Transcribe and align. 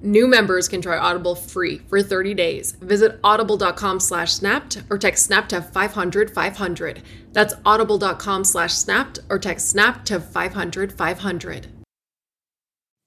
New 0.00 0.28
members 0.28 0.68
can 0.68 0.80
try 0.80 0.96
Audible 0.96 1.34
free 1.34 1.78
for 1.88 2.02
30 2.02 2.34
days. 2.34 2.72
Visit 2.72 3.18
audible.com 3.24 3.98
slash 3.98 4.32
snapped 4.32 4.82
or 4.90 4.98
text 4.98 5.26
snap 5.26 5.48
to 5.48 5.60
500 5.60 6.30
500. 6.30 7.02
That's 7.32 7.54
audible.com 7.66 8.44
slash 8.44 8.74
snapped 8.74 9.18
or 9.28 9.38
text 9.38 9.68
snap 9.68 10.04
to 10.04 10.20
500 10.20 10.92
500. 10.92 11.66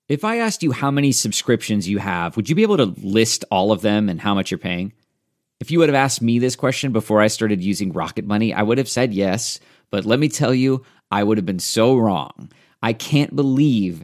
If 0.09 0.25
I 0.25 0.39
asked 0.39 0.61
you 0.61 0.73
how 0.73 0.91
many 0.91 1.13
subscriptions 1.13 1.87
you 1.87 1.99
have, 1.99 2.35
would 2.35 2.49
you 2.49 2.55
be 2.55 2.63
able 2.63 2.77
to 2.77 2.93
list 3.01 3.45
all 3.49 3.71
of 3.71 3.81
them 3.81 4.09
and 4.09 4.19
how 4.19 4.35
much 4.35 4.51
you're 4.51 4.57
paying? 4.57 4.91
If 5.61 5.71
you 5.71 5.79
would 5.79 5.87
have 5.87 5.95
asked 5.95 6.21
me 6.21 6.39
this 6.39 6.57
question 6.57 6.91
before 6.91 7.21
I 7.21 7.27
started 7.27 7.63
using 7.63 7.93
Rocket 7.93 8.25
Money, 8.25 8.53
I 8.53 8.63
would 8.63 8.77
have 8.77 8.89
said 8.89 9.13
yes. 9.13 9.61
But 9.89 10.05
let 10.05 10.19
me 10.19 10.27
tell 10.27 10.53
you, 10.53 10.83
I 11.11 11.23
would 11.23 11.37
have 11.37 11.45
been 11.45 11.59
so 11.59 11.95
wrong. 11.95 12.51
I 12.81 12.91
can't 12.91 13.35
believe 13.35 14.03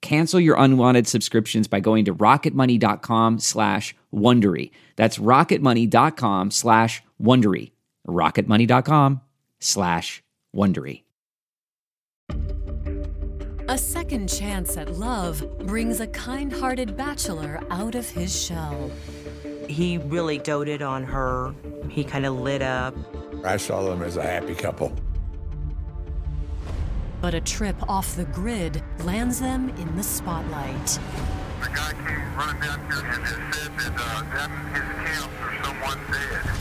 Cancel 0.00 0.40
your 0.40 0.56
unwanted 0.56 1.06
subscriptions 1.06 1.68
by 1.68 1.80
going 1.80 2.04
to 2.04 2.14
rocketmoney.com 2.14 3.38
slash 3.38 3.94
Wondery. 4.14 4.70
That's 4.96 5.18
rocketmoney.com 5.18 6.50
slash 6.50 7.02
Wondery. 7.20 7.72
rocketmoney.com 8.06 9.20
slash 9.60 10.22
Wondery. 10.54 11.02
A 13.68 13.76
second 13.76 14.28
chance 14.28 14.78
at 14.78 14.94
love 14.94 15.44
brings 15.66 16.00
a 16.00 16.06
kind-hearted 16.06 16.96
bachelor 16.96 17.60
out 17.68 17.94
of 17.94 18.08
his 18.08 18.34
shell. 18.34 18.90
He 19.68 19.98
really 19.98 20.38
doted 20.38 20.80
on 20.80 21.04
her. 21.04 21.54
He 21.90 22.02
kind 22.02 22.24
of 22.24 22.38
lit 22.40 22.62
up. 22.62 22.94
I 23.44 23.58
saw 23.58 23.82
them 23.82 24.02
as 24.02 24.16
a 24.16 24.22
happy 24.22 24.54
couple. 24.54 24.96
But 27.20 27.34
a 27.34 27.40
trip 27.40 27.76
off 27.88 28.14
the 28.14 28.24
grid 28.26 28.82
lands 29.00 29.40
them 29.40 29.70
in 29.70 29.96
the 29.96 30.02
spotlight. 30.02 30.86
The 31.60 31.68
guy 31.74 31.92
came 31.92 32.36
running 32.36 32.60
down 32.60 32.86
here 32.86 33.04
and 33.04 33.22
it 33.24 33.54
said 33.54 33.78
that 33.78 33.92
uh, 33.96 34.22
that 34.34 34.50
his 34.72 35.20
camp 35.20 35.32
or 35.42 35.64
someone 35.64 35.98
dead. 36.12 36.58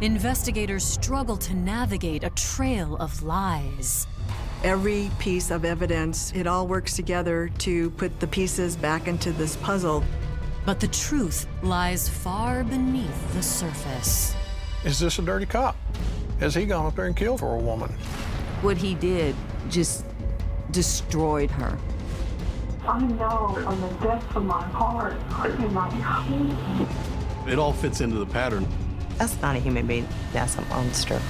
Investigators 0.00 0.84
struggle 0.84 1.36
to 1.36 1.54
navigate 1.54 2.24
a 2.24 2.30
trail 2.30 2.96
of 2.96 3.22
lies. 3.22 4.06
Every 4.64 5.10
piece 5.18 5.50
of 5.50 5.64
evidence, 5.64 6.32
it 6.34 6.46
all 6.46 6.66
works 6.66 6.96
together 6.96 7.50
to 7.58 7.90
put 7.90 8.18
the 8.18 8.26
pieces 8.26 8.76
back 8.76 9.06
into 9.06 9.32
this 9.32 9.56
puzzle. 9.56 10.02
But 10.64 10.80
the 10.80 10.88
truth 10.88 11.46
lies 11.62 12.08
far 12.08 12.64
beneath 12.64 13.34
the 13.34 13.42
surface. 13.42 14.34
Is 14.84 14.98
this 14.98 15.18
a 15.18 15.22
dirty 15.22 15.46
cop? 15.46 15.76
Has 16.40 16.54
he 16.54 16.64
gone 16.64 16.86
up 16.86 16.96
there 16.96 17.06
and 17.06 17.16
killed 17.16 17.40
for 17.40 17.54
a 17.54 17.58
woman? 17.58 17.90
What 18.62 18.76
he 18.76 18.94
did 18.94 19.36
just 19.70 20.04
destroyed 20.70 21.50
her. 21.50 21.78
I 22.86 23.00
know 23.00 23.58
from 23.62 23.80
the 23.80 23.88
depths 24.06 24.36
of 24.36 24.44
my 24.44 24.62
heart 24.62 25.14
and 25.42 25.72
my 25.72 25.90
hate. 25.90 27.52
It 27.52 27.58
all 27.58 27.72
fits 27.72 28.00
into 28.00 28.18
the 28.18 28.26
pattern. 28.26 28.66
That's 29.16 29.40
not 29.42 29.56
a 29.56 29.58
human 29.58 29.86
being. 29.86 30.08
That's 30.32 30.56
a 30.56 30.62
monster. 30.66 31.20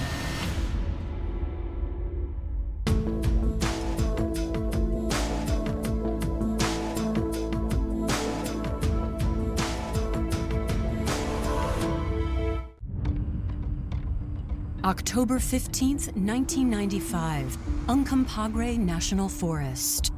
October 14.89 15.39
15th, 15.39 16.17
1995, 16.17 17.59
Uncompahgre 17.89 18.79
National 18.79 19.29
Forest. 19.29 20.15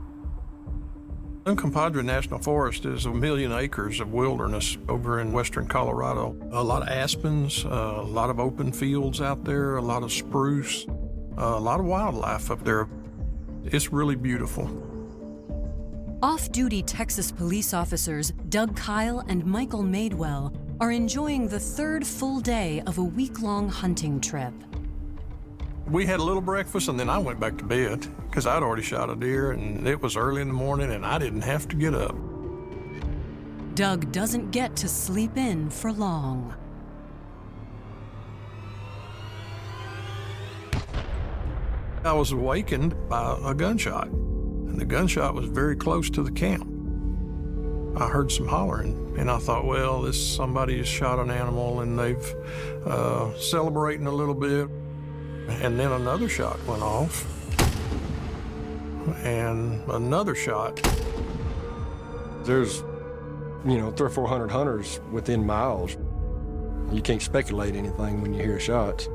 Uncompahgre 1.42 2.04
National 2.04 2.38
Forest 2.38 2.84
is 2.84 3.04
a 3.04 3.10
million 3.10 3.50
acres 3.50 3.98
of 3.98 4.12
wilderness 4.12 4.78
over 4.88 5.18
in 5.18 5.32
western 5.32 5.66
Colorado. 5.66 6.36
A 6.52 6.62
lot 6.62 6.82
of 6.82 6.88
aspens, 6.88 7.64
uh, 7.64 7.94
a 7.96 8.02
lot 8.04 8.30
of 8.30 8.38
open 8.38 8.70
fields 8.70 9.20
out 9.20 9.42
there, 9.42 9.74
a 9.74 9.82
lot 9.82 10.04
of 10.04 10.12
spruce, 10.12 10.86
uh, 11.36 11.46
a 11.46 11.58
lot 11.58 11.80
of 11.80 11.86
wildlife 11.86 12.52
up 12.52 12.62
there. 12.62 12.88
It's 13.64 13.92
really 13.92 14.14
beautiful. 14.14 14.70
Off 16.22 16.52
duty 16.52 16.82
Texas 16.82 17.32
police 17.32 17.74
officers 17.74 18.30
Doug 18.50 18.76
Kyle 18.76 19.24
and 19.26 19.44
Michael 19.44 19.82
Madewell 19.82 20.54
are 20.80 20.90
enjoying 20.90 21.46
the 21.46 21.60
third 21.60 22.06
full 22.06 22.40
day 22.40 22.82
of 22.86 22.96
a 22.96 23.04
week 23.04 23.42
long 23.42 23.68
hunting 23.68 24.18
trip. 24.18 24.54
We 25.86 26.06
had 26.06 26.20
a 26.20 26.22
little 26.22 26.40
breakfast 26.40 26.88
and 26.88 26.98
then 26.98 27.10
I 27.10 27.18
went 27.18 27.38
back 27.38 27.58
to 27.58 27.64
bed 27.64 28.06
because 28.28 28.46
I'd 28.46 28.62
already 28.62 28.82
shot 28.82 29.10
a 29.10 29.16
deer 29.16 29.52
and 29.52 29.86
it 29.86 30.00
was 30.00 30.16
early 30.16 30.40
in 30.40 30.48
the 30.48 30.54
morning 30.54 30.90
and 30.90 31.04
I 31.04 31.18
didn't 31.18 31.42
have 31.42 31.68
to 31.68 31.76
get 31.76 31.94
up. 31.94 32.16
Doug 33.74 34.10
doesn't 34.10 34.52
get 34.52 34.74
to 34.76 34.88
sleep 34.88 35.36
in 35.36 35.68
for 35.68 35.92
long. 35.92 36.54
I 42.02 42.14
was 42.14 42.32
awakened 42.32 42.94
by 43.10 43.38
a 43.44 43.52
gunshot, 43.52 44.08
and 44.08 44.80
the 44.80 44.86
gunshot 44.86 45.34
was 45.34 45.44
very 45.46 45.76
close 45.76 46.08
to 46.10 46.22
the 46.22 46.32
camp. 46.32 46.79
I 47.96 48.08
heard 48.08 48.30
some 48.30 48.46
hollering, 48.46 49.16
and 49.18 49.30
I 49.30 49.38
thought, 49.38 49.66
well, 49.66 50.02
this 50.02 50.34
somebody 50.36 50.78
has 50.78 50.88
shot 50.88 51.18
an 51.18 51.30
animal, 51.30 51.80
and 51.80 51.98
they've 51.98 52.34
uh, 52.86 53.36
celebrating 53.36 54.06
a 54.06 54.12
little 54.12 54.34
bit. 54.34 54.68
And 55.62 55.78
then 55.78 55.90
another 55.90 56.28
shot 56.28 56.64
went 56.66 56.82
off, 56.82 57.26
and 59.24 59.82
another 59.90 60.34
shot. 60.36 60.80
There's, 62.44 62.84
you 63.66 63.78
know, 63.78 63.90
three 63.90 64.06
or 64.06 64.10
four 64.10 64.28
hundred 64.28 64.50
hunters 64.50 65.00
within 65.10 65.44
miles. 65.44 65.96
You 66.92 67.02
can't 67.02 67.20
speculate 67.20 67.74
anything 67.74 68.22
when 68.22 68.32
you 68.32 68.42
hear 68.42 68.60
shots. 68.60 69.08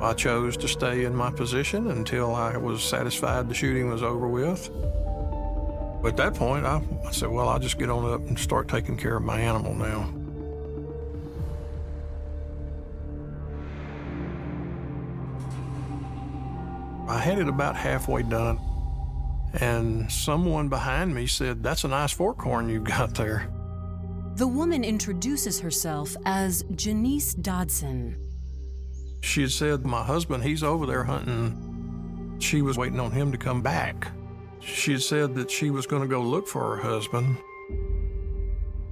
I 0.00 0.14
chose 0.14 0.56
to 0.58 0.68
stay 0.68 1.04
in 1.04 1.14
my 1.14 1.30
position 1.30 1.90
until 1.90 2.34
I 2.34 2.56
was 2.56 2.82
satisfied 2.82 3.48
the 3.48 3.54
shooting 3.54 3.90
was 3.90 4.02
over 4.02 4.28
with. 4.28 4.70
At 6.04 6.16
that 6.16 6.34
point, 6.34 6.64
I, 6.64 6.82
I 7.06 7.10
said, 7.10 7.28
well, 7.28 7.48
I'll 7.48 7.58
just 7.58 7.78
get 7.78 7.90
on 7.90 8.10
up 8.10 8.20
and 8.26 8.38
start 8.38 8.68
taking 8.68 8.96
care 8.96 9.16
of 9.16 9.22
my 9.22 9.38
animal 9.38 9.74
now. 9.74 10.12
I 17.10 17.18
had 17.18 17.38
it 17.38 17.48
about 17.48 17.76
halfway 17.76 18.22
done, 18.22 18.58
and 19.60 20.10
someone 20.10 20.68
behind 20.68 21.12
me 21.12 21.26
said, 21.26 21.60
That's 21.60 21.82
a 21.82 21.88
nice 21.88 22.12
fork 22.12 22.40
horn 22.40 22.68
you've 22.68 22.84
got 22.84 23.14
there. 23.16 23.50
The 24.36 24.46
woman 24.46 24.84
introduces 24.84 25.58
herself 25.58 26.16
as 26.24 26.62
Janice 26.76 27.34
Dodson. 27.34 28.16
She 29.22 29.42
had 29.42 29.50
said, 29.50 29.84
My 29.84 30.02
husband, 30.02 30.44
he's 30.44 30.62
over 30.62 30.86
there 30.86 31.02
hunting. 31.02 32.36
She 32.38 32.62
was 32.62 32.78
waiting 32.78 33.00
on 33.00 33.10
him 33.10 33.32
to 33.32 33.38
come 33.38 33.60
back. 33.60 34.12
She 34.60 34.92
had 34.92 35.02
said 35.02 35.34
that 35.36 35.50
she 35.50 35.70
was 35.70 35.86
going 35.86 36.02
to 36.02 36.08
go 36.08 36.20
look 36.20 36.46
for 36.46 36.76
her 36.76 36.82
husband. 36.82 37.38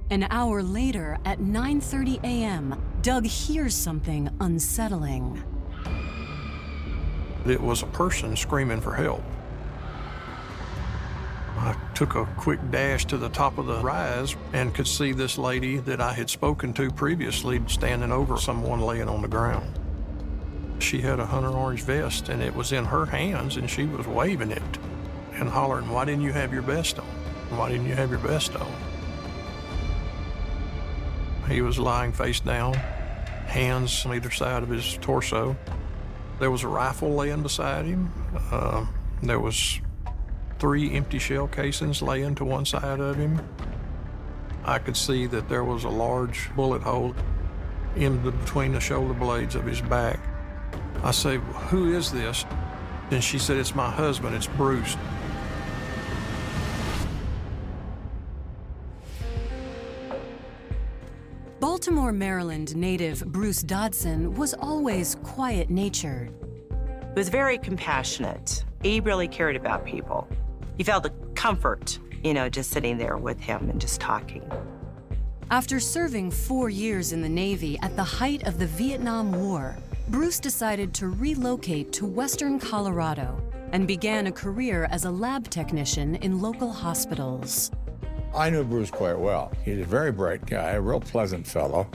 An 0.09 0.25
hour 0.31 0.63
later, 0.63 1.17
at 1.23 1.39
9:30 1.39 2.23
a.m., 2.23 2.81
Doug 3.03 3.25
hears 3.25 3.75
something 3.75 4.29
unsettling. 4.39 5.43
It 7.45 7.61
was 7.61 7.83
a 7.83 7.87
person 7.87 8.35
screaming 8.35 8.81
for 8.81 8.95
help. 8.95 9.23
I 11.57 11.75
took 11.93 12.15
a 12.15 12.25
quick 12.37 12.59
dash 12.71 13.05
to 13.05 13.17
the 13.17 13.29
top 13.29 13.57
of 13.57 13.67
the 13.67 13.79
rise 13.81 14.35
and 14.53 14.73
could 14.73 14.87
see 14.87 15.11
this 15.11 15.37
lady 15.37 15.77
that 15.77 16.01
I 16.01 16.13
had 16.13 16.29
spoken 16.29 16.73
to 16.73 16.89
previously 16.89 17.61
standing 17.67 18.11
over 18.11 18.37
someone 18.37 18.79
laying 18.79 19.09
on 19.09 19.21
the 19.21 19.27
ground. 19.27 19.77
She 20.79 21.01
had 21.01 21.19
a 21.19 21.25
hunter 21.25 21.49
orange 21.49 21.83
vest 21.83 22.29
and 22.29 22.41
it 22.41 22.55
was 22.55 22.71
in 22.71 22.85
her 22.85 23.05
hands 23.05 23.57
and 23.57 23.69
she 23.69 23.85
was 23.85 24.07
waving 24.07 24.51
it 24.51 24.79
and 25.39 25.49
hollering, 25.49 25.89
Why 25.89 26.05
didn't 26.05 26.21
you 26.21 26.33
have 26.33 26.53
your 26.53 26.61
vest 26.61 26.99
on? 26.99 27.05
Why 27.49 27.69
didn't 27.69 27.87
you 27.87 27.95
have 27.95 28.09
your 28.09 28.19
vest 28.19 28.55
on? 28.55 28.71
He 31.49 31.61
was 31.61 31.79
lying 31.79 32.11
face 32.11 32.39
down, 32.39 32.75
hands 32.75 34.05
on 34.05 34.13
either 34.13 34.29
side 34.29 34.61
of 34.61 34.69
his 34.69 34.97
torso. 35.01 35.55
There 36.39 36.51
was 36.51 36.63
a 36.63 36.67
rifle 36.67 37.15
laying 37.15 37.41
beside 37.41 37.85
him. 37.85 38.11
Uh, 38.51 38.85
there 39.23 39.39
was 39.39 39.81
three 40.59 40.93
empty 40.95 41.19
shell 41.19 41.47
casings 41.47 42.01
laying 42.01 42.35
to 42.35 42.45
one 42.45 42.65
side 42.65 42.99
of 42.99 43.15
him. 43.15 43.41
I 44.63 44.77
could 44.77 44.95
see 44.95 45.25
that 45.27 45.49
there 45.49 45.63
was 45.63 45.85
a 45.85 45.89
large 45.89 46.53
bullet 46.55 46.83
hole 46.83 47.15
in 47.95 48.23
the, 48.23 48.31
between 48.31 48.73
the 48.73 48.79
shoulder 48.79 49.13
blades 49.13 49.55
of 49.55 49.65
his 49.65 49.81
back. 49.81 50.19
I 51.03 51.11
say, 51.11 51.37
Who 51.69 51.95
is 51.95 52.11
this? 52.11 52.45
And 53.09 53.23
she 53.23 53.39
said, 53.39 53.57
It's 53.57 53.73
my 53.73 53.89
husband, 53.89 54.35
it's 54.35 54.47
Bruce. 54.47 54.95
Baltimore, 61.89 62.13
Maryland 62.13 62.75
native 62.75 63.25
Bruce 63.25 63.63
Dodson 63.63 64.35
was 64.35 64.53
always 64.53 65.15
quiet 65.23 65.71
natured. 65.71 66.31
He 66.69 67.15
was 67.15 67.29
very 67.29 67.57
compassionate. 67.57 68.63
He 68.83 68.99
really 68.99 69.27
cared 69.27 69.55
about 69.55 69.83
people. 69.87 70.27
You 70.77 70.85
felt 70.85 71.01
the 71.01 71.09
comfort, 71.33 71.97
you 72.23 72.35
know, 72.35 72.47
just 72.47 72.69
sitting 72.69 72.99
there 72.99 73.17
with 73.17 73.39
him 73.39 73.71
and 73.71 73.81
just 73.81 73.99
talking. 73.99 74.47
After 75.49 75.79
serving 75.79 76.29
four 76.29 76.69
years 76.69 77.11
in 77.11 77.23
the 77.23 77.27
Navy 77.27 77.79
at 77.81 77.95
the 77.95 78.03
height 78.03 78.45
of 78.45 78.59
the 78.59 78.67
Vietnam 78.67 79.31
War, 79.31 79.75
Bruce 80.09 80.39
decided 80.39 80.93
to 80.93 81.07
relocate 81.07 81.91
to 81.93 82.05
western 82.05 82.59
Colorado 82.59 83.41
and 83.71 83.87
began 83.87 84.27
a 84.27 84.31
career 84.31 84.87
as 84.91 85.05
a 85.05 85.11
lab 85.11 85.49
technician 85.49 86.17
in 86.17 86.39
local 86.39 86.71
hospitals. 86.71 87.71
I 88.35 88.49
knew 88.49 88.63
Bruce 88.63 88.91
quite 88.91 89.17
well. 89.17 89.51
He's 89.63 89.79
a 89.79 89.85
very 89.85 90.11
bright 90.11 90.45
guy, 90.45 90.71
a 90.71 90.81
real 90.81 90.99
pleasant 90.99 91.47
fellow, 91.47 91.87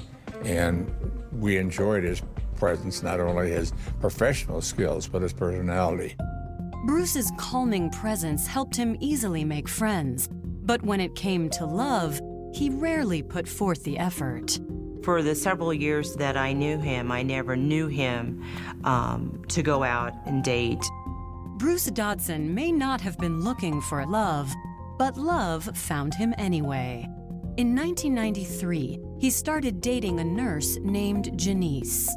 and 0.44 0.92
we 1.32 1.56
enjoyed 1.56 2.04
his 2.04 2.22
presence, 2.56 3.02
not 3.02 3.20
only 3.20 3.50
his 3.50 3.72
professional 4.00 4.60
skills, 4.60 5.06
but 5.06 5.22
his 5.22 5.32
personality. 5.32 6.16
Bruce's 6.86 7.30
calming 7.38 7.90
presence 7.90 8.46
helped 8.46 8.76
him 8.76 8.96
easily 9.00 9.44
make 9.44 9.68
friends, 9.68 10.28
but 10.30 10.82
when 10.82 11.00
it 11.00 11.14
came 11.14 11.48
to 11.50 11.64
love, 11.64 12.20
he 12.52 12.68
rarely 12.70 13.22
put 13.22 13.48
forth 13.48 13.82
the 13.84 13.98
effort. 13.98 14.58
For 15.02 15.22
the 15.22 15.34
several 15.34 15.72
years 15.72 16.14
that 16.16 16.36
I 16.36 16.52
knew 16.52 16.78
him, 16.78 17.12
I 17.12 17.22
never 17.22 17.56
knew 17.56 17.88
him 17.88 18.42
um, 18.84 19.42
to 19.48 19.62
go 19.62 19.82
out 19.82 20.14
and 20.26 20.42
date. 20.42 20.84
Bruce 21.56 21.86
Dodson 21.86 22.54
may 22.54 22.72
not 22.72 23.00
have 23.00 23.18
been 23.18 23.40
looking 23.40 23.80
for 23.80 24.04
love, 24.06 24.52
but 24.98 25.16
love 25.16 25.64
found 25.76 26.14
him 26.14 26.34
anyway. 26.38 27.08
In 27.56 27.74
1993, 27.74 29.00
he 29.18 29.30
started 29.30 29.80
dating 29.80 30.20
a 30.20 30.24
nurse 30.24 30.76
named 30.78 31.38
Janice. 31.38 32.10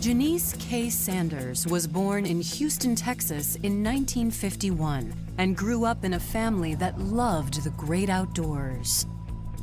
Janice 0.00 0.54
K. 0.58 0.90
Sanders 0.90 1.66
was 1.66 1.86
born 1.86 2.26
in 2.26 2.40
Houston, 2.40 2.96
Texas 2.96 3.54
in 3.56 3.84
1951 3.84 5.14
and 5.38 5.56
grew 5.56 5.84
up 5.84 6.04
in 6.04 6.14
a 6.14 6.20
family 6.20 6.74
that 6.74 6.98
loved 6.98 7.62
the 7.62 7.70
great 7.70 8.10
outdoors. 8.10 9.06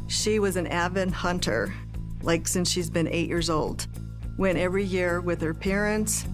She 0.08 0.40
was 0.40 0.56
an 0.56 0.68
avid 0.68 1.12
hunter, 1.12 1.74
like 2.22 2.48
since 2.48 2.72
she's 2.72 2.90
been 2.90 3.08
eight 3.10 3.28
years 3.28 3.50
old. 3.50 3.88
Went 4.38 4.58
every 4.58 4.84
year 4.84 5.20
with 5.22 5.42
her 5.42 5.54
parents. 5.54 6.26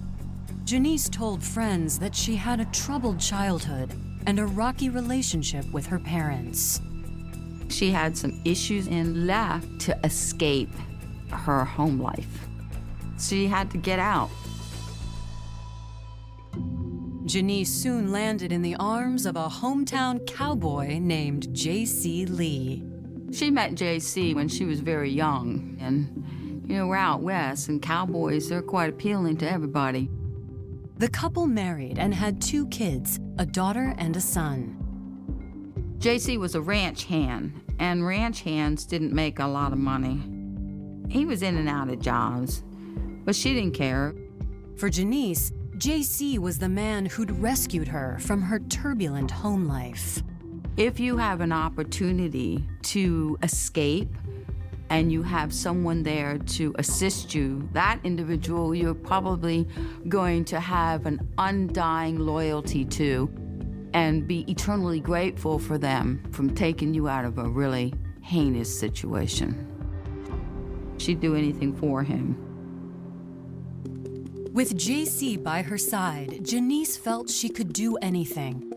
Janice 0.65 1.09
told 1.09 1.44
friends 1.44 2.00
that 2.00 2.15
she 2.15 2.35
had 2.35 2.59
a 2.59 2.65
troubled 2.65 3.19
childhood 3.19 3.94
and 4.25 4.39
a 4.39 4.47
rocky 4.47 4.89
relationship 4.89 5.63
with 5.71 5.85
her 5.85 6.00
parents. 6.00 6.81
She 7.69 7.91
had 7.91 8.17
some 8.17 8.41
issues 8.45 8.88
and 8.88 9.27
left 9.27 9.79
to 9.81 9.95
escape 10.03 10.71
her 11.29 11.63
home 11.63 12.01
life. 12.01 12.47
She 13.19 13.45
had 13.45 13.69
to 13.71 13.77
get 13.77 14.00
out. 14.00 14.31
Janice 17.25 17.71
soon 17.71 18.11
landed 18.11 18.51
in 18.51 18.63
the 18.63 18.75
arms 18.77 19.27
of 19.27 19.35
a 19.35 19.47
hometown 19.47 20.25
cowboy 20.25 20.97
named 20.97 21.53
J.C. 21.53 22.25
Lee. 22.25 22.83
She 23.31 23.51
met 23.51 23.75
J.C. 23.75 24.33
when 24.33 24.47
she 24.47 24.65
was 24.65 24.79
very 24.79 25.11
young, 25.11 25.77
and 25.79 26.63
you 26.68 26.77
know, 26.77 26.88
we're 26.88 26.95
out 26.95 27.21
west, 27.21 27.69
and 27.69 27.79
cowboys, 27.83 28.50
they're 28.50 28.63
quite 28.63 28.89
appealing 28.89 29.38
to 29.38 29.51
everybody. 29.51 30.09
The 30.97 31.09
couple 31.09 31.45
married 31.45 32.00
and 32.00 32.13
had 32.13 32.42
two 32.42 32.68
kids, 32.68 33.19
a 33.38 33.45
daughter 33.45 33.94
and 33.97 34.15
a 34.15 34.21
son. 34.21 34.77
JC 35.97 36.39
was 36.39 36.56
a 36.56 36.62
ranch 36.62 37.03
hand, 37.03 37.62
and 37.80 38.07
ranch 38.07 38.44
hands 38.44 38.86
didn't 38.86 39.12
make 39.12 39.39
a 39.39 39.45
lot 39.45 39.74
of 39.74 39.77
money. 39.77 40.24
He 41.09 41.25
was 41.25 41.42
in 41.42 41.57
and 41.57 41.68
out 41.68 41.89
of 41.89 42.00
jobs, 42.00 42.63
but 43.25 43.36
she 43.36 43.53
didn't 43.53 43.74
care. 43.74 44.15
For 44.77 44.89
Janice, 44.89 45.51
JC 45.75 46.39
was 46.39 46.59
the 46.59 46.69
man 46.69 47.06
who'd 47.07 47.31
rescued 47.42 47.89
her 47.89 48.18
from 48.21 48.42
her 48.42 48.59
turbulent 48.59 49.31
home 49.31 49.68
life. 49.68 50.24
If 50.77 50.97
you 50.97 51.18
have 51.18 51.42
an 51.42 51.51
opportunity 51.51 52.65
to 52.83 53.38
escape 53.44 54.15
and 54.89 55.11
you 55.11 55.23
have 55.23 55.53
someone 55.53 56.03
there 56.03 56.37
to 56.37 56.73
assist 56.77 57.33
you, 57.33 57.67
that 57.73 57.99
individual 58.03 58.75
you're 58.75 58.93
probably 58.93 59.67
going 60.07 60.45
to 60.45 60.59
have 60.59 61.05
an 61.05 61.27
undying 61.37 62.19
loyalty 62.19 62.85
to 62.85 63.29
and 63.93 64.27
be 64.27 64.49
eternally 64.51 64.99
grateful 64.99 65.57
for 65.57 65.77
them 65.77 66.21
from 66.31 66.53
taking 66.53 66.93
you 66.93 67.07
out 67.07 67.25
of 67.25 67.37
a 67.37 67.47
really 67.47 67.93
heinous 68.21 68.79
situation. 68.79 69.71
She'd 70.97 71.19
do 71.19 71.35
anything 71.35 71.73
for 71.75 72.03
him. 72.03 72.41
With 74.54 74.77
JC 74.77 75.42
by 75.42 75.61
her 75.61 75.77
side, 75.77 76.39
Janice 76.44 76.97
felt 76.97 77.30
she 77.30 77.49
could 77.49 77.73
do 77.73 77.97
anything. 77.97 78.71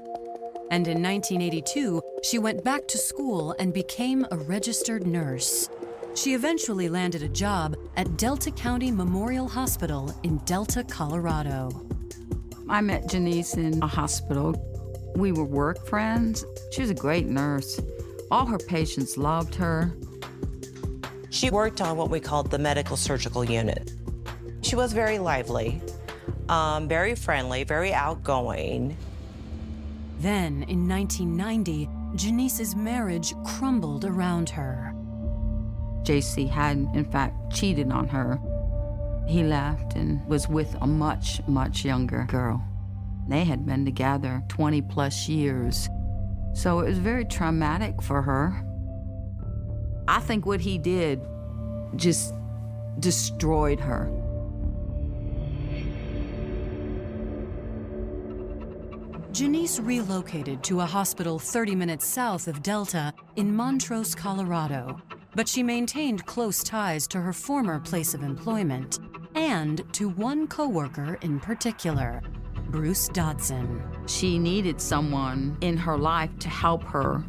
And 0.70 0.86
in 0.86 1.02
1982, 1.02 2.02
she 2.22 2.38
went 2.38 2.64
back 2.64 2.86
to 2.88 2.98
school 2.98 3.54
and 3.58 3.72
became 3.72 4.26
a 4.30 4.36
registered 4.36 5.06
nurse. 5.06 5.68
She 6.14 6.34
eventually 6.34 6.88
landed 6.88 7.22
a 7.22 7.28
job 7.28 7.76
at 7.96 8.16
Delta 8.16 8.50
County 8.50 8.90
Memorial 8.90 9.48
Hospital 9.48 10.14
in 10.22 10.38
Delta, 10.38 10.82
Colorado. 10.84 11.70
I 12.68 12.80
met 12.80 13.08
Janice 13.08 13.54
in 13.54 13.82
a 13.82 13.86
hospital. 13.86 14.54
We 15.16 15.32
were 15.32 15.44
work 15.44 15.86
friends. 15.86 16.44
She 16.72 16.80
was 16.80 16.90
a 16.90 16.94
great 16.94 17.26
nurse. 17.26 17.80
All 18.30 18.46
her 18.46 18.58
patients 18.58 19.16
loved 19.16 19.54
her. 19.54 19.96
She 21.30 21.50
worked 21.50 21.80
on 21.80 21.96
what 21.96 22.10
we 22.10 22.20
called 22.20 22.50
the 22.50 22.58
medical 22.58 22.96
surgical 22.96 23.44
unit. 23.44 23.92
She 24.62 24.76
was 24.76 24.92
very 24.92 25.18
lively, 25.18 25.80
um, 26.48 26.88
very 26.88 27.14
friendly, 27.14 27.64
very 27.64 27.92
outgoing. 27.92 28.96
Then, 30.20 30.64
in 30.64 30.88
1990, 30.88 31.88
Janice's 32.16 32.74
marriage 32.74 33.34
crumbled 33.44 34.04
around 34.04 34.50
her. 34.50 34.87
JC 36.08 36.48
had, 36.48 36.78
in 36.94 37.04
fact, 37.04 37.52
cheated 37.52 37.92
on 37.92 38.08
her. 38.08 38.40
He 39.26 39.42
left 39.42 39.94
and 39.94 40.26
was 40.26 40.48
with 40.48 40.74
a 40.80 40.86
much, 40.86 41.42
much 41.46 41.84
younger 41.84 42.24
girl. 42.24 42.64
They 43.28 43.44
had 43.44 43.66
been 43.66 43.84
together 43.84 44.42
20 44.48 44.80
plus 44.82 45.28
years. 45.28 45.86
So 46.54 46.80
it 46.80 46.88
was 46.88 46.98
very 46.98 47.26
traumatic 47.26 48.00
for 48.00 48.22
her. 48.22 48.64
I 50.08 50.20
think 50.20 50.46
what 50.46 50.62
he 50.62 50.78
did 50.78 51.20
just 51.96 52.32
destroyed 53.00 53.78
her. 53.78 54.10
Janice 59.30 59.78
relocated 59.78 60.64
to 60.64 60.80
a 60.80 60.86
hospital 60.86 61.38
30 61.38 61.74
minutes 61.74 62.06
south 62.06 62.48
of 62.48 62.62
Delta 62.62 63.12
in 63.36 63.54
Montrose, 63.54 64.14
Colorado, 64.14 65.00
but 65.34 65.48
she 65.48 65.62
maintained 65.62 66.26
close 66.26 66.62
ties 66.62 67.06
to 67.08 67.20
her 67.20 67.32
former 67.32 67.78
place 67.80 68.14
of 68.14 68.22
employment 68.22 68.98
and 69.34 69.82
to 69.92 70.08
one 70.08 70.46
coworker 70.46 71.18
in 71.22 71.38
particular, 71.38 72.20
Bruce 72.70 73.08
Dodson. 73.08 73.82
She 74.06 74.38
needed 74.38 74.80
someone 74.80 75.56
in 75.60 75.76
her 75.76 75.96
life 75.96 76.30
to 76.40 76.48
help 76.48 76.82
her 76.84 77.22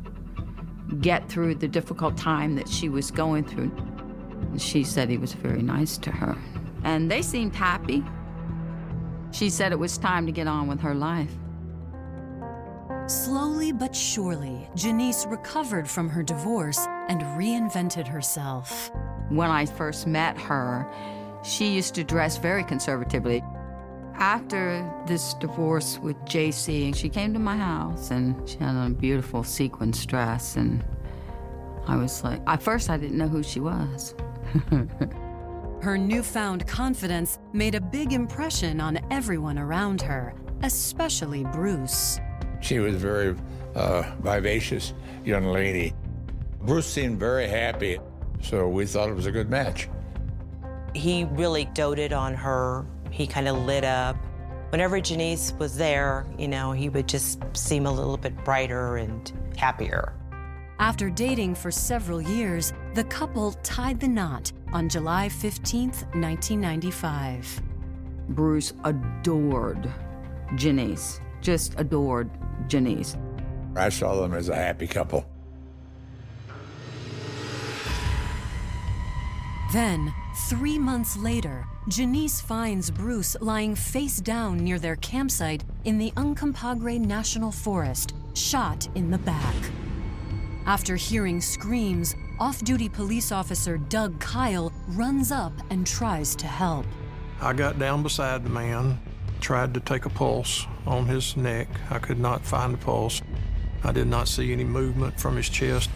get 1.02 1.30
through 1.30 1.56
the 1.56 1.68
difficult 1.68 2.18
time 2.18 2.56
that 2.56 2.68
she 2.68 2.90
was 2.90 3.12
going 3.12 3.46
through. 3.46 3.72
She 4.58 4.84
said 4.84 5.10
he 5.10 5.18
was 5.18 5.34
very 5.34 5.62
nice 5.62 5.98
to 6.00 6.12
her, 6.12 6.36
and 6.84 7.10
they 7.12 7.22
seemed 7.22 7.56
happy. 7.56 8.04
She 9.32 9.50
said 9.50 9.72
it 9.72 9.80
was 9.80 9.98
time 9.98 10.26
to 10.26 10.32
get 10.32 10.48
on 10.48 10.68
with 10.68 10.80
her 10.82 10.96
life. 10.96 11.32
Slowly 13.10 13.72
but 13.72 13.96
surely, 13.96 14.70
Janice 14.76 15.26
recovered 15.26 15.90
from 15.90 16.10
her 16.10 16.22
divorce 16.22 16.78
and 17.08 17.20
reinvented 17.40 18.08
herself. 18.08 18.92
When 19.30 19.50
I 19.50 19.66
first 19.66 20.06
met 20.06 20.38
her, 20.38 20.88
she 21.44 21.74
used 21.74 21.96
to 21.96 22.04
dress 22.04 22.38
very 22.38 22.64
conservatively. 22.64 23.44
After 24.14 24.88
this 25.08 25.34
divorce 25.34 25.98
with 25.98 26.18
JC, 26.26 26.96
she 26.96 27.10
came 27.10 27.34
to 27.34 27.40
my 27.40 27.58
house 27.58 28.12
and 28.12 28.48
she 28.48 28.60
had 28.60 28.76
on 28.76 28.92
a 28.92 28.94
beautiful 28.94 29.44
sequin 29.44 29.90
dress. 29.90 30.56
And 30.56 30.86
I 31.88 31.96
was 31.96 32.24
like, 32.24 32.44
at 32.46 32.62
first, 32.62 32.92
I 32.92 32.98
didn't 32.98 33.18
know 33.18 33.28
who 33.28 33.42
she 33.42 33.60
was. 33.60 34.14
Her 35.82 35.98
newfound 35.98 36.68
confidence 36.68 37.40
made 37.54 37.74
a 37.74 37.82
big 37.82 38.14
impression 38.14 38.80
on 38.80 39.00
everyone 39.10 39.58
around 39.58 40.00
her, 40.04 40.36
especially 40.62 41.44
Bruce. 41.46 42.20
She 42.62 42.80
was 42.80 42.96
a 42.96 42.98
very 42.98 43.36
uh, 43.76 44.04
vivacious 44.20 44.94
young 45.24 45.46
lady. 45.46 45.94
Bruce 46.62 46.88
seemed 46.88 47.20
very 47.20 47.48
happy, 47.48 48.00
so 48.42 48.68
we 48.68 48.86
thought 48.86 49.10
it 49.10 49.16
was 49.16 49.26
a 49.26 49.32
good 49.32 49.50
match. 49.50 49.90
He 50.94 51.26
really 51.32 51.66
doted 51.66 52.14
on 52.14 52.34
her. 52.34 52.86
He 53.12 53.28
kind 53.28 53.48
of 53.48 53.58
lit 53.58 53.86
up. 53.86 54.18
Whenever 54.70 55.00
Janice 55.00 55.54
was 55.58 55.76
there, 55.76 56.26
you 56.38 56.48
know, 56.48 56.72
he 56.72 56.90
would 56.90 57.08
just 57.08 57.40
seem 57.54 57.86
a 57.86 57.92
little 57.92 58.18
bit 58.18 58.44
brighter 58.44 58.98
and 58.98 59.32
happier. 59.58 60.14
After 60.80 61.10
dating 61.10 61.56
for 61.56 61.72
several 61.72 62.22
years, 62.22 62.72
the 62.94 63.04
couple 63.06 63.54
tied 63.64 64.00
the 64.00 64.08
knot 64.08 64.52
on 64.72 64.88
July 64.88 65.28
15, 65.28 65.90
1995. 65.90 67.62
Bruce 68.30 68.74
adored 68.86 69.92
Janice, 70.56 71.20
just 71.42 71.74
adored 71.78 72.30
Janice. 72.68 73.18
I 73.76 73.90
saw 73.90 74.22
them 74.22 74.34
as 74.34 74.50
a 74.50 74.56
happy 74.56 74.88
couple. 74.88 75.26
Then, 79.72 80.12
three 80.48 80.80
months 80.80 81.16
later, 81.16 81.66
Janice 81.90 82.42
finds 82.42 82.90
Bruce 82.90 83.38
lying 83.40 83.76
face 83.76 84.20
down 84.20 84.58
near 84.58 84.80
their 84.80 84.96
campsite 84.96 85.64
in 85.86 86.00
the 86.00 86.12
Uncompahgre 86.12 87.00
National 87.00 87.52
Forest, 87.52 88.16
shot 88.34 88.88
in 88.96 89.12
the 89.12 89.20
back. 89.20 89.56
After 90.66 90.96
hearing 90.96 91.40
screams, 91.40 92.16
off 92.40 92.64
duty 92.64 92.90
police 92.90 93.32
officer 93.32 93.78
Doug 93.78 94.20
Kyle 94.20 94.72
runs 94.90 95.32
up 95.32 95.54
and 95.70 95.86
tries 95.86 96.36
to 96.38 96.48
help. 96.48 96.86
I 97.42 97.54
got 97.54 97.78
down 97.80 98.02
beside 98.02 98.44
the 98.44 98.50
man, 98.50 99.00
tried 99.40 99.74
to 99.74 99.80
take 99.80 100.06
a 100.06 100.10
pulse 100.10 100.66
on 100.86 101.06
his 101.06 101.36
neck. 101.38 101.68
I 101.90 102.00
could 102.00 102.20
not 102.20 102.46
find 102.46 102.74
a 102.74 102.78
pulse. 102.78 103.22
I 103.84 103.92
did 103.92 104.08
not 104.08 104.28
see 104.28 104.52
any 104.52 104.64
movement 104.64 105.20
from 105.20 105.38
his 105.38 105.50
chest. 105.50 105.90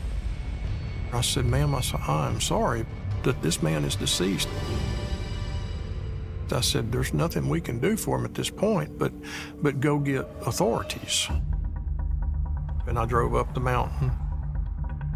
I 1.11 1.21
said, 1.21 1.45
Ma'am, 1.45 1.75
I 1.75 1.81
said, 1.81 1.99
I'm 2.01 2.41
sorry 2.41 2.85
that 3.23 3.41
this 3.41 3.61
man 3.61 3.83
is 3.85 3.95
deceased. 3.95 4.49
I 6.51 6.61
said, 6.61 6.91
There's 6.91 7.13
nothing 7.13 7.49
we 7.49 7.61
can 7.61 7.79
do 7.79 7.97
for 7.97 8.17
him 8.17 8.25
at 8.25 8.33
this 8.33 8.49
point, 8.49 8.97
but, 8.97 9.11
but 9.61 9.79
go 9.79 9.99
get 9.99 10.27
authorities. 10.45 11.27
And 12.87 12.99
I 12.99 13.05
drove 13.05 13.35
up 13.35 13.53
the 13.53 13.59
mountain, 13.59 14.11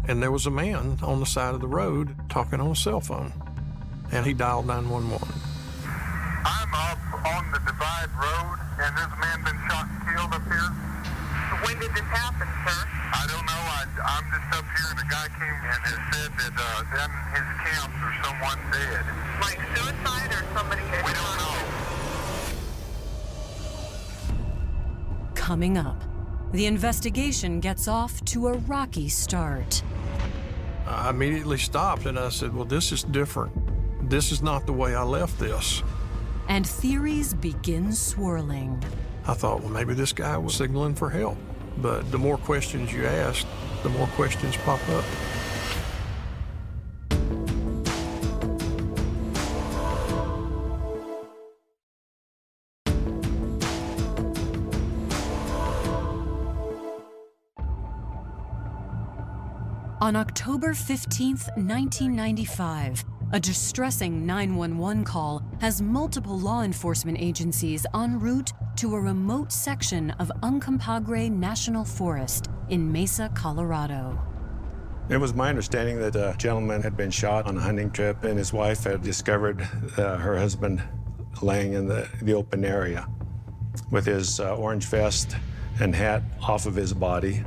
and 0.08 0.22
there 0.22 0.32
was 0.32 0.46
a 0.46 0.50
man 0.50 0.98
on 1.02 1.20
the 1.20 1.26
side 1.26 1.54
of 1.54 1.60
the 1.60 1.68
road 1.68 2.14
talking 2.28 2.60
on 2.60 2.70
a 2.70 2.76
cell 2.76 3.00
phone, 3.00 3.32
and 4.10 4.26
he 4.26 4.32
dialed 4.32 4.66
911. 4.66 5.47
I'm 7.38 7.44
on 7.44 7.52
the 7.52 7.60
Divide 7.70 8.10
Road, 8.18 8.58
and 8.82 8.90
there's 8.98 9.14
a 9.14 9.20
man 9.22 9.38
been 9.44 9.54
shot 9.70 9.86
and 9.86 10.02
killed 10.10 10.34
up 10.34 10.42
here. 10.42 10.74
When 11.62 11.78
did 11.78 11.94
this 11.94 12.10
happen, 12.10 12.50
sir? 12.66 12.80
I 13.14 13.30
don't 13.30 13.46
know. 13.46 13.62
I, 13.78 13.86
I'm 14.10 14.26
just 14.26 14.58
up 14.58 14.66
here, 14.74 14.90
and 14.90 14.98
a 14.98 15.06
guy 15.06 15.30
came 15.38 15.46
and 15.46 15.78
has 15.86 16.02
said 16.10 16.34
that 16.34 16.50
uh, 16.58 16.82
them 16.98 17.14
his 17.30 17.46
camp 17.62 17.94
there's 17.94 18.18
someone 18.26 18.58
dead. 18.74 19.06
Like 19.38 19.62
suicide 19.70 20.34
or 20.34 20.42
somebody 20.58 20.82
that 20.82 21.06
We 21.06 21.14
don't 21.14 21.38
know. 21.38 21.62
Coming 25.36 25.78
up, 25.78 26.02
the 26.50 26.66
investigation 26.66 27.60
gets 27.60 27.86
off 27.86 28.20
to 28.26 28.48
a 28.48 28.54
rocky 28.54 29.08
start. 29.08 29.84
I 30.88 31.10
immediately 31.10 31.58
stopped 31.58 32.06
and 32.06 32.18
I 32.18 32.30
said, 32.30 32.52
Well, 32.52 32.64
this 32.64 32.90
is 32.90 33.04
different. 33.04 33.52
This 34.10 34.32
is 34.32 34.42
not 34.42 34.66
the 34.66 34.72
way 34.72 34.96
I 34.96 35.04
left 35.04 35.38
this. 35.38 35.84
And 36.48 36.66
theories 36.66 37.34
begin 37.34 37.92
swirling. 37.92 38.82
I 39.26 39.34
thought, 39.34 39.60
well, 39.60 39.70
maybe 39.70 39.92
this 39.94 40.12
guy 40.12 40.36
was 40.38 40.54
signaling 40.54 40.94
for 40.94 41.10
help. 41.10 41.36
But 41.76 42.10
the 42.10 42.18
more 42.18 42.38
questions 42.38 42.92
you 42.92 43.06
ask, 43.06 43.46
the 43.82 43.90
more 43.90 44.06
questions 44.08 44.56
pop 44.58 44.80
up. 44.88 45.04
On 60.00 60.16
October 60.16 60.70
15th, 60.70 61.48
1995, 61.58 63.04
a 63.32 63.38
distressing 63.38 64.24
911 64.24 65.04
call 65.04 65.42
has 65.60 65.82
multiple 65.82 66.38
law 66.38 66.62
enforcement 66.62 67.18
agencies 67.20 67.84
en 67.94 68.18
route 68.18 68.52
to 68.76 68.94
a 68.94 69.00
remote 69.00 69.52
section 69.52 70.10
of 70.12 70.32
Uncompahgre 70.42 71.30
National 71.30 71.84
Forest 71.84 72.48
in 72.70 72.90
Mesa, 72.90 73.30
Colorado. 73.34 74.18
It 75.10 75.18
was 75.18 75.34
my 75.34 75.50
understanding 75.50 75.98
that 76.00 76.16
a 76.16 76.34
gentleman 76.38 76.82
had 76.82 76.96
been 76.96 77.10
shot 77.10 77.46
on 77.46 77.58
a 77.58 77.60
hunting 77.60 77.90
trip 77.90 78.24
and 78.24 78.38
his 78.38 78.52
wife 78.52 78.84
had 78.84 79.02
discovered 79.02 79.60
uh, 79.98 80.16
her 80.16 80.38
husband 80.38 80.82
laying 81.42 81.74
in 81.74 81.86
the, 81.86 82.08
the 82.22 82.32
open 82.32 82.64
area 82.64 83.06
with 83.90 84.06
his 84.06 84.40
uh, 84.40 84.56
orange 84.56 84.86
vest 84.86 85.36
and 85.80 85.94
hat 85.94 86.22
off 86.42 86.64
of 86.64 86.74
his 86.74 86.94
body. 86.94 87.44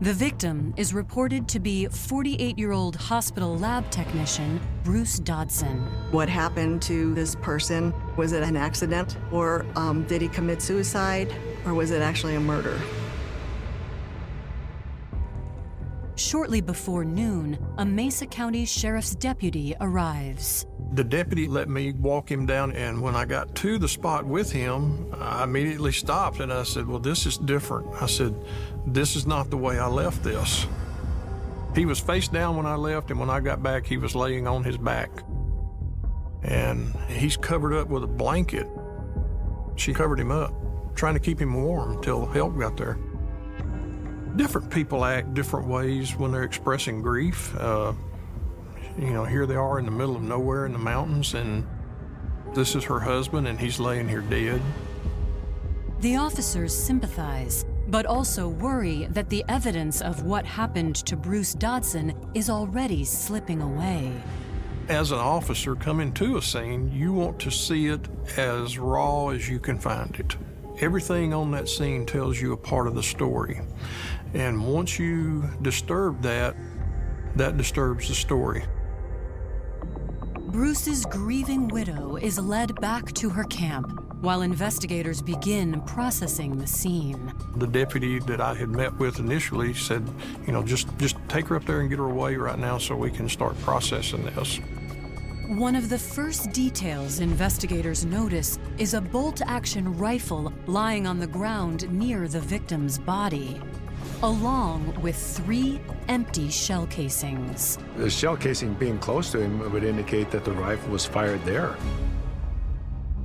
The 0.00 0.14
victim 0.14 0.74
is 0.76 0.94
reported 0.94 1.48
to 1.48 1.58
be 1.58 1.86
48 1.86 2.56
year 2.56 2.70
old 2.70 2.94
hospital 2.94 3.58
lab 3.58 3.90
technician 3.90 4.60
Bruce 4.84 5.18
Dodson. 5.18 5.80
What 6.12 6.28
happened 6.28 6.80
to 6.82 7.12
this 7.14 7.34
person? 7.34 7.92
Was 8.16 8.30
it 8.30 8.44
an 8.44 8.56
accident? 8.56 9.16
Or 9.32 9.66
um, 9.74 10.04
did 10.04 10.22
he 10.22 10.28
commit 10.28 10.62
suicide? 10.62 11.34
Or 11.66 11.74
was 11.74 11.90
it 11.90 12.00
actually 12.00 12.36
a 12.36 12.40
murder? 12.40 12.78
Shortly 16.14 16.60
before 16.60 17.04
noon, 17.04 17.58
a 17.78 17.84
Mesa 17.84 18.26
County 18.26 18.66
Sheriff's 18.66 19.16
deputy 19.16 19.74
arrives. 19.80 20.64
The 20.92 21.04
deputy 21.04 21.48
let 21.48 21.68
me 21.68 21.92
walk 21.92 22.30
him 22.30 22.46
down, 22.46 22.72
and 22.72 23.02
when 23.02 23.14
I 23.14 23.26
got 23.26 23.54
to 23.56 23.78
the 23.78 23.88
spot 23.88 24.24
with 24.24 24.50
him, 24.50 25.14
I 25.20 25.44
immediately 25.44 25.92
stopped 25.92 26.40
and 26.40 26.52
I 26.52 26.62
said, 26.62 26.86
Well, 26.86 26.98
this 26.98 27.26
is 27.26 27.36
different. 27.36 27.94
I 28.00 28.06
said, 28.06 28.34
This 28.86 29.14
is 29.14 29.26
not 29.26 29.50
the 29.50 29.58
way 29.58 29.78
I 29.78 29.86
left 29.86 30.22
this. 30.22 30.66
He 31.74 31.84
was 31.84 32.00
face 32.00 32.28
down 32.28 32.56
when 32.56 32.64
I 32.64 32.74
left, 32.76 33.10
and 33.10 33.20
when 33.20 33.28
I 33.28 33.40
got 33.40 33.62
back, 33.62 33.86
he 33.86 33.98
was 33.98 34.14
laying 34.14 34.46
on 34.46 34.64
his 34.64 34.78
back. 34.78 35.10
And 36.42 36.94
he's 37.08 37.36
covered 37.36 37.74
up 37.74 37.88
with 37.88 38.02
a 38.02 38.08
blanket. 38.08 38.66
She 39.76 39.92
covered 39.92 40.18
him 40.18 40.30
up, 40.30 40.52
trying 40.96 41.14
to 41.14 41.20
keep 41.20 41.40
him 41.40 41.62
warm 41.62 41.96
until 41.96 42.24
help 42.26 42.58
got 42.58 42.76
there. 42.78 42.98
Different 44.36 44.70
people 44.70 45.04
act 45.04 45.34
different 45.34 45.68
ways 45.68 46.16
when 46.16 46.32
they're 46.32 46.44
expressing 46.44 47.02
grief. 47.02 47.54
Uh, 47.56 47.92
you 48.98 49.12
know, 49.12 49.24
here 49.24 49.46
they 49.46 49.54
are 49.54 49.78
in 49.78 49.84
the 49.84 49.90
middle 49.90 50.16
of 50.16 50.22
nowhere 50.22 50.66
in 50.66 50.72
the 50.72 50.78
mountains, 50.78 51.34
and 51.34 51.66
this 52.54 52.74
is 52.74 52.84
her 52.84 52.98
husband, 52.98 53.46
and 53.46 53.58
he's 53.58 53.78
laying 53.78 54.08
here 54.08 54.22
dead. 54.22 54.60
The 56.00 56.16
officers 56.16 56.76
sympathize, 56.76 57.64
but 57.88 58.06
also 58.06 58.48
worry 58.48 59.06
that 59.10 59.28
the 59.30 59.44
evidence 59.48 60.00
of 60.00 60.22
what 60.22 60.44
happened 60.44 60.96
to 61.06 61.16
Bruce 61.16 61.54
Dodson 61.54 62.12
is 62.34 62.50
already 62.50 63.04
slipping 63.04 63.62
away. 63.62 64.12
As 64.88 65.12
an 65.12 65.18
officer 65.18 65.74
coming 65.74 66.12
to 66.14 66.38
a 66.38 66.42
scene, 66.42 66.90
you 66.92 67.12
want 67.12 67.38
to 67.40 67.50
see 67.50 67.88
it 67.88 68.00
as 68.36 68.78
raw 68.78 69.28
as 69.28 69.48
you 69.48 69.60
can 69.60 69.78
find 69.78 70.14
it. 70.18 70.36
Everything 70.80 71.34
on 71.34 71.50
that 71.52 71.68
scene 71.68 72.06
tells 72.06 72.40
you 72.40 72.52
a 72.52 72.56
part 72.56 72.86
of 72.86 72.94
the 72.94 73.02
story. 73.02 73.60
And 74.34 74.64
once 74.66 74.98
you 74.98 75.48
disturb 75.62 76.22
that, 76.22 76.56
that 77.36 77.56
disturbs 77.56 78.08
the 78.08 78.14
story. 78.14 78.64
Bruce's 80.50 81.04
grieving 81.04 81.68
widow 81.68 82.16
is 82.16 82.38
led 82.38 82.74
back 82.80 83.12
to 83.12 83.28
her 83.28 83.44
camp, 83.44 84.02
while 84.22 84.40
investigators 84.40 85.20
begin 85.20 85.78
processing 85.82 86.56
the 86.56 86.66
scene. 86.66 87.34
The 87.56 87.66
deputy 87.66 88.18
that 88.20 88.40
I 88.40 88.54
had 88.54 88.70
met 88.70 88.98
with 88.98 89.18
initially 89.18 89.74
said, 89.74 90.08
you 90.46 90.54
know, 90.54 90.62
just 90.62 90.88
just 90.96 91.16
take 91.28 91.48
her 91.48 91.56
up 91.56 91.66
there 91.66 91.80
and 91.80 91.90
get 91.90 91.98
her 91.98 92.06
away 92.06 92.36
right 92.36 92.58
now 92.58 92.78
so 92.78 92.96
we 92.96 93.10
can 93.10 93.28
start 93.28 93.60
processing 93.60 94.24
this. 94.24 94.58
One 95.48 95.76
of 95.76 95.90
the 95.90 95.98
first 95.98 96.50
details 96.52 97.20
investigators 97.20 98.06
notice 98.06 98.58
is 98.78 98.94
a 98.94 99.02
bolt 99.02 99.42
action 99.44 99.98
rifle 99.98 100.50
lying 100.66 101.06
on 101.06 101.18
the 101.18 101.26
ground 101.26 101.90
near 101.92 102.26
the 102.26 102.40
victim's 102.40 102.96
body, 102.96 103.60
along 104.22 105.00
with 105.00 105.16
three 105.16 105.80
empty 106.08 106.50
shell 106.50 106.86
casings. 106.88 107.78
The 107.96 108.10
shell 108.10 108.36
casing 108.36 108.74
being 108.74 108.98
close 108.98 109.30
to 109.32 109.40
him 109.40 109.70
would 109.72 109.84
indicate 109.84 110.30
that 110.30 110.44
the 110.44 110.52
rifle 110.52 110.90
was 110.90 111.04
fired 111.06 111.44
there. 111.44 111.76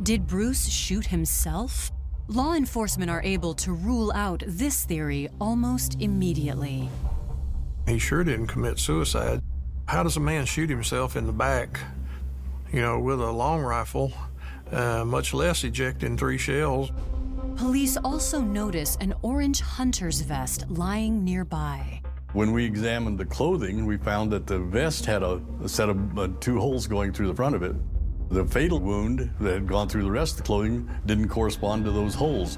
Did 0.04 0.28
Bruce 0.28 0.68
shoot 0.68 1.06
himself? 1.08 1.92
Law 2.28 2.54
enforcement 2.54 3.10
are 3.10 3.22
able 3.24 3.54
to 3.56 3.74
rule 3.74 4.12
out 4.14 4.44
this 4.46 4.86
theory 4.86 5.30
almost 5.42 6.00
immediately. 6.00 6.90
He 7.88 8.00
sure 8.00 8.24
didn't 8.24 8.48
commit 8.48 8.80
suicide. 8.80 9.42
How 9.88 10.04
does 10.04 10.16
a 10.16 10.22
man 10.22 10.46
shoot 10.46 10.70
himself 10.70 11.16
in 11.16 11.26
the 11.26 11.34
back, 11.34 11.80
you 12.72 12.82
know, 12.82 13.00
with 13.00 13.20
a 13.20 13.32
long 13.32 13.62
rifle, 13.62 14.14
uh, 14.72 15.04
much 15.06 15.34
less 15.34 15.64
ejecting 15.64 16.18
three 16.18 16.38
shells? 16.38 16.92
Police 17.56 17.98
also 17.98 18.42
notice 18.42 18.98
an 19.00 19.14
orange 19.22 19.62
hunter's 19.62 20.22
vest 20.22 20.66
lying 20.70 21.24
nearby. 21.24 22.02
When 22.34 22.52
we 22.52 22.66
examined 22.66 23.20
the 23.20 23.26
clothing, 23.26 23.86
we 23.86 23.98
found 23.98 24.32
that 24.32 24.48
the 24.48 24.58
vest 24.58 25.06
had 25.06 25.22
a, 25.22 25.40
a 25.64 25.70
set 25.70 25.88
of 25.88 26.18
uh, 26.18 26.30
two 26.40 26.60
holes 26.60 26.88
going 26.88 27.14
through 27.14 27.28
the 27.28 27.36
front 27.36 27.56
of 27.56 27.62
it. 27.62 27.76
The 28.30 28.46
fatal 28.46 28.80
wound 28.80 29.30
that 29.40 29.54
had 29.54 29.68
gone 29.68 29.88
through 29.88 30.04
the 30.04 30.12
rest 30.12 30.34
of 30.34 30.38
the 30.38 30.44
clothing 30.44 30.90
didn't 31.06 31.30
correspond 31.30 31.86
to 31.86 31.92
those 31.92 32.16
holes. 32.16 32.58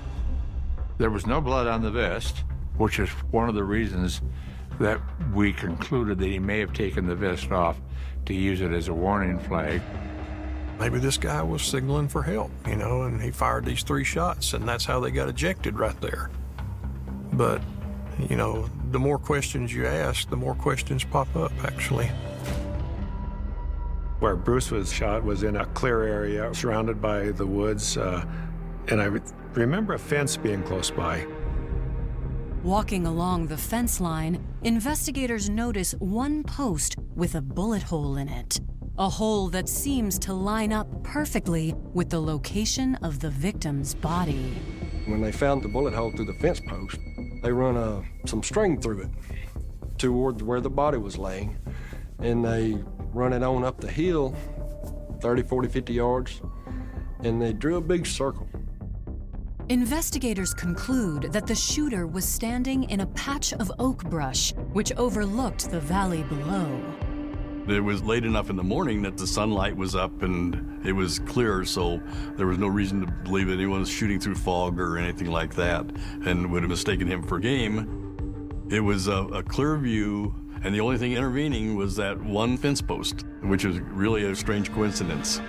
There 0.98 1.10
was 1.10 1.28
no 1.28 1.42
blood 1.42 1.68
on 1.68 1.82
the 1.82 1.92
vest, 1.92 2.46
which 2.78 3.00
is 3.00 3.10
one 3.32 3.50
of 3.50 3.56
the 3.56 3.66
reasons 3.66 4.22
that 4.80 5.02
we 5.34 5.52
concluded 5.52 6.20
that 6.20 6.28
he 6.28 6.40
may 6.40 6.60
have 6.60 6.72
taken 6.72 7.06
the 7.06 7.16
vest 7.16 7.52
off 7.52 7.82
to 8.28 8.34
use 8.34 8.62
it 8.62 8.72
as 8.72 8.88
a 8.88 8.94
warning 8.94 9.40
flag. 9.40 9.82
Maybe 10.79 11.00
this 11.00 11.17
guy 11.17 11.41
was 11.41 11.62
signaling 11.62 12.10
for 12.10 12.22
help, 12.22 12.51
you 12.67 12.75
know, 12.75 13.03
and 13.03 13.22
he 13.22 13.32
fired 13.32 13.65
these 13.65 13.84
three 13.84 14.03
shots, 14.03 14.53
and 14.53 14.67
that's 14.67 14.84
how 14.84 15.00
they 15.00 15.10
got 15.10 15.29
ejected 15.29 15.79
right 15.79 16.00
there. 16.01 16.29
But, 17.34 17.62
you 18.29 18.36
know, 18.36 18.70
the 18.91 19.00
more 19.00 19.17
questions 19.17 19.74
you 19.74 19.86
ask, 19.86 20.29
the 20.29 20.36
more 20.36 20.53
questions 20.55 21.05
pop 21.05 21.34
up, 21.36 21.53
actually. 21.63 22.08
Where 24.20 24.36
Bruce 24.36 24.70
was 24.70 24.91
shot 24.91 25.24
was 25.24 25.44
in 25.44 25.55
a 25.55 25.65
clear 25.67 26.03
area 26.03 26.53
surrounded 26.53 27.01
by 27.01 27.32
the 27.32 27.46
woods, 27.46 27.98
uh, 27.98 28.25
and 28.89 29.01
I 29.01 29.10
remember 29.53 29.94
a 29.94 30.00
fence 30.00 30.36
being 30.36 30.62
close 30.63 30.91
by. 30.91 31.25
Walking 32.63 33.05
along 33.05 33.48
the 33.48 33.58
fence 33.58 34.01
line, 34.01 34.44
investigators 34.63 35.50
notice 35.50 35.94
one 36.00 36.44
post 36.44 36.96
with 37.15 37.36
a 37.36 37.41
bullet 37.41 37.84
hole 37.84 38.17
in 38.17 38.27
it. 38.27 38.60
A 38.98 39.10
hole 39.10 39.50
that 39.50 39.68
seems 39.68 40.18
to 40.20 40.34
line 40.34 40.72
up 40.72 40.88
perfectly 41.04 41.75
with 41.94 42.10
the 42.10 42.22
location 42.22 42.96
of 42.96 43.20
the 43.20 43.30
victim's 43.30 43.94
body. 43.94 44.54
When 45.06 45.20
they 45.20 45.34
found 45.34 45.64
the 45.64 45.68
bullet 45.68 45.94
hole 45.94 46.12
through 46.12 46.28
the 46.28 46.34
fence 46.36 46.62
post, 46.62 46.98
they 47.44 47.52
run 47.52 47.75
uh, 47.75 48.04
some 48.25 48.42
string 48.42 48.80
through 48.80 49.02
it 49.02 49.10
toward 49.98 50.42
where 50.42 50.62
the 50.62 50.70
body 50.70 50.98
was 50.98 51.18
laying, 51.18 51.58
and 52.20 52.46
they 52.46 52.82
run 53.14 53.34
it 53.34 53.44
on 53.44 53.66
up 53.66 53.82
the 53.82 53.92
hill 53.92 54.34
30, 55.20 55.44
40, 55.44 55.68
50 55.68 55.94
yards, 55.94 56.42
and 57.25 57.42
they 57.42 57.52
drew 57.52 57.75
a 57.75 57.82
big 57.82 58.08
circle. 58.08 58.48
Investigators 59.68 60.54
conclude 60.54 61.34
that 61.34 61.48
the 61.48 61.56
shooter 61.56 62.08
was 62.08 62.24
standing 62.24 62.90
in 62.90 63.02
a 63.02 63.08
patch 63.08 63.52
of 63.52 63.70
oak 63.78 64.06
brush 64.06 64.54
which 64.72 64.94
overlooked 64.94 65.70
the 65.70 65.82
valley 65.82 66.24
below. 66.24 66.80
It 67.67 67.79
was 67.84 68.03
late 68.03 68.25
enough 68.25 68.51
in 68.51 68.55
the 68.55 68.63
morning 68.63 69.01
that 69.01 69.17
the 69.17 69.25
sunlight 69.25 69.75
was 69.75 69.95
up 69.95 70.22
and 70.22 70.86
it 70.86 70.91
was 70.91 71.17
clear, 71.19 71.65
so 71.65 72.00
there 72.38 72.45
was 72.45 72.60
no 72.60 72.67
reason 72.67 73.01
to 73.01 73.12
believe 73.24 73.48
that 73.48 73.53
anyone 73.53 73.79
was 73.79 73.89
shooting 73.89 74.19
through 74.19 74.36
fog 74.36 74.79
or 74.79 75.00
anything 75.00 75.31
like 75.31 75.55
that 75.55 75.83
and 76.25 76.51
would 76.51 76.61
have 76.61 76.70
mistaken 76.70 77.07
him 77.07 77.24
for 77.24 77.40
game. 77.40 78.05
It 78.70 78.81
was 78.81 79.07
a, 79.07 79.24
a 79.25 79.42
clear 79.42 79.77
view, 79.77 80.35
and 80.63 80.75
the 80.75 80.79
only 80.79 81.00
thing 81.00 81.13
intervening 81.13 81.75
was 81.75 81.96
that 81.96 82.22
one 82.22 82.55
fence 82.55 82.81
post, 82.81 83.25
which 83.42 83.66
was 83.66 83.79
really 83.79 84.25
a 84.25 84.35
strange 84.35 84.72
coincidence. 84.72 85.42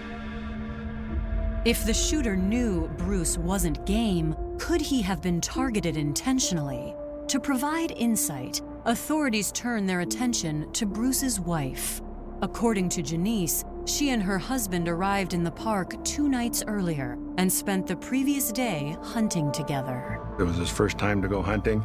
If 1.67 1.85
the 1.85 1.93
shooter 1.93 2.37
knew 2.37 2.89
Bruce 2.97 3.37
wasn't 3.37 3.85
game, 3.85 4.35
could 4.59 4.81
he 4.81 5.03
have 5.03 5.21
been 5.21 5.43
targeted 5.43 5.99
intentionally? 5.99 6.95
To 7.29 7.41
provide 7.41 7.91
insight, 7.91 8.63
authorities 8.85 9.53
turn 9.53 9.85
their 9.85 10.01
attention 10.01 10.71
to 10.73 10.87
Bruce's 10.87 11.41
wife. 11.41 12.01
According 12.43 12.91
to 12.91 13.03
Janice, 13.03 13.65
she 13.87 14.11
and 14.11 14.23
her 14.23 14.37
husband 14.37 14.89
arrived 14.89 15.33
in 15.33 15.43
the 15.43 15.51
park 15.51 16.05
two 16.05 16.29
nights 16.29 16.63
earlier 16.67 17.17
and 17.39 17.51
spent 17.51 17.87
the 17.87 17.97
previous 17.97 18.53
day 18.53 18.95
hunting 19.03 19.51
together. 19.53 20.21
It 20.39 20.43
was 20.43 20.57
his 20.57 20.69
first 20.69 20.99
time 20.99 21.23
to 21.23 21.29
go 21.29 21.41
hunting. 21.41 21.83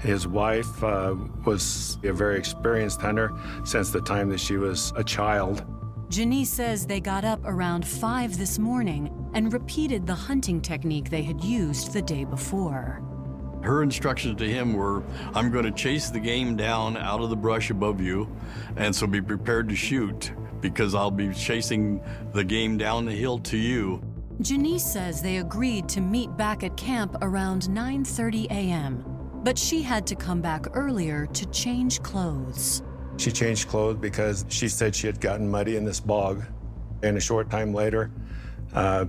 His 0.00 0.28
wife 0.28 0.84
uh, 0.84 1.14
was 1.46 1.96
a 2.04 2.12
very 2.12 2.38
experienced 2.38 3.00
hunter 3.00 3.32
since 3.64 3.90
the 3.90 4.02
time 4.02 4.28
that 4.28 4.40
she 4.40 4.58
was 4.58 4.92
a 4.96 5.04
child. 5.04 5.64
Janice 6.10 6.50
says 6.50 6.86
they 6.86 7.00
got 7.00 7.24
up 7.24 7.40
around 7.44 7.86
5 7.86 8.36
this 8.36 8.58
morning 8.58 9.30
and 9.32 9.50
repeated 9.50 10.06
the 10.06 10.14
hunting 10.14 10.60
technique 10.60 11.08
they 11.08 11.22
had 11.22 11.42
used 11.42 11.94
the 11.94 12.02
day 12.02 12.24
before. 12.24 13.02
Her 13.66 13.82
instructions 13.82 14.38
to 14.38 14.48
him 14.48 14.74
were 14.74 15.02
I'm 15.34 15.50
going 15.50 15.64
to 15.64 15.72
chase 15.72 16.08
the 16.08 16.20
game 16.20 16.54
down 16.54 16.96
out 16.96 17.20
of 17.20 17.30
the 17.30 17.36
brush 17.36 17.70
above 17.70 18.00
you, 18.00 18.30
and 18.76 18.94
so 18.94 19.08
be 19.08 19.20
prepared 19.20 19.68
to 19.70 19.74
shoot 19.74 20.32
because 20.60 20.94
I'll 20.94 21.10
be 21.10 21.34
chasing 21.34 22.00
the 22.32 22.44
game 22.44 22.78
down 22.78 23.06
the 23.06 23.12
hill 23.12 23.40
to 23.40 23.56
you. 23.56 24.00
Janice 24.40 24.84
says 24.84 25.20
they 25.20 25.38
agreed 25.38 25.88
to 25.88 26.00
meet 26.00 26.36
back 26.36 26.62
at 26.62 26.76
camp 26.76 27.16
around 27.22 27.62
9:30 27.62 28.46
a.m., 28.50 29.04
but 29.42 29.58
she 29.58 29.82
had 29.82 30.06
to 30.06 30.14
come 30.14 30.40
back 30.40 30.66
earlier 30.74 31.26
to 31.26 31.46
change 31.46 32.00
clothes. 32.02 32.84
She 33.16 33.32
changed 33.32 33.66
clothes 33.66 33.96
because 33.96 34.44
she 34.48 34.68
said 34.68 34.94
she 34.94 35.08
had 35.08 35.20
gotten 35.20 35.48
muddy 35.48 35.76
in 35.76 35.84
this 35.84 35.98
bog. 35.98 36.44
And 37.02 37.16
a 37.16 37.20
short 37.20 37.50
time 37.50 37.74
later, 37.74 38.12
uh, 38.74 39.06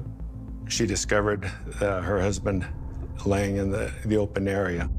she 0.67 0.87
discovered 0.87 1.45
uh, 1.79 2.01
her 2.01 2.19
husband 2.19 2.65
laying 3.25 3.57
in 3.57 3.71
the, 3.71 3.91
the 4.05 4.17
open 4.17 4.47
area. 4.47 4.89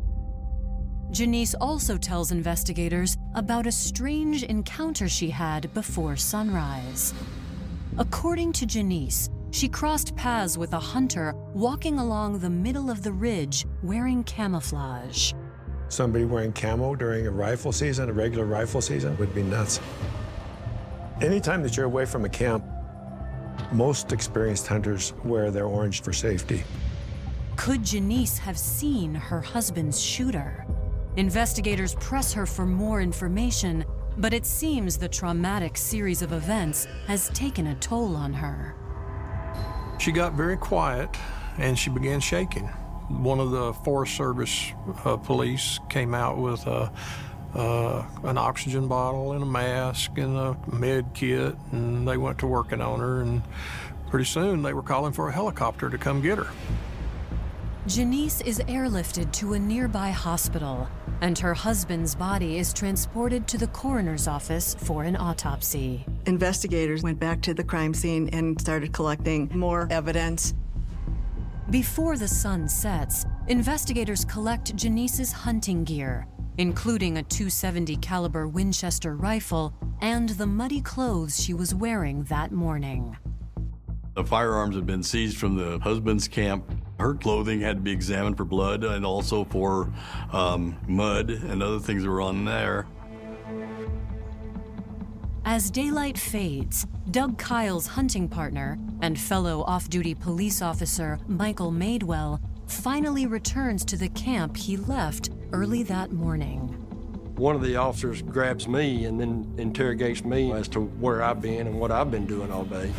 Janice 1.10 1.54
also 1.54 1.96
tells 1.96 2.32
investigators 2.32 3.16
about 3.34 3.66
a 3.66 3.72
strange 3.72 4.42
encounter 4.42 5.08
she 5.08 5.30
had 5.30 5.72
before 5.72 6.16
sunrise. 6.16 7.14
According 7.96 8.52
to 8.52 8.66
Janice, 8.66 9.30
she 9.50 9.68
crossed 9.68 10.14
paths 10.16 10.58
with 10.58 10.74
a 10.74 10.78
hunter 10.78 11.34
walking 11.54 11.98
along 11.98 12.38
the 12.38 12.50
middle 12.50 12.90
of 12.90 13.02
the 13.02 13.12
ridge 13.12 13.64
wearing 13.82 14.22
camouflage. 14.24 15.32
Somebody 15.88 16.26
wearing 16.26 16.52
camo 16.52 16.94
during 16.94 17.26
a 17.26 17.30
rifle 17.30 17.72
season, 17.72 18.10
a 18.10 18.12
regular 18.12 18.44
rifle 18.44 18.82
season, 18.82 19.16
would 19.16 19.34
be 19.34 19.42
nuts. 19.42 19.80
Anytime 21.22 21.62
that 21.62 21.76
you're 21.76 21.86
away 21.86 22.04
from 22.04 22.26
a 22.26 22.28
camp, 22.28 22.62
most 23.72 24.12
experienced 24.12 24.66
hunters 24.66 25.14
wear 25.24 25.50
their 25.50 25.64
orange 25.64 26.02
for 26.02 26.12
safety. 26.12 26.62
Could 27.58 27.82
Janice 27.82 28.38
have 28.38 28.56
seen 28.56 29.16
her 29.16 29.40
husband's 29.40 30.00
shooter? 30.00 30.64
Investigators 31.16 31.96
press 31.96 32.32
her 32.32 32.46
for 32.46 32.64
more 32.64 33.00
information, 33.00 33.84
but 34.16 34.32
it 34.32 34.46
seems 34.46 34.96
the 34.96 35.08
traumatic 35.08 35.76
series 35.76 36.22
of 36.22 36.32
events 36.32 36.86
has 37.08 37.28
taken 37.30 37.66
a 37.66 37.74
toll 37.74 38.14
on 38.14 38.32
her. 38.32 38.76
She 39.98 40.12
got 40.12 40.34
very 40.34 40.56
quiet 40.56 41.10
and 41.58 41.76
she 41.76 41.90
began 41.90 42.20
shaking. 42.20 42.68
One 43.08 43.40
of 43.40 43.50
the 43.50 43.72
Forest 43.72 44.16
Service 44.16 44.72
uh, 45.04 45.16
police 45.16 45.80
came 45.90 46.14
out 46.14 46.38
with 46.38 46.64
a, 46.68 46.92
uh, 47.56 48.06
an 48.22 48.38
oxygen 48.38 48.86
bottle 48.86 49.32
and 49.32 49.42
a 49.42 49.46
mask 49.46 50.16
and 50.16 50.36
a 50.36 50.56
med 50.72 51.06
kit, 51.12 51.56
and 51.72 52.06
they 52.06 52.18
went 52.18 52.38
to 52.38 52.46
working 52.46 52.80
on 52.80 53.00
her. 53.00 53.20
And 53.20 53.42
pretty 54.10 54.26
soon 54.26 54.62
they 54.62 54.72
were 54.72 54.82
calling 54.82 55.12
for 55.12 55.28
a 55.28 55.32
helicopter 55.32 55.90
to 55.90 55.98
come 55.98 56.22
get 56.22 56.38
her. 56.38 56.46
Janice 57.88 58.42
is 58.42 58.58
airlifted 58.68 59.32
to 59.32 59.54
a 59.54 59.58
nearby 59.58 60.10
hospital, 60.10 60.86
and 61.22 61.38
her 61.38 61.54
husband's 61.54 62.14
body 62.14 62.58
is 62.58 62.74
transported 62.74 63.48
to 63.48 63.56
the 63.56 63.68
coroner's 63.68 64.28
office 64.28 64.76
for 64.80 65.04
an 65.04 65.16
autopsy. 65.16 66.04
Investigators 66.26 67.02
went 67.02 67.18
back 67.18 67.40
to 67.40 67.54
the 67.54 67.64
crime 67.64 67.94
scene 67.94 68.28
and 68.34 68.60
started 68.60 68.92
collecting 68.92 69.50
more 69.54 69.88
evidence. 69.90 70.52
Before 71.70 72.18
the 72.18 72.28
sun 72.28 72.68
sets, 72.68 73.24
investigators 73.46 74.22
collect 74.22 74.76
Janice's 74.76 75.32
hunting 75.32 75.82
gear, 75.82 76.26
including 76.58 77.16
a 77.16 77.22
270 77.22 77.96
caliber 77.96 78.46
Winchester 78.46 79.16
rifle 79.16 79.72
and 80.02 80.28
the 80.28 80.46
muddy 80.46 80.82
clothes 80.82 81.42
she 81.42 81.54
was 81.54 81.74
wearing 81.74 82.24
that 82.24 82.52
morning. 82.52 83.16
The 84.14 84.24
firearms 84.24 84.74
had 84.74 84.84
been 84.84 85.04
seized 85.04 85.38
from 85.38 85.56
the 85.56 85.78
husband's 85.78 86.28
camp. 86.28 86.77
Her 86.98 87.14
clothing 87.14 87.60
had 87.60 87.76
to 87.76 87.82
be 87.82 87.92
examined 87.92 88.36
for 88.36 88.44
blood 88.44 88.82
and 88.82 89.06
also 89.06 89.44
for 89.44 89.92
um, 90.32 90.76
mud 90.88 91.30
and 91.30 91.62
other 91.62 91.78
things 91.78 92.02
that 92.02 92.10
were 92.10 92.20
on 92.20 92.44
there. 92.44 92.86
As 95.44 95.70
daylight 95.70 96.18
fades, 96.18 96.86
Doug 97.10 97.38
Kyle's 97.38 97.86
hunting 97.86 98.28
partner 98.28 98.78
and 99.00 99.18
fellow 99.18 99.62
off 99.62 99.88
duty 99.88 100.14
police 100.14 100.60
officer 100.60 101.18
Michael 101.26 101.72
Madewell 101.72 102.40
finally 102.66 103.26
returns 103.26 103.84
to 103.86 103.96
the 103.96 104.10
camp 104.10 104.56
he 104.56 104.76
left 104.76 105.30
early 105.52 105.82
that 105.84 106.12
morning. 106.12 106.68
One 107.36 107.54
of 107.54 107.62
the 107.62 107.76
officers 107.76 108.20
grabs 108.20 108.68
me 108.68 109.04
and 109.04 109.18
then 109.18 109.54
interrogates 109.56 110.24
me 110.24 110.52
as 110.52 110.68
to 110.68 110.80
where 110.80 111.22
I've 111.22 111.40
been 111.40 111.66
and 111.68 111.78
what 111.80 111.92
I've 111.92 112.10
been 112.10 112.26
doing 112.26 112.52
all 112.52 112.64
day. 112.64 112.92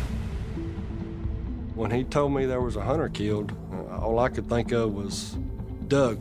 When 1.80 1.90
he 1.90 2.04
told 2.04 2.34
me 2.34 2.44
there 2.44 2.60
was 2.60 2.76
a 2.76 2.82
hunter 2.82 3.08
killed, 3.08 3.54
uh, 3.72 4.00
all 4.00 4.18
I 4.18 4.28
could 4.28 4.50
think 4.50 4.70
of 4.70 4.92
was 4.92 5.38
Doug. 5.88 6.18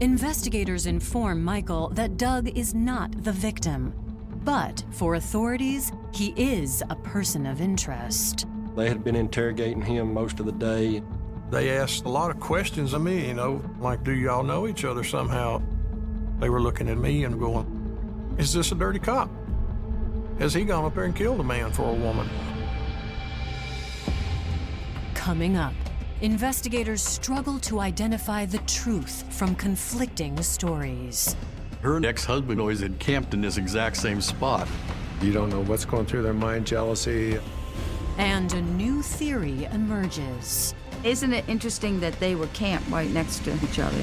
Investigators 0.00 0.86
inform 0.86 1.44
Michael 1.44 1.90
that 1.90 2.16
Doug 2.16 2.48
is 2.58 2.74
not 2.74 3.22
the 3.22 3.30
victim, 3.30 3.94
but 4.42 4.82
for 4.90 5.14
authorities, 5.14 5.92
he 6.12 6.34
is 6.36 6.82
a 6.90 6.96
person 6.96 7.46
of 7.46 7.60
interest. 7.60 8.46
They 8.74 8.88
had 8.88 9.04
been 9.04 9.14
interrogating 9.14 9.80
him 9.80 10.12
most 10.12 10.40
of 10.40 10.46
the 10.46 10.50
day. 10.50 11.04
They 11.52 11.78
asked 11.78 12.04
a 12.04 12.08
lot 12.08 12.32
of 12.32 12.40
questions 12.40 12.94
of 12.94 13.02
me, 13.02 13.28
you 13.28 13.34
know, 13.34 13.62
like, 13.78 14.02
do 14.02 14.10
y'all 14.10 14.42
know 14.42 14.66
each 14.66 14.84
other 14.84 15.04
somehow? 15.04 15.62
They 16.40 16.48
were 16.48 16.60
looking 16.60 16.88
at 16.88 16.98
me 16.98 17.22
and 17.22 17.38
going, 17.38 18.34
Is 18.38 18.52
this 18.52 18.72
a 18.72 18.74
dirty 18.74 18.98
cop? 18.98 19.30
Has 20.40 20.52
he 20.52 20.64
gone 20.64 20.84
up 20.84 20.96
there 20.96 21.04
and 21.04 21.14
killed 21.14 21.38
a 21.38 21.44
man 21.44 21.70
for 21.70 21.88
a 21.88 21.94
woman? 21.94 22.28
Coming 25.28 25.58
up, 25.58 25.74
investigators 26.22 27.02
struggle 27.02 27.58
to 27.58 27.80
identify 27.80 28.46
the 28.46 28.56
truth 28.60 29.30
from 29.30 29.54
conflicting 29.56 30.40
stories. 30.42 31.36
Her 31.82 32.02
ex 32.02 32.24
husband 32.24 32.58
always 32.58 32.80
had 32.80 32.98
camped 32.98 33.34
in 33.34 33.42
this 33.42 33.58
exact 33.58 33.98
same 33.98 34.22
spot. 34.22 34.66
You 35.20 35.34
don't 35.34 35.50
know 35.50 35.60
what's 35.64 35.84
going 35.84 36.06
through 36.06 36.22
their 36.22 36.32
mind 36.32 36.66
jealousy. 36.66 37.38
And 38.16 38.50
a 38.54 38.62
new 38.62 39.02
theory 39.02 39.64
emerges. 39.66 40.74
Isn't 41.04 41.34
it 41.34 41.46
interesting 41.46 42.00
that 42.00 42.18
they 42.20 42.34
were 42.34 42.46
camped 42.54 42.88
right 42.88 43.10
next 43.10 43.44
to 43.44 43.54
each 43.62 43.78
other? 43.78 44.02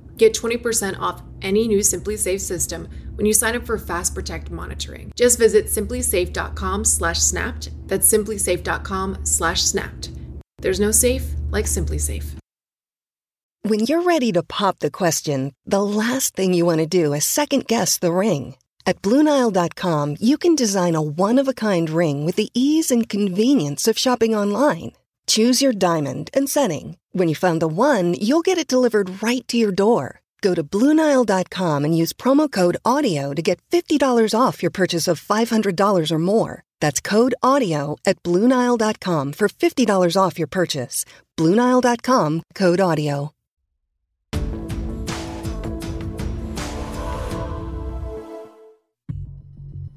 Get 0.21 0.35
20% 0.35 0.99
off 0.99 1.23
any 1.41 1.67
new 1.67 1.79
SimpliSafe 1.79 2.41
system 2.41 2.87
when 3.15 3.25
you 3.25 3.33
sign 3.33 3.55
up 3.55 3.65
for 3.65 3.79
Fast 3.79 4.13
Protect 4.13 4.51
monitoring. 4.51 5.11
Just 5.15 5.39
visit 5.39 5.65
simplisafe.com/snapped. 5.65 7.69
That's 7.87 8.13
simplisafe.com/snapped. 8.13 10.11
There's 10.61 10.79
no 10.79 10.91
safe 10.91 11.33
like 11.49 11.65
SimpliSafe. 11.65 12.35
When 13.63 13.79
you're 13.79 14.03
ready 14.03 14.31
to 14.33 14.43
pop 14.43 14.77
the 14.77 14.91
question, 14.91 15.55
the 15.65 15.81
last 15.81 16.35
thing 16.35 16.53
you 16.53 16.67
want 16.67 16.81
to 16.81 16.85
do 16.85 17.13
is 17.13 17.25
second 17.25 17.65
guess 17.65 17.97
the 17.97 18.13
ring. 18.13 18.57
At 18.85 19.01
BlueNile.com, 19.01 20.17
you 20.19 20.37
can 20.37 20.55
design 20.55 20.93
a 20.95 21.01
one-of-a-kind 21.01 21.89
ring 21.89 22.25
with 22.25 22.35
the 22.35 22.51
ease 22.53 22.91
and 22.91 23.09
convenience 23.09 23.87
of 23.87 23.97
shopping 23.97 24.35
online. 24.35 24.91
Choose 25.27 25.61
your 25.61 25.73
diamond 25.73 26.31
and 26.33 26.49
setting. 26.49 26.97
When 27.11 27.27
you 27.27 27.35
find 27.35 27.61
the 27.61 27.67
one, 27.67 28.15
you'll 28.15 28.41
get 28.41 28.57
it 28.57 28.67
delivered 28.67 29.21
right 29.21 29.47
to 29.47 29.57
your 29.57 29.71
door. 29.71 30.21
Go 30.41 30.55
to 30.55 30.63
Bluenile.com 30.63 31.85
and 31.85 31.95
use 31.95 32.13
promo 32.13 32.51
code 32.51 32.77
AUDIO 32.83 33.35
to 33.35 33.41
get 33.43 33.61
$50 33.69 34.33
off 34.33 34.63
your 34.63 34.71
purchase 34.71 35.07
of 35.07 35.21
$500 35.21 36.11
or 36.11 36.19
more. 36.19 36.63
That's 36.79 36.99
code 36.99 37.35
AUDIO 37.43 37.97
at 38.05 38.21
Bluenile.com 38.23 39.33
for 39.33 39.47
$50 39.47 40.17
off 40.19 40.39
your 40.39 40.47
purchase. 40.47 41.05
Bluenile.com 41.37 42.41
code 42.55 42.79
AUDIO. 42.79 43.33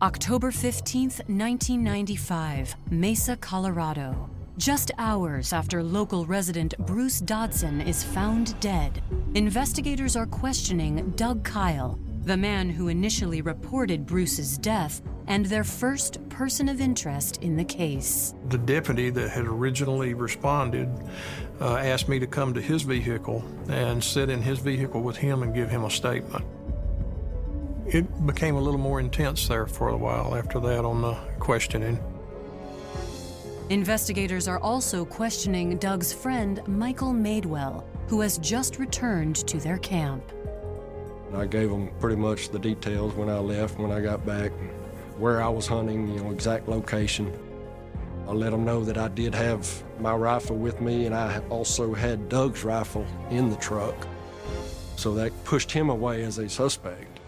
October 0.02 0.50
15th, 0.50 1.26
1995, 1.30 2.76
Mesa, 2.90 3.37
Colorado. 3.38 4.28
Just 4.56 4.92
hours 4.98 5.52
after 5.52 5.82
local 5.82 6.26
resident 6.26 6.78
Bruce 6.78 7.18
Dodson 7.18 7.80
is 7.80 8.04
found 8.04 8.58
dead, 8.60 9.02
investigators 9.34 10.14
are 10.14 10.26
questioning 10.26 11.10
Doug 11.16 11.42
Kyle, 11.42 11.98
the 12.22 12.36
man 12.36 12.70
who 12.70 12.86
initially 12.86 13.42
reported 13.42 14.06
Bruce's 14.06 14.56
death 14.56 15.02
and 15.26 15.44
their 15.46 15.64
first 15.64 16.26
person 16.28 16.68
of 16.68 16.80
interest 16.80 17.42
in 17.42 17.56
the 17.56 17.64
case. 17.64 18.34
The 18.48 18.58
deputy 18.58 19.10
that 19.10 19.30
had 19.30 19.44
originally 19.44 20.14
responded 20.14 20.88
uh, 21.60 21.74
asked 21.78 22.08
me 22.08 22.20
to 22.20 22.26
come 22.28 22.54
to 22.54 22.60
his 22.60 22.82
vehicle 22.82 23.44
and 23.68 24.02
sit 24.02 24.30
in 24.30 24.40
his 24.40 24.60
vehicle 24.60 25.02
with 25.02 25.16
him 25.16 25.42
and 25.42 25.52
give 25.52 25.68
him 25.68 25.82
a 25.84 25.90
statement. 25.90 26.44
It 27.86 28.24
became 28.24 28.54
a 28.54 28.60
little 28.60 28.78
more 28.78 29.00
intense 29.00 29.48
there 29.48 29.66
for 29.66 29.88
a 29.88 29.96
while 29.96 30.36
after 30.36 30.60
that 30.60 30.84
on 30.84 31.02
the 31.02 31.14
questioning. 31.40 31.98
Investigators 33.70 34.46
are 34.46 34.59
also 34.59 35.07
questioning 35.07 35.79
Doug's 35.79 36.12
friend, 36.12 36.61
Michael 36.68 37.14
Madewell, 37.14 37.83
who 38.09 38.20
has 38.20 38.37
just 38.37 38.79
returned 38.79 39.37
to 39.37 39.57
their 39.57 39.79
camp. 39.79 40.22
I 41.35 41.46
gave 41.46 41.70
them 41.70 41.88
pretty 41.98 42.16
much 42.16 42.50
the 42.50 42.59
details 42.59 43.14
when 43.14 43.31
I 43.31 43.38
left, 43.38 43.79
when 43.79 43.90
I 43.90 44.03
got 44.03 44.27
back, 44.27 44.53
where 45.16 45.42
I 45.42 45.48
was 45.48 45.66
hunting, 45.66 46.09
you 46.09 46.22
know, 46.22 46.31
exact 46.31 46.68
location. 46.68 47.33
I 48.29 48.33
let 48.33 48.50
them 48.50 48.66
know 48.66 48.85
that 48.85 48.98
I 48.98 49.09
did 49.09 49.35
have 49.35 49.66
my 49.98 50.14
rifle 50.14 50.57
with 50.57 50.83
me 50.83 51.07
and 51.07 51.14
I 51.14 51.38
also 51.48 51.94
had 51.94 52.29
Doug's 52.29 52.64
rifle 52.64 53.07
in 53.31 53.48
the 53.48 53.57
truck. 53.57 54.07
So 54.96 55.14
that 55.14 55.33
pushed 55.44 55.72
him 55.72 55.88
away 55.88 56.22
as 56.24 56.37
a 56.37 56.50
suspect. 56.50 57.18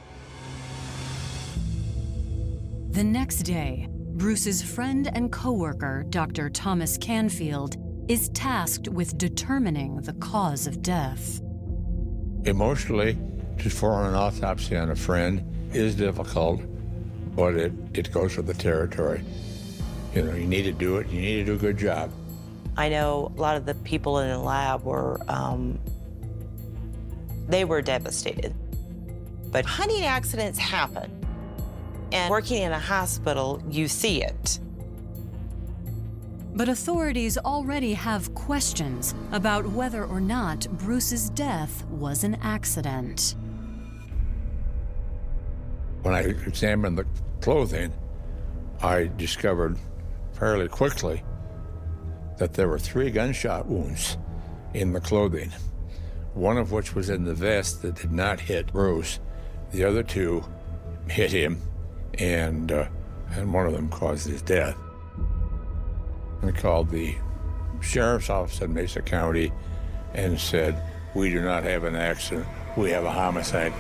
The 2.91 3.05
next 3.05 3.43
day, 3.43 3.89
Bruce's 4.17 4.63
friend 4.63 5.11
and 5.15 5.31
coworker, 5.31 6.03
Dr. 6.09 6.49
Thomas 6.49 6.97
Canfield, 6.97 7.77
is 8.09 8.31
tasked 8.31 8.89
with 8.89 9.19
determining 9.19 10.01
the 10.01 10.15
cause 10.15 10.67
of 10.67 10.81
death. 10.81 11.43
Emotionally, 12.47 13.19
to 13.59 13.65
perform 13.65 14.07
an 14.07 14.15
autopsy 14.15 14.75
on 14.75 14.91
a 14.91 14.97
friend 14.97 15.45
is 15.75 15.95
difficult, 15.95 16.63
but 17.37 17.57
it, 17.57 17.73
it 17.93 18.11
goes 18.11 18.39
with 18.39 18.47
the 18.47 18.55
territory. 18.55 19.23
You 20.15 20.23
know, 20.23 20.35
you 20.35 20.47
need 20.47 20.63
to 20.63 20.73
do 20.73 20.97
it, 20.97 21.09
you 21.09 21.21
need 21.21 21.37
to 21.37 21.45
do 21.45 21.53
a 21.53 21.59
good 21.59 21.77
job. 21.77 22.11
I 22.79 22.89
know 22.89 23.31
a 23.37 23.39
lot 23.39 23.59
of 23.59 23.67
the 23.67 23.75
people 23.75 24.21
in 24.21 24.31
the 24.31 24.39
lab 24.39 24.83
were, 24.83 25.21
um, 25.29 25.79
they 27.49 27.67
were 27.67 27.83
devastated. 27.83 28.55
But 29.53 29.67
hunting 29.67 30.05
accidents 30.05 30.59
happen. 30.59 31.26
And 32.13 32.31
working 32.31 32.63
in 32.63 32.73
a 32.73 32.79
hospital, 32.79 33.63
you 33.69 33.89
see 33.89 34.23
it. 34.23 34.61
But 36.55 36.69
authorities 36.69 37.37
already 37.37 37.95
have 37.95 38.35
questions 38.35 39.15
about 39.33 39.67
whether 39.67 40.05
or 40.05 40.21
not 40.21 40.67
Bruce's 40.79 41.29
death 41.31 41.85
was 41.87 42.25
an 42.25 42.37
accident. 42.43 43.35
When 46.03 46.15
I 46.15 46.21
examined 46.21 46.97
the 46.99 47.07
clothing, 47.41 47.93
I 48.83 49.11
discovered 49.17 49.77
fairly 50.33 50.69
quickly 50.69 51.23
that 52.39 52.55
there 52.55 52.69
were 52.69 52.79
three 52.79 53.11
gunshot 53.11 53.67
wounds 53.67 54.17
in 54.75 54.93
the 54.93 55.01
clothing. 55.01 55.51
one 56.35 56.59
of 56.59 56.71
which 56.71 56.95
was 56.95 57.09
in 57.09 57.25
the 57.25 57.35
vest 57.35 57.81
that 57.83 57.95
did 57.95 58.13
not 58.13 58.39
hit 58.39 58.71
Bruce. 58.73 59.21
The 59.73 59.85
other 59.85 60.03
two 60.03 60.45
hit 61.09 61.33
him, 61.33 61.61
and, 62.19 62.73
uh, 62.73 62.87
and 63.33 63.53
one 63.53 63.67
of 63.67 63.73
them 63.73 63.89
caused 63.89 64.29
his 64.29 64.43
death. 64.43 64.77
We 66.43 66.53
called 66.53 66.91
the 66.91 67.15
sheriff's 67.81 68.31
office 68.31 68.61
in 68.61 68.73
Mesa 68.73 69.03
County 69.03 69.53
and 70.15 70.39
said, 70.39 70.81
We 71.15 71.31
do 71.31 71.43
not 71.43 71.65
have 71.65 71.85
an 71.85 71.97
accident, 71.97 72.47
we 72.77 72.91
have 72.91 73.05
a 73.05 73.11
homicide. 73.11 73.73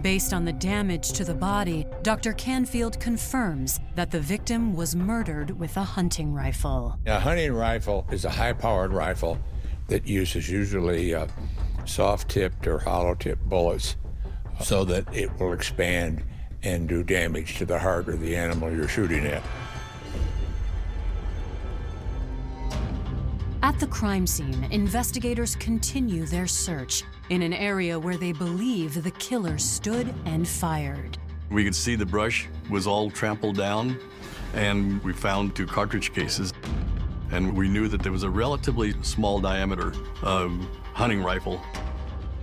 Based 0.00 0.32
on 0.32 0.44
the 0.44 0.52
damage 0.52 1.10
to 1.14 1.24
the 1.24 1.34
body, 1.34 1.84
Dr. 2.02 2.32
Canfield 2.32 3.00
confirms 3.00 3.80
that 3.96 4.12
the 4.12 4.20
victim 4.20 4.76
was 4.76 4.94
murdered 4.94 5.58
with 5.58 5.76
a 5.76 5.82
hunting 5.82 6.32
rifle. 6.32 6.96
A 7.06 7.18
hunting 7.18 7.52
rifle 7.52 8.06
is 8.12 8.24
a 8.24 8.30
high 8.30 8.52
powered 8.52 8.92
rifle 8.92 9.38
that 9.88 10.06
uses 10.06 10.48
usually 10.48 11.14
uh, 11.14 11.26
soft 11.84 12.28
tipped 12.30 12.68
or 12.68 12.78
hollow 12.78 13.16
tipped 13.16 13.42
bullets 13.48 13.96
so 14.60 14.84
that 14.84 15.04
it 15.14 15.30
will 15.38 15.52
expand 15.52 16.22
and 16.62 16.88
do 16.88 17.02
damage 17.02 17.56
to 17.58 17.64
the 17.64 17.78
heart 17.78 18.08
of 18.08 18.20
the 18.20 18.36
animal 18.36 18.72
you're 18.72 18.88
shooting 18.88 19.26
at. 19.26 19.42
At 23.62 23.78
the 23.80 23.86
crime 23.86 24.26
scene, 24.26 24.66
investigators 24.70 25.56
continue 25.56 26.26
their 26.26 26.46
search 26.46 27.04
in 27.28 27.42
an 27.42 27.52
area 27.52 27.98
where 27.98 28.16
they 28.16 28.32
believe 28.32 29.02
the 29.02 29.10
killer 29.12 29.58
stood 29.58 30.14
and 30.24 30.46
fired. 30.46 31.18
We 31.50 31.64
could 31.64 31.74
see 31.74 31.94
the 31.94 32.06
brush 32.06 32.48
was 32.70 32.86
all 32.86 33.10
trampled 33.10 33.56
down, 33.56 33.98
and 34.54 35.02
we 35.02 35.12
found 35.12 35.54
two 35.54 35.66
cartridge 35.66 36.12
cases. 36.12 36.52
And 37.30 37.56
we 37.56 37.68
knew 37.68 37.88
that 37.88 38.02
there 38.02 38.12
was 38.12 38.22
a 38.22 38.30
relatively 38.30 38.94
small 39.02 39.38
diameter 39.40 39.92
hunting 40.22 41.22
rifle. 41.22 41.60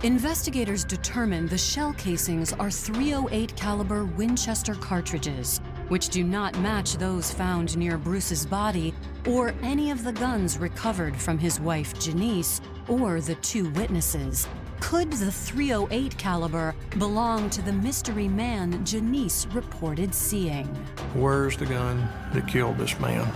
Investigators 0.02 0.84
determined 0.84 1.48
the 1.48 1.56
shell 1.56 1.94
casings 1.94 2.52
are 2.52 2.70
308 2.70 3.56
caliber 3.56 4.04
Winchester 4.04 4.74
cartridges, 4.74 5.58
which 5.88 6.10
do 6.10 6.22
not 6.22 6.56
match 6.58 6.98
those 6.98 7.32
found 7.32 7.74
near 7.78 7.96
Bruce's 7.96 8.44
body 8.44 8.92
or 9.26 9.54
any 9.62 9.90
of 9.90 10.04
the 10.04 10.12
guns 10.12 10.58
recovered 10.58 11.16
from 11.16 11.38
his 11.38 11.58
wife 11.58 11.98
Janice 11.98 12.60
or 12.88 13.22
the 13.22 13.36
two 13.36 13.70
witnesses. 13.70 14.46
Could 14.80 15.10
the 15.14 15.32
308 15.32 16.18
caliber 16.18 16.74
belong 16.98 17.48
to 17.48 17.62
the 17.62 17.72
mystery 17.72 18.28
man 18.28 18.84
Janice 18.84 19.46
reported 19.54 20.14
seeing? 20.14 20.66
Where's 21.14 21.56
the 21.56 21.66
gun 21.66 22.06
that 22.34 22.46
killed 22.46 22.76
this 22.76 23.00
man? 23.00 23.26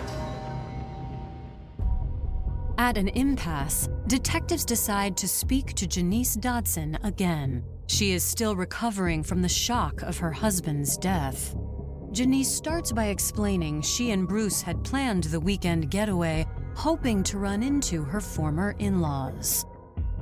At 2.81 2.97
an 2.97 3.09
impasse, 3.09 3.91
detectives 4.07 4.65
decide 4.65 5.15
to 5.19 5.29
speak 5.29 5.75
to 5.75 5.87
Janice 5.87 6.35
Dodson 6.35 6.99
again. 7.03 7.63
She 7.89 8.13
is 8.13 8.25
still 8.25 8.57
recovering 8.57 9.23
from 9.23 9.43
the 9.43 9.51
shock 9.51 10.01
of 10.01 10.17
her 10.17 10.33
husband's 10.33 10.97
death. 10.97 11.55
Janice 12.11 12.51
starts 12.51 12.91
by 12.91 13.09
explaining 13.09 13.83
she 13.83 14.13
and 14.13 14.27
Bruce 14.27 14.63
had 14.63 14.83
planned 14.83 15.25
the 15.25 15.39
weekend 15.39 15.91
getaway, 15.91 16.47
hoping 16.75 17.23
to 17.25 17.37
run 17.37 17.63
into 17.63 18.03
her 18.03 18.19
former 18.19 18.75
in 18.79 19.03
laws. 19.03 19.67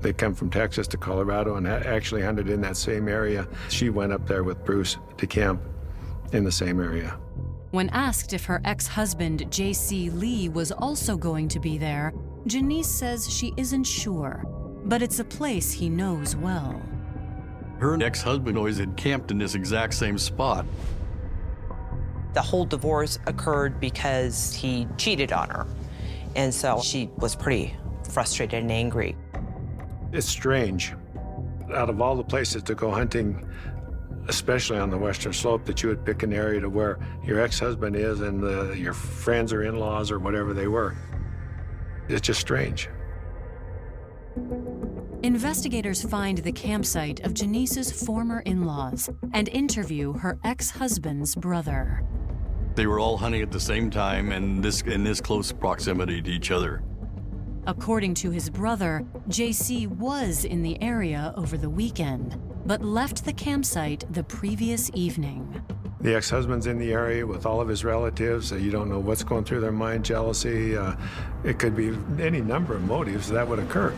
They 0.00 0.12
come 0.12 0.34
from 0.34 0.50
Texas 0.50 0.88
to 0.88 0.96
Colorado 0.96 1.54
and 1.54 1.68
actually 1.68 2.22
hunted 2.22 2.48
in 2.48 2.60
that 2.62 2.76
same 2.76 3.06
area. 3.06 3.46
She 3.68 3.88
went 3.88 4.12
up 4.12 4.26
there 4.26 4.42
with 4.42 4.64
Bruce 4.64 4.96
to 5.16 5.28
camp 5.28 5.62
in 6.32 6.42
the 6.42 6.50
same 6.50 6.80
area. 6.80 7.20
When 7.70 7.88
asked 7.90 8.32
if 8.32 8.46
her 8.46 8.60
ex 8.64 8.88
husband, 8.88 9.48
J.C. 9.52 10.10
Lee, 10.10 10.48
was 10.48 10.72
also 10.72 11.16
going 11.16 11.48
to 11.48 11.60
be 11.60 11.76
there, 11.78 12.14
Janice 12.46 12.88
says 12.88 13.32
she 13.32 13.52
isn't 13.56 13.84
sure, 13.84 14.44
but 14.84 15.02
it's 15.02 15.18
a 15.18 15.24
place 15.24 15.72
he 15.72 15.88
knows 15.88 16.36
well. 16.36 16.80
Her 17.78 18.00
ex 18.02 18.22
husband 18.22 18.56
always 18.56 18.78
had 18.78 18.96
camped 18.96 19.30
in 19.30 19.38
this 19.38 19.54
exact 19.54 19.94
same 19.94 20.18
spot. 20.18 20.66
The 22.34 22.42
whole 22.42 22.64
divorce 22.64 23.18
occurred 23.26 23.80
because 23.80 24.52
he 24.52 24.86
cheated 24.96 25.32
on 25.32 25.50
her. 25.50 25.66
And 26.36 26.52
so 26.52 26.80
she 26.82 27.10
was 27.16 27.34
pretty 27.34 27.76
frustrated 28.10 28.62
and 28.62 28.72
angry. 28.72 29.16
It's 30.12 30.28
strange. 30.28 30.94
Out 31.74 31.90
of 31.90 32.00
all 32.00 32.16
the 32.16 32.24
places 32.24 32.62
to 32.64 32.74
go 32.74 32.90
hunting, 32.90 33.46
especially 34.28 34.78
on 34.78 34.90
the 34.90 34.98
western 34.98 35.32
slope, 35.32 35.64
that 35.66 35.82
you 35.82 35.88
would 35.88 36.04
pick 36.04 36.22
an 36.22 36.32
area 36.32 36.60
to 36.60 36.68
where 36.68 36.98
your 37.24 37.40
ex-husband 37.40 37.96
is 37.96 38.20
and 38.20 38.42
uh, 38.42 38.72
your 38.72 38.92
friends 38.92 39.52
or 39.52 39.62
in-laws 39.62 40.10
or 40.10 40.18
whatever 40.18 40.54
they 40.54 40.68
were. 40.68 40.94
It's 42.08 42.20
just 42.20 42.40
strange. 42.40 42.88
Investigators 45.22 46.02
find 46.02 46.38
the 46.38 46.52
campsite 46.52 47.20
of 47.20 47.34
Janice's 47.34 47.90
former 47.90 48.40
in-laws 48.40 49.10
and 49.32 49.48
interview 49.48 50.12
her 50.14 50.38
ex-husband's 50.44 51.34
brother. 51.34 52.04
They 52.76 52.86
were 52.86 53.00
all 53.00 53.16
hunting 53.16 53.42
at 53.42 53.50
the 53.50 53.60
same 53.60 53.90
time 53.90 54.30
and 54.30 54.62
this 54.62 54.82
in 54.82 55.02
this 55.02 55.20
close 55.20 55.50
proximity 55.50 56.22
to 56.22 56.30
each 56.30 56.52
other. 56.52 56.82
According 57.66 58.14
to 58.14 58.30
his 58.30 58.48
brother, 58.48 59.04
JC 59.28 59.88
was 59.88 60.44
in 60.44 60.62
the 60.62 60.80
area 60.80 61.34
over 61.36 61.58
the 61.58 61.68
weekend, 61.68 62.40
but 62.68 62.82
left 62.82 63.24
the 63.24 63.32
campsite 63.32 64.04
the 64.12 64.22
previous 64.22 64.90
evening. 64.92 65.62
The 66.02 66.14
ex 66.14 66.28
husband's 66.28 66.66
in 66.66 66.78
the 66.78 66.92
area 66.92 67.26
with 67.26 67.46
all 67.46 67.62
of 67.62 67.66
his 67.66 67.82
relatives. 67.82 68.52
you 68.52 68.70
don't 68.70 68.90
know 68.90 68.98
what's 68.98 69.24
going 69.24 69.44
through 69.44 69.62
their 69.62 69.72
mind, 69.72 70.04
jealousy. 70.04 70.76
Uh, 70.76 70.94
it 71.44 71.58
could 71.58 71.74
be 71.74 71.96
any 72.22 72.42
number 72.42 72.74
of 72.76 72.82
motives 72.82 73.30
that 73.30 73.48
would 73.48 73.58
occur. 73.58 73.90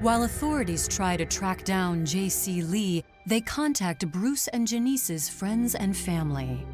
While 0.00 0.22
authorities 0.22 0.88
try 0.88 1.18
to 1.18 1.26
track 1.26 1.62
down 1.64 2.06
J.C. 2.06 2.62
Lee, 2.62 3.04
they 3.26 3.42
contact 3.42 4.10
Bruce 4.10 4.48
and 4.48 4.66
Janice's 4.66 5.28
friends 5.28 5.74
and 5.74 5.94
family. 5.94 6.64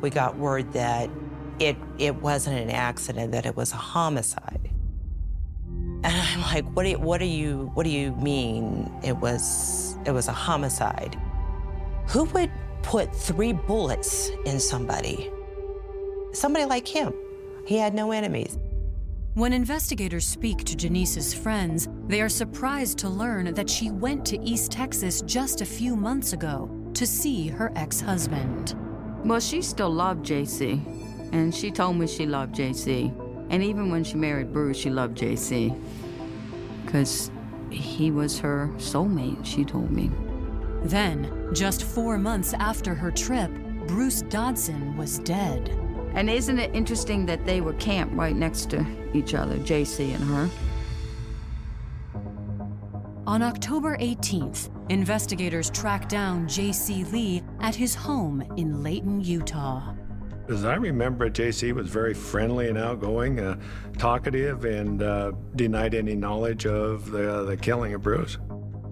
We 0.00 0.10
got 0.10 0.36
word 0.36 0.72
that 0.72 1.08
it, 1.60 1.76
it 1.98 2.16
wasn't 2.16 2.58
an 2.58 2.70
accident, 2.70 3.30
that 3.30 3.46
it 3.46 3.54
was 3.54 3.72
a 3.72 3.76
homicide. 3.76 4.73
And 6.04 6.14
I'm 6.14 6.42
like, 6.42 6.66
what 6.66 6.82
do 6.82 6.90
you, 6.90 6.98
what 6.98 7.18
do 7.18 7.24
you, 7.24 7.70
what 7.72 7.84
do 7.84 7.90
you 7.90 8.12
mean 8.16 8.92
it 9.02 9.16
was, 9.16 9.96
it 10.04 10.10
was 10.10 10.28
a 10.28 10.32
homicide? 10.32 11.18
Who 12.08 12.24
would 12.24 12.50
put 12.82 13.16
three 13.16 13.54
bullets 13.54 14.30
in 14.44 14.60
somebody? 14.60 15.30
Somebody 16.32 16.66
like 16.66 16.86
him. 16.86 17.14
He 17.66 17.78
had 17.78 17.94
no 17.94 18.12
enemies. 18.12 18.58
When 19.32 19.54
investigators 19.54 20.26
speak 20.26 20.64
to 20.64 20.76
Janice's 20.76 21.32
friends, 21.32 21.88
they 22.06 22.20
are 22.20 22.28
surprised 22.28 22.98
to 22.98 23.08
learn 23.08 23.54
that 23.54 23.70
she 23.70 23.90
went 23.90 24.26
to 24.26 24.38
East 24.42 24.72
Texas 24.72 25.22
just 25.22 25.62
a 25.62 25.66
few 25.66 25.96
months 25.96 26.34
ago 26.34 26.70
to 26.92 27.06
see 27.06 27.48
her 27.48 27.72
ex 27.76 28.00
husband. 28.00 28.76
Well, 29.24 29.40
she 29.40 29.62
still 29.62 29.90
loved 29.90 30.26
JC, 30.26 31.32
and 31.32 31.54
she 31.54 31.70
told 31.70 31.96
me 31.96 32.06
she 32.06 32.26
loved 32.26 32.54
JC. 32.54 33.23
And 33.54 33.62
even 33.62 33.88
when 33.88 34.02
she 34.02 34.16
married 34.16 34.52
Bruce, 34.52 34.76
she 34.76 34.90
loved 34.90 35.16
JC 35.16 35.80
because 36.84 37.30
he 37.70 38.10
was 38.10 38.36
her 38.40 38.68
soulmate, 38.78 39.46
she 39.46 39.64
told 39.64 39.92
me. 39.92 40.10
Then, 40.82 41.50
just 41.52 41.84
four 41.84 42.18
months 42.18 42.52
after 42.54 42.96
her 42.96 43.12
trip, 43.12 43.52
Bruce 43.86 44.22
Dodson 44.22 44.96
was 44.96 45.20
dead. 45.20 45.68
And 46.16 46.28
isn't 46.28 46.58
it 46.58 46.74
interesting 46.74 47.26
that 47.26 47.46
they 47.46 47.60
were 47.60 47.74
camped 47.74 48.16
right 48.16 48.34
next 48.34 48.70
to 48.70 48.84
each 49.14 49.34
other, 49.34 49.56
JC 49.58 50.12
and 50.16 50.24
her? 50.24 50.50
On 53.28 53.40
October 53.40 53.96
18th, 53.98 54.68
investigators 54.90 55.70
tracked 55.70 56.08
down 56.08 56.48
J.C. 56.48 57.04
Lee 57.04 57.40
at 57.60 57.76
his 57.76 57.94
home 57.94 58.40
in 58.56 58.82
Layton, 58.82 59.20
Utah. 59.20 59.94
As 60.48 60.64
I 60.64 60.74
remember, 60.74 61.30
JC 61.30 61.72
was 61.72 61.88
very 61.88 62.12
friendly 62.12 62.68
and 62.68 62.76
outgoing, 62.76 63.40
uh, 63.40 63.58
talkative, 63.96 64.66
and 64.66 65.02
uh, 65.02 65.32
denied 65.56 65.94
any 65.94 66.14
knowledge 66.14 66.66
of 66.66 67.10
the, 67.10 67.44
the 67.44 67.56
killing 67.56 67.94
of 67.94 68.02
Bruce. 68.02 68.36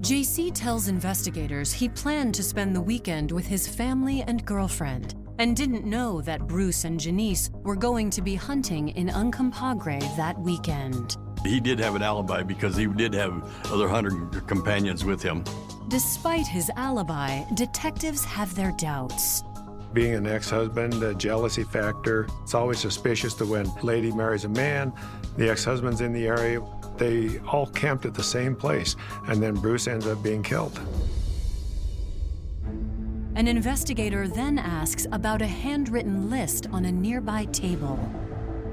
JC 0.01 0.51
tells 0.53 0.89
investigators 0.89 1.73
he 1.73 1.89
planned 1.91 2.35
to 2.35 2.43
spend 2.43 2.75
the 2.75 2.81
weekend 2.81 3.31
with 3.31 3.47
his 3.47 3.69
family 3.69 4.23
and 4.23 4.45
girlfriend 4.47 5.15
and 5.39 5.55
didn't 5.55 5.85
know 5.85 6.23
that 6.23 6.47
Bruce 6.47 6.85
and 6.85 6.99
Janice 6.99 7.51
were 7.53 7.77
going 7.77 8.09
to 8.11 8.23
be 8.23 8.35
hunting 8.35 8.89
in 8.89 9.09
Uncompahgre 9.09 10.01
that 10.17 10.39
weekend. 10.41 11.17
He 11.45 11.61
did 11.61 11.79
have 11.81 11.97
an 11.97 12.03
alibi 12.03 12.43
because 12.43 12.77
he 12.77 12.87
did 12.87 13.13
have 13.15 13.45
other 13.71 13.89
hunter 13.89 14.11
companions 14.47 15.05
with 15.05 15.23
him. 15.23 15.45
Despite 15.89 16.47
his 16.47 16.71
alibi, 16.77 17.45
detectives 17.55 18.25
have 18.25 18.55
their 18.55 18.73
doubts. 18.79 19.43
Being 19.93 20.15
an 20.15 20.27
ex-husband, 20.27 20.95
the 20.95 21.15
jealousy 21.15 21.65
factor, 21.65 22.27
it's 22.43 22.55
always 22.55 22.79
suspicious 22.79 23.35
that 23.35 23.47
when 23.47 23.67
a 23.67 23.85
lady 23.85 24.11
marries 24.11 24.45
a 24.45 24.49
man, 24.49 24.91
the 25.37 25.51
ex-husband's 25.51 26.01
in 26.01 26.15
the 26.15 26.27
area, 26.27 26.63
they 26.97 27.39
all 27.41 27.67
camped 27.67 28.07
at 28.07 28.15
the 28.15 28.23
same 28.23 28.57
place, 28.57 28.97
and 29.29 29.43
then 29.43 29.55
Bruce 29.55 29.89
ends 29.89 30.07
up 30.07 30.23
being 30.23 30.43
killed. 30.43 30.81
An 33.35 33.47
investigator 33.47 34.29
then 34.29 34.59
asks 34.59 35.07
about 35.13 35.43
a 35.43 35.47
handwritten 35.47 36.31
list 36.31 36.69
on 36.73 36.87
a 36.87 36.93
nearby 36.93 37.45
table. 37.47 37.99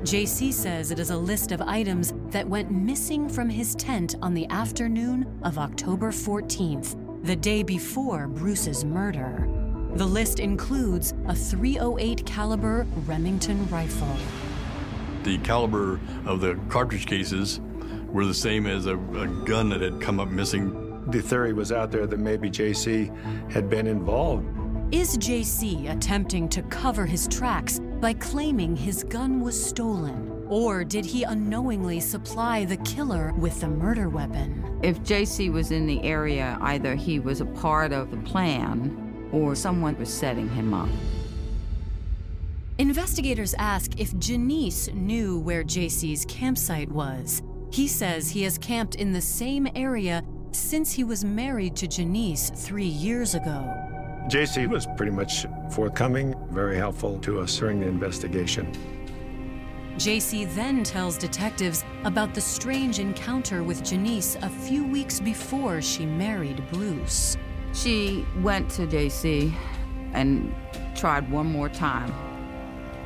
JC 0.04 0.54
says 0.54 0.92
it 0.92 1.00
is 1.00 1.10
a 1.10 1.18
list 1.18 1.52
of 1.52 1.62
items 1.62 2.14
that 2.30 2.48
went 2.48 2.72
missing 2.72 3.28
from 3.28 3.50
his 3.50 3.76
tent 3.76 4.16
on 4.22 4.34
the 4.34 4.48
afternoon 4.50 5.40
of 5.44 5.58
October 5.58 6.12
14th, 6.12 7.26
the 7.26 7.36
day 7.36 7.62
before 7.62 8.28
Bruce's 8.28 8.86
murder. 8.86 9.59
The 9.96 10.06
list 10.06 10.40
includes 10.40 11.16
a 11.28 11.36
308 11.36 12.24
caliber 12.26 12.86
Remington 13.08 13.68
rifle. 13.70 14.16
The 15.24 15.40
caliber 15.40 16.00
of 16.26 16.42
the 16.42 16.60
cartridge 16.70 17.08
cases 17.08 17.60
were 18.06 18.26
the 18.26 18.34
same 18.34 18.68
as 18.68 18.86
a, 18.86 18.96
a 18.96 19.28
gun 19.46 19.70
that 19.70 19.82
had 19.82 20.00
come 20.00 20.20
up 20.20 20.30
missing. 20.30 21.04
The 21.10 21.22
theory 21.22 21.54
was 21.54 21.72
out 21.72 21.92
there 21.92 22.06
that 22.06 22.20
maybe 22.20 22.52
JC 22.52 23.10
had 23.52 23.68
been 23.68 23.88
involved. 23.88 24.48
Is 24.92 25.18
JC 25.18 25.92
attempting 25.92 26.48
to 26.50 26.62
cover 26.64 27.06
his 27.06 27.28
tracks 27.28 27.80
by 28.00 28.14
claiming 28.14 28.76
his 28.76 29.04
gun 29.04 29.42
was 29.42 29.62
stolen? 29.62 30.46
Or 30.50 30.84
did 30.84 31.04
he 31.04 31.24
unknowingly 31.24 32.00
supply 32.00 32.64
the 32.64 32.78
killer 32.78 33.34
with 33.38 33.60
the 33.60 33.68
murder 33.68 34.08
weapon? 34.08 34.80
If 34.84 35.02
JC 35.02 35.52
was 35.52 35.72
in 35.72 35.88
the 35.88 36.02
area, 36.04 36.58
either 36.62 36.96
he 36.96 37.20
was 37.20 37.42
a 37.42 37.46
part 37.46 37.92
of 37.92 38.12
the 38.12 38.18
plan 38.18 39.09
or 39.32 39.56
someone 39.56 39.98
was 39.98 40.14
setting 40.14 40.50
him 40.50 40.74
up. 40.74 40.90
Investigators 42.78 43.54
ask 43.60 44.00
if 44.00 44.18
Janice 44.20 44.88
knew 44.94 45.40
where 45.40 45.64
JC's 45.64 46.26
campsite 46.26 46.90
was. 46.90 47.42
He 47.72 47.88
says 47.88 48.30
he 48.30 48.44
has 48.44 48.58
camped 48.58 48.96
in 48.96 49.12
the 49.12 49.22
same 49.22 49.68
area 49.76 50.24
since 50.52 50.92
he 50.92 51.04
was 51.04 51.26
married 51.26 51.76
to 51.76 51.88
Janice 51.88 52.50
three 52.56 52.86
years 52.86 53.36
ago. 53.36 53.76
JC 54.30 54.68
was 54.68 54.88
pretty 54.96 55.12
much 55.12 55.46
forthcoming, 55.72 56.36
very 56.52 56.78
helpful 56.78 57.20
to 57.20 57.42
us 57.42 57.58
during 57.58 57.80
the 57.80 57.88
investigation. 57.88 58.72
JC 59.96 60.54
then 60.56 60.84
tells 60.84 61.18
detectives 61.18 61.84
about 62.06 62.34
the 62.34 62.40
strange 62.40 63.00
encounter 63.00 63.64
with 63.64 63.84
Janice 63.84 64.38
a 64.42 64.50
few 64.50 64.88
weeks 64.88 65.20
before 65.20 65.82
she 65.82 66.06
married 66.06 66.64
Bruce. 66.72 67.36
She 67.74 68.26
went 68.42 68.70
to 68.72 68.88
JC 68.88 69.54
and 70.14 70.54
tried 70.96 71.30
one 71.32 71.46
more 71.46 71.70
time 71.70 72.14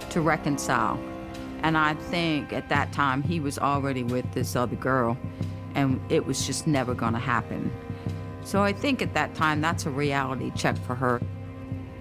to 0.09 0.21
reconcile. 0.21 0.99
And 1.63 1.77
I 1.77 1.93
think 1.93 2.51
at 2.51 2.69
that 2.69 2.91
time 2.91 3.23
he 3.23 3.39
was 3.39 3.57
already 3.57 4.03
with 4.03 4.29
this 4.33 4.55
other 4.55 4.75
girl, 4.75 5.17
and 5.75 5.99
it 6.09 6.25
was 6.25 6.45
just 6.45 6.67
never 6.67 6.93
going 6.93 7.13
to 7.13 7.19
happen. 7.19 7.71
So 8.43 8.61
I 8.61 8.73
think 8.73 9.01
at 9.01 9.13
that 9.13 9.33
time 9.33 9.61
that's 9.61 9.85
a 9.85 9.89
reality 9.89 10.51
check 10.55 10.77
for 10.77 10.95
her. 10.95 11.21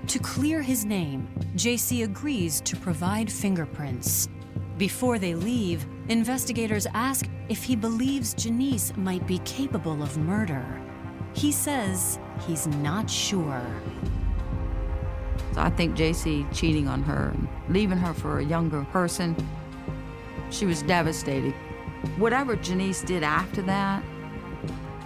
To 0.08 0.18
clear 0.18 0.62
his 0.62 0.84
name, 0.84 1.28
JC 1.54 2.02
agrees 2.02 2.60
to 2.62 2.76
provide 2.76 3.30
fingerprints. 3.30 4.28
Before 4.76 5.18
they 5.18 5.36
leave, 5.36 5.86
investigators 6.08 6.88
ask 6.92 7.28
if 7.48 7.62
he 7.62 7.76
believes 7.76 8.34
Janice 8.34 8.96
might 8.96 9.24
be 9.28 9.38
capable 9.40 10.02
of 10.02 10.18
murder. 10.18 10.81
He 11.42 11.50
says 11.50 12.20
he's 12.46 12.68
not 12.68 13.10
sure. 13.10 13.66
So 15.54 15.60
I 15.60 15.70
think 15.70 15.96
JC 15.96 16.46
cheating 16.54 16.86
on 16.86 17.02
her 17.02 17.32
and 17.34 17.48
leaving 17.68 17.98
her 17.98 18.14
for 18.14 18.38
a 18.38 18.44
younger 18.44 18.84
person, 18.92 19.34
she 20.50 20.66
was 20.66 20.82
devastated. 20.82 21.52
Whatever 22.16 22.54
Janice 22.54 23.02
did 23.02 23.24
after 23.24 23.60
that, 23.62 24.04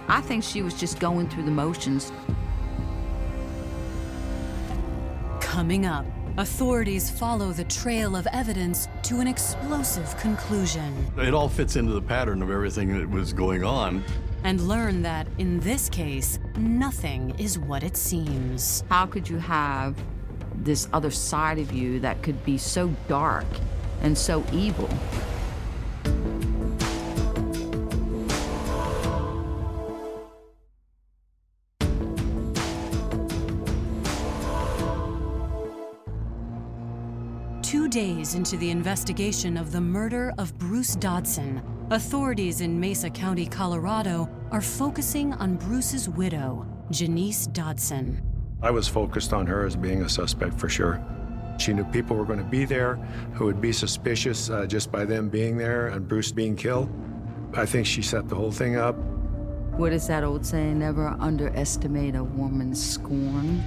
I 0.07 0.21
think 0.21 0.43
she 0.43 0.61
was 0.61 0.75
just 0.75 0.99
going 0.99 1.27
through 1.27 1.45
the 1.45 1.51
motions. 1.51 2.11
Coming 5.39 5.87
up, 5.87 6.05
authorities 6.37 7.09
follow 7.09 7.51
the 7.51 7.63
trail 7.63 8.15
of 8.15 8.27
evidence 8.31 8.87
to 9.01 9.21
an 9.21 9.27
explosive 9.27 10.15
conclusion 10.17 10.93
It 11.17 11.33
all 11.33 11.49
fits 11.49 11.77
into 11.77 11.93
the 11.93 12.01
pattern 12.01 12.43
of 12.43 12.51
everything 12.51 12.95
that 12.95 13.09
was 13.09 13.33
going 13.33 13.63
on. 13.63 14.03
And 14.43 14.67
learn 14.67 15.01
that, 15.01 15.27
in 15.37 15.59
this 15.59 15.89
case, 15.89 16.39
nothing 16.57 17.37
is 17.39 17.57
what 17.59 17.83
it 17.83 17.97
seems. 17.97 18.83
How 18.89 19.05
could 19.05 19.27
you 19.27 19.37
have 19.37 19.95
this 20.55 20.87
other 20.93 21.11
side 21.11 21.59
of 21.59 21.71
you 21.71 21.99
that 21.99 22.21
could 22.23 22.43
be 22.45 22.57
so 22.57 22.89
dark 23.07 23.45
and 24.01 24.17
so 24.17 24.43
evil? 24.51 24.89
Days 37.97 38.35
into 38.35 38.55
the 38.57 38.69
investigation 38.69 39.57
of 39.57 39.71
the 39.71 39.81
murder 39.81 40.31
of 40.37 40.55
Bruce 40.59 40.95
Dodson, 40.97 41.63
authorities 41.89 42.61
in 42.61 42.79
Mesa 42.79 43.09
County, 43.09 43.47
Colorado, 43.47 44.29
are 44.51 44.61
focusing 44.61 45.33
on 45.33 45.55
Bruce's 45.55 46.07
widow, 46.07 46.63
Janice 46.91 47.47
Dodson. 47.47 48.21
I 48.61 48.69
was 48.69 48.87
focused 48.87 49.33
on 49.33 49.47
her 49.47 49.65
as 49.65 49.75
being 49.75 50.03
a 50.03 50.09
suspect 50.09 50.59
for 50.59 50.69
sure. 50.69 51.03
She 51.57 51.73
knew 51.73 51.85
people 51.85 52.15
were 52.15 52.23
going 52.23 52.37
to 52.37 52.45
be 52.45 52.65
there 52.65 52.97
who 53.33 53.45
would 53.45 53.59
be 53.59 53.71
suspicious 53.71 54.51
uh, 54.51 54.67
just 54.67 54.91
by 54.91 55.03
them 55.03 55.27
being 55.27 55.57
there 55.57 55.87
and 55.87 56.07
Bruce 56.07 56.31
being 56.31 56.55
killed. 56.55 56.91
I 57.55 57.65
think 57.65 57.87
she 57.87 58.03
set 58.03 58.29
the 58.29 58.35
whole 58.35 58.51
thing 58.51 58.75
up. 58.75 58.95
What 59.75 59.91
is 59.91 60.05
that 60.05 60.23
old 60.23 60.45
saying? 60.45 60.77
Never 60.77 61.07
underestimate 61.19 62.13
a 62.13 62.23
woman's 62.23 62.79
scorn. 62.93 63.63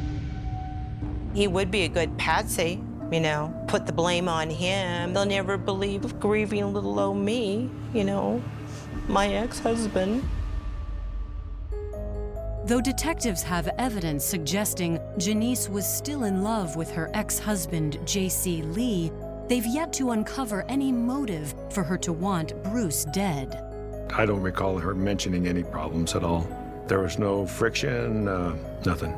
He 1.34 1.48
would 1.48 1.72
be 1.72 1.82
a 1.82 1.88
good 1.88 2.16
patsy, 2.16 2.80
you 3.10 3.20
know, 3.20 3.52
put 3.66 3.86
the 3.86 3.92
blame 3.92 4.28
on 4.28 4.50
him. 4.50 5.12
They'll 5.12 5.26
never 5.26 5.56
believe 5.56 6.04
of 6.04 6.20
grieving 6.20 6.72
little 6.72 6.98
old 6.98 7.18
me, 7.18 7.70
you 7.92 8.04
know, 8.04 8.42
my 9.08 9.28
ex-husband. 9.28 10.22
Though 12.64 12.80
detectives 12.80 13.42
have 13.42 13.68
evidence 13.78 14.24
suggesting 14.24 15.00
Janice 15.18 15.68
was 15.68 15.86
still 15.86 16.24
in 16.24 16.42
love 16.44 16.76
with 16.76 16.90
her 16.92 17.10
ex 17.14 17.38
husband, 17.38 17.98
J.C. 18.04 18.62
Lee, 18.62 19.10
they've 19.48 19.66
yet 19.66 19.92
to 19.94 20.12
uncover 20.12 20.64
any 20.68 20.92
motive 20.92 21.54
for 21.70 21.82
her 21.82 21.98
to 21.98 22.12
want 22.12 22.62
Bruce 22.62 23.06
dead. 23.06 23.66
I 24.14 24.24
don't 24.24 24.42
recall 24.42 24.78
her 24.78 24.94
mentioning 24.94 25.48
any 25.48 25.64
problems 25.64 26.14
at 26.14 26.22
all. 26.22 26.46
There 26.86 27.00
was 27.00 27.18
no 27.18 27.46
friction, 27.46 28.28
uh, 28.28 28.56
nothing. 28.84 29.16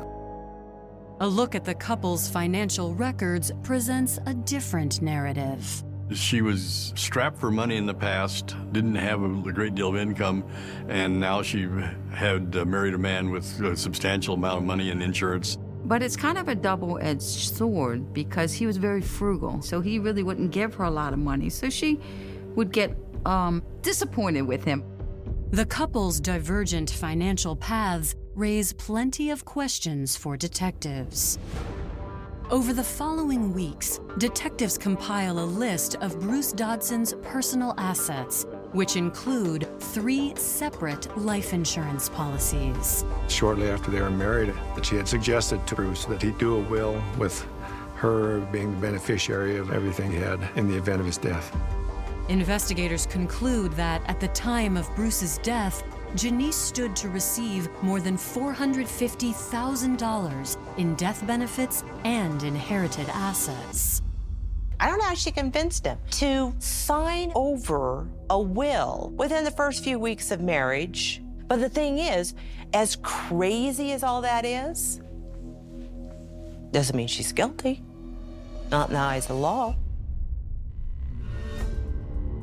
A 1.23 1.27
look 1.27 1.55
at 1.55 1.63
the 1.63 1.73
couple's 1.73 2.27
financial 2.27 2.93
records 2.95 3.49
presents 3.63 4.19
a 4.25 4.33
different 4.33 5.01
narrative. 5.01 5.81
She 6.11 6.41
was 6.41 6.91
strapped 6.97 7.39
for 7.39 7.49
money 7.49 7.77
in 7.77 7.85
the 7.85 7.93
past, 7.93 8.57
didn't 8.73 8.95
have 8.95 9.21
a, 9.21 9.31
a 9.47 9.53
great 9.53 9.73
deal 9.73 9.87
of 9.87 9.95
income, 9.95 10.43
and 10.89 11.21
now 11.21 11.41
she 11.41 11.69
had 12.11 12.53
uh, 12.57 12.65
married 12.65 12.93
a 12.93 12.97
man 12.97 13.29
with 13.29 13.61
a 13.61 13.77
substantial 13.77 14.33
amount 14.33 14.57
of 14.57 14.63
money 14.65 14.89
and 14.89 15.01
insurance. 15.01 15.57
But 15.85 16.03
it's 16.03 16.17
kind 16.17 16.37
of 16.37 16.49
a 16.49 16.55
double 16.55 16.99
edged 16.99 17.21
sword 17.21 18.13
because 18.13 18.51
he 18.51 18.65
was 18.65 18.75
very 18.75 18.99
frugal. 19.01 19.61
So 19.61 19.79
he 19.79 19.99
really 19.99 20.23
wouldn't 20.23 20.51
give 20.51 20.73
her 20.75 20.83
a 20.83 20.91
lot 20.91 21.13
of 21.13 21.19
money. 21.19 21.49
So 21.49 21.69
she 21.69 22.01
would 22.55 22.73
get 22.73 22.97
um, 23.25 23.63
disappointed 23.81 24.41
with 24.41 24.65
him. 24.65 24.83
The 25.51 25.65
couple's 25.67 26.19
divergent 26.19 26.89
financial 26.89 27.55
paths 27.55 28.13
raise 28.35 28.73
plenty 28.73 29.29
of 29.29 29.45
questions 29.45 30.15
for 30.15 30.35
detectives. 30.35 31.37
Over 32.49 32.73
the 32.73 32.83
following 32.83 33.53
weeks, 33.53 33.99
detectives 34.17 34.77
compile 34.77 35.39
a 35.39 35.45
list 35.45 35.95
of 35.95 36.19
Bruce 36.19 36.51
Dodson's 36.51 37.13
personal 37.21 37.73
assets, 37.77 38.45
which 38.73 38.95
include 38.95 39.67
three 39.79 40.35
separate 40.35 41.15
life 41.17 41.53
insurance 41.53 42.09
policies. 42.09 43.05
Shortly 43.27 43.69
after 43.69 43.91
they 43.91 44.01
were 44.01 44.11
married, 44.11 44.53
that 44.75 44.85
she 44.85 44.95
had 44.95 45.07
suggested 45.07 45.65
to 45.67 45.75
Bruce 45.75 46.05
that 46.05 46.21
he 46.21 46.31
do 46.31 46.55
a 46.57 46.61
will 46.69 47.01
with 47.17 47.45
her 47.95 48.41
being 48.51 48.71
the 48.71 48.81
beneficiary 48.81 49.57
of 49.57 49.71
everything 49.71 50.11
he 50.11 50.17
had 50.17 50.39
in 50.55 50.67
the 50.67 50.75
event 50.75 50.99
of 50.99 51.05
his 51.05 51.17
death. 51.17 51.55
Investigators 52.29 53.05
conclude 53.05 53.71
that 53.73 54.01
at 54.09 54.19
the 54.19 54.27
time 54.29 54.77
of 54.77 54.93
Bruce's 54.95 55.39
death, 55.39 55.83
Janice 56.15 56.55
stood 56.55 56.95
to 56.97 57.09
receive 57.09 57.67
more 57.81 57.99
than 57.99 58.15
$450,000 58.17 60.57
in 60.77 60.93
death 60.95 61.25
benefits 61.25 61.83
and 62.03 62.43
inherited 62.43 63.09
assets. 63.09 64.03
I 64.79 64.87
don't 64.87 64.99
know 64.99 65.05
how 65.05 65.15
she 65.15 65.31
convinced 65.31 65.85
him 65.85 65.97
to 66.11 66.53
sign 66.59 67.31
over 67.33 68.07
a 68.29 68.39
will 68.39 69.11
within 69.15 69.43
the 69.43 69.51
first 69.51 69.83
few 69.83 69.97
weeks 69.97 70.29
of 70.29 70.39
marriage. 70.41 71.19
But 71.47 71.61
the 71.61 71.69
thing 71.69 71.97
is, 71.97 72.35
as 72.73 72.95
crazy 72.97 73.91
as 73.91 74.03
all 74.03 74.21
that 74.21 74.45
is, 74.45 75.01
doesn't 76.71 76.95
mean 76.95 77.07
she's 77.07 77.31
guilty. 77.31 77.81
Not 78.71 78.89
in 78.89 78.95
the 78.95 78.99
eyes 78.99 79.25
of 79.25 79.29
the 79.29 79.35
law. 79.35 79.75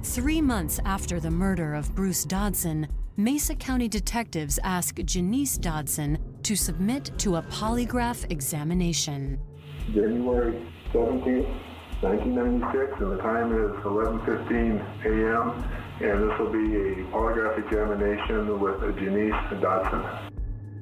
Three 0.03 0.41
months 0.41 0.81
after 0.85 1.21
the 1.21 1.31
murder 1.31 1.75
of 1.75 1.95
Bruce 1.95 2.25
Dodson, 2.25 2.89
Mesa 3.17 3.55
County 3.55 3.89
detectives 3.89 4.59
ask 4.63 4.97
Janice 5.05 5.59
Dodson 5.59 6.19
to 6.43 6.55
submit 6.55 7.11
to 7.19 7.37
a 7.37 7.43
polygraph 7.43 8.31
examination. 8.31 9.39
January 9.93 10.67
17th, 10.93 11.49
1996, 12.03 13.01
and 13.01 13.13
the 13.13 13.17
time 13.19 13.53
is 13.53 13.73
11:15 13.85 15.05
a.m. 15.05 15.65
And 16.01 16.31
this 16.31 16.39
will 16.39 16.53
be 16.53 16.77
a 16.77 16.95
polygraph 17.11 17.59
examination 17.59 18.59
with 18.61 18.81
Janice 18.99 19.61
Dodson. 19.61 20.31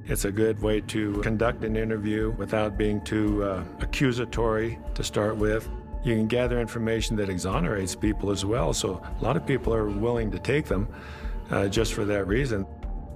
It's 0.04 0.24
a 0.24 0.32
good 0.32 0.60
way 0.62 0.80
to 0.82 1.20
conduct 1.22 1.64
an 1.64 1.76
interview 1.76 2.30
without 2.38 2.78
being 2.78 3.00
too 3.00 3.42
uh, 3.42 3.64
accusatory 3.80 4.78
to 4.94 5.02
start 5.02 5.36
with. 5.36 5.68
You 6.04 6.14
can 6.14 6.28
gather 6.28 6.60
information 6.60 7.16
that 7.16 7.28
exonerates 7.28 7.96
people 7.96 8.30
as 8.30 8.44
well, 8.44 8.72
so 8.72 9.02
a 9.20 9.24
lot 9.24 9.36
of 9.36 9.44
people 9.44 9.74
are 9.74 9.86
willing 9.86 10.30
to 10.30 10.38
take 10.38 10.66
them 10.66 10.88
uh, 11.50 11.68
just 11.68 11.94
for 11.94 12.04
that 12.04 12.26
reason. 12.26 12.66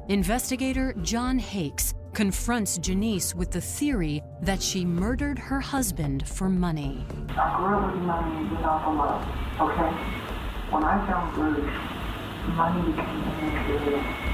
Investigator 0.09 0.95
John 1.03 1.39
Hakes 1.39 1.95
confronts 2.13 2.77
Janice 2.79 3.35
with 3.35 3.51
the 3.51 3.61
theory 3.61 4.23
that 4.43 4.63
she 4.63 4.85
murdered 4.85 5.39
her 5.39 5.61
husband 5.61 6.27
for 6.29 6.49
money. 6.49 7.05
I 7.31 7.57
grew 7.57 7.77
up 7.77 7.95
with 7.95 8.03
money 8.03 8.49
without 8.51 8.85
the 8.85 8.91
love, 8.91 9.71
okay? 9.71 9.97
When 10.71 10.85
I 10.85 11.07
found 11.07 11.35
Bruce, 11.35 11.71
money 12.57 12.93
became 12.93 13.07
an 13.07 13.71
issue. 13.77 14.33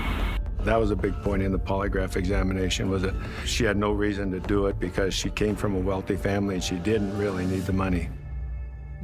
That 0.65 0.77
was 0.77 0.91
a 0.91 0.97
big 0.97 1.15
point 1.23 1.43
in 1.43 1.53
the 1.53 1.59
polygraph 1.59 2.17
examination 2.17 2.91
was 2.91 3.03
that 3.03 3.15
she 3.45 3.65
had 3.65 3.77
no 3.77 3.93
reason 3.93 4.31
to 4.33 4.41
do 4.41 4.67
it 4.67 4.81
because 4.81 5.15
she 5.15 5.31
came 5.31 5.55
from 5.55 5.77
a 5.77 5.79
wealthy 5.79 6.17
family 6.17 6.57
and 6.57 6.65
she 6.65 6.77
didn't 6.77 7.17
really 7.17 7.47
need 7.47 7.65
the 7.65 7.73
money. 7.73 8.09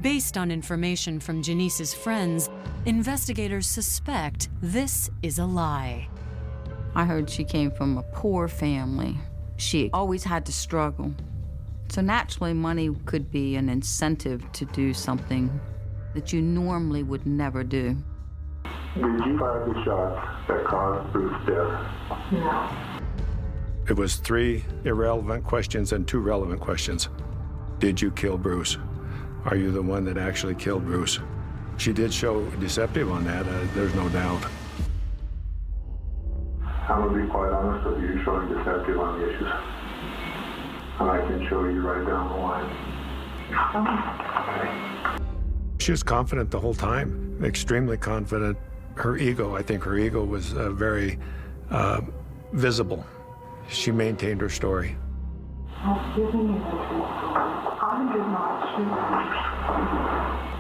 Based 0.05 0.37
on 0.37 0.51
information 0.51 1.19
from 1.19 1.41
Janice's 1.41 1.95
friends, 1.95 2.51
investigators 2.85 3.67
suspect 3.67 4.51
this 4.61 5.09
is 5.23 5.39
a 5.39 5.47
lie. 5.47 6.09
I 6.95 7.07
heard 7.07 7.31
she 7.31 7.43
came 7.43 7.71
from 7.71 7.97
a 7.97 8.03
poor 8.03 8.47
family. 8.47 9.17
She 9.57 9.89
always 9.95 10.23
had 10.23 10.45
to 10.45 10.53
struggle. 10.53 11.15
So 11.89 12.03
naturally, 12.03 12.53
money 12.53 12.91
could 13.07 13.31
be 13.31 13.57
an 13.57 13.71
incentive 13.71 14.45
to 14.53 14.67
do 14.67 14.93
something 14.93 15.59
that 16.13 16.35
you 16.35 16.43
normally 16.43 17.03
would 17.03 17.25
never 17.25 17.65
do. 17.65 17.97
Did 18.97 19.05
you 19.05 19.39
fire 19.39 19.65
the 19.67 19.85
shots 19.87 20.49
that 20.49 20.67
caused 20.67 21.13
Bruce's 21.15 21.47
death? 21.47 22.31
No. 22.31 22.77
It 23.89 23.97
was 23.97 24.17
three 24.17 24.67
irrelevant 24.85 25.45
questions 25.45 25.93
and 25.93 26.07
two 26.07 26.21
relevant 26.21 26.61
questions. 26.61 27.09
Did 27.79 28.03
you 28.03 28.11
kill 28.11 28.37
Bruce? 28.37 28.77
Are 29.47 29.57
you 29.57 29.71
the 29.71 29.83
one 29.83 30.05
that 30.07 30.17
actually 30.17 30.55
killed 30.55 30.87
Bruce? 30.87 31.19
She 31.77 31.93
did 31.93 32.15
show 32.15 32.49
deceptive 32.53 33.11
on 33.11 33.25
that, 33.25 33.47
uh, 33.47 33.67
there's 33.75 33.95
no 33.95 34.09
doubt. 34.09 34.43
I'm 36.89 37.03
going 37.03 37.15
to 37.15 37.25
be 37.25 37.31
quite 37.31 37.53
honest 37.53 37.87
with 37.87 38.01
you, 38.01 38.23
showing 38.25 38.49
deceptive 38.49 38.99
on 38.99 39.21
the 39.21 39.29
issues. 39.29 39.53
And 41.01 41.11
I 41.11 41.27
can 41.27 41.47
show 41.49 41.65
you 41.65 41.81
right 41.83 42.07
down 42.07 42.29
the 42.29 42.37
line. 42.37 42.71
She 45.79 45.91
was 45.91 46.03
confident 46.03 46.51
the 46.51 46.61
whole 46.61 46.75
time, 46.75 47.39
extremely 47.45 47.99
confident. 47.99 48.57
Her 48.95 49.19
ego, 49.19 49.57
I 49.57 49.63
think 49.63 49.83
her 49.83 49.99
ego 49.99 50.25
was 50.25 50.55
uh, 50.55 50.71
very 50.71 51.19
uh, 51.71 52.01
visible. 52.53 53.05
She 53.69 53.91
maintained 53.91 54.41
her 54.41 54.49
story. 54.49 54.97
I've 55.83 56.17
given 56.17 56.49
you 56.49 56.55
this 56.55 56.63
story. 56.63 57.74
I 57.95 58.13
did 58.13 58.27
not 58.27 58.75
shoot. 58.75 58.91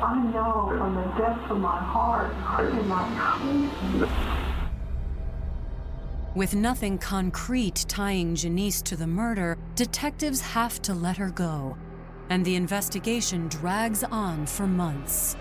I 0.04 0.22
know 0.32 0.68
from 0.78 0.94
the 0.94 1.02
depths 1.20 1.50
of 1.50 1.58
my 1.58 1.78
heart, 1.78 2.30
I 2.46 2.62
did 2.62 2.86
not 2.86 3.08
shoot. 3.42 4.08
With 6.36 6.54
nothing 6.54 6.96
concrete 6.96 7.86
tying 7.88 8.36
Janice 8.36 8.82
to 8.82 8.94
the 8.94 9.08
murder, 9.08 9.58
detectives 9.74 10.40
have 10.42 10.80
to 10.82 10.94
let 10.94 11.16
her 11.16 11.30
go, 11.30 11.76
and 12.30 12.44
the 12.44 12.54
investigation 12.54 13.48
drags 13.48 14.04
on 14.04 14.46
for 14.46 14.68
months. 14.68 15.36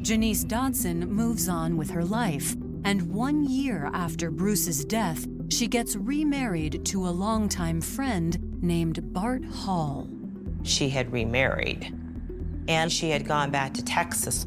Janice 0.00 0.44
Dodson 0.44 1.06
moves 1.10 1.50
on 1.50 1.76
with 1.76 1.90
her 1.90 2.04
life, 2.04 2.56
and 2.84 3.12
one 3.12 3.44
year 3.44 3.90
after 3.92 4.30
Bruce's 4.30 4.86
death, 4.86 5.26
she 5.50 5.66
gets 5.66 5.96
remarried 5.96 6.86
to 6.86 7.06
a 7.06 7.10
longtime 7.10 7.82
friend 7.82 8.38
named 8.62 9.12
Bart 9.12 9.44
Hall. 9.44 10.08
She 10.66 10.88
had 10.88 11.12
remarried, 11.12 11.94
and 12.66 12.90
she 12.90 13.10
had 13.10 13.24
gone 13.24 13.50
back 13.52 13.72
to 13.74 13.84
Texas. 13.84 14.46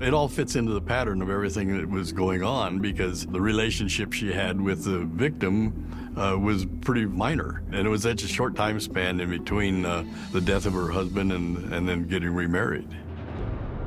It 0.00 0.14
all 0.14 0.28
fits 0.28 0.56
into 0.56 0.72
the 0.72 0.80
pattern 0.80 1.20
of 1.20 1.30
everything 1.30 1.76
that 1.76 1.88
was 1.88 2.10
going 2.10 2.42
on 2.42 2.78
because 2.78 3.26
the 3.26 3.40
relationship 3.40 4.14
she 4.14 4.32
had 4.32 4.60
with 4.60 4.84
the 4.84 5.00
victim 5.00 6.14
uh, 6.16 6.38
was 6.38 6.66
pretty 6.80 7.04
minor. 7.04 7.62
And 7.72 7.86
it 7.86 7.90
was 7.90 8.02
such 8.02 8.22
a 8.22 8.28
short 8.28 8.56
time 8.56 8.80
span 8.80 9.20
in 9.20 9.30
between 9.30 9.84
uh, 9.84 10.04
the 10.32 10.40
death 10.40 10.64
of 10.64 10.72
her 10.72 10.88
husband 10.88 11.32
and, 11.32 11.72
and 11.72 11.86
then 11.88 12.08
getting 12.08 12.34
remarried. 12.34 12.88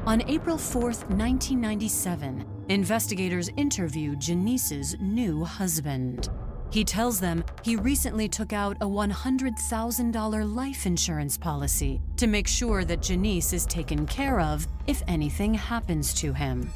On 0.05 0.21
April 0.27 0.57
4th, 0.57 1.09
1997, 1.09 2.45
investigators 2.69 3.49
interview 3.57 4.15
Janice's 4.15 4.95
new 4.99 5.43
husband. 5.43 6.29
He 6.71 6.83
tells 6.83 7.19
them 7.19 7.43
he 7.63 7.75
recently 7.75 8.27
took 8.27 8.53
out 8.53 8.77
a 8.79 8.85
$100,000 8.85 10.55
life 10.55 10.85
insurance 10.85 11.37
policy 11.37 11.99
to 12.17 12.27
make 12.27 12.47
sure 12.47 12.85
that 12.85 13.01
Janice 13.01 13.53
is 13.53 13.65
taken 13.65 14.05
care 14.05 14.39
of 14.39 14.67
if 14.85 15.01
anything 15.07 15.53
happens 15.53 16.13
to 16.15 16.31
him. 16.31 16.69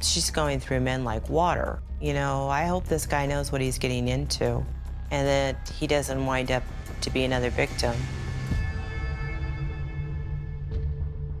She's 0.00 0.30
going 0.30 0.60
through 0.60 0.80
men 0.80 1.04
like 1.04 1.28
water. 1.28 1.82
You 2.00 2.14
know, 2.14 2.48
I 2.48 2.64
hope 2.64 2.86
this 2.86 3.06
guy 3.06 3.26
knows 3.26 3.52
what 3.52 3.60
he's 3.60 3.78
getting 3.78 4.08
into 4.08 4.64
and 5.10 5.26
that 5.26 5.68
he 5.68 5.86
doesn't 5.86 6.24
wind 6.24 6.50
up 6.50 6.62
to 7.02 7.10
be 7.10 7.24
another 7.24 7.50
victim. 7.50 7.94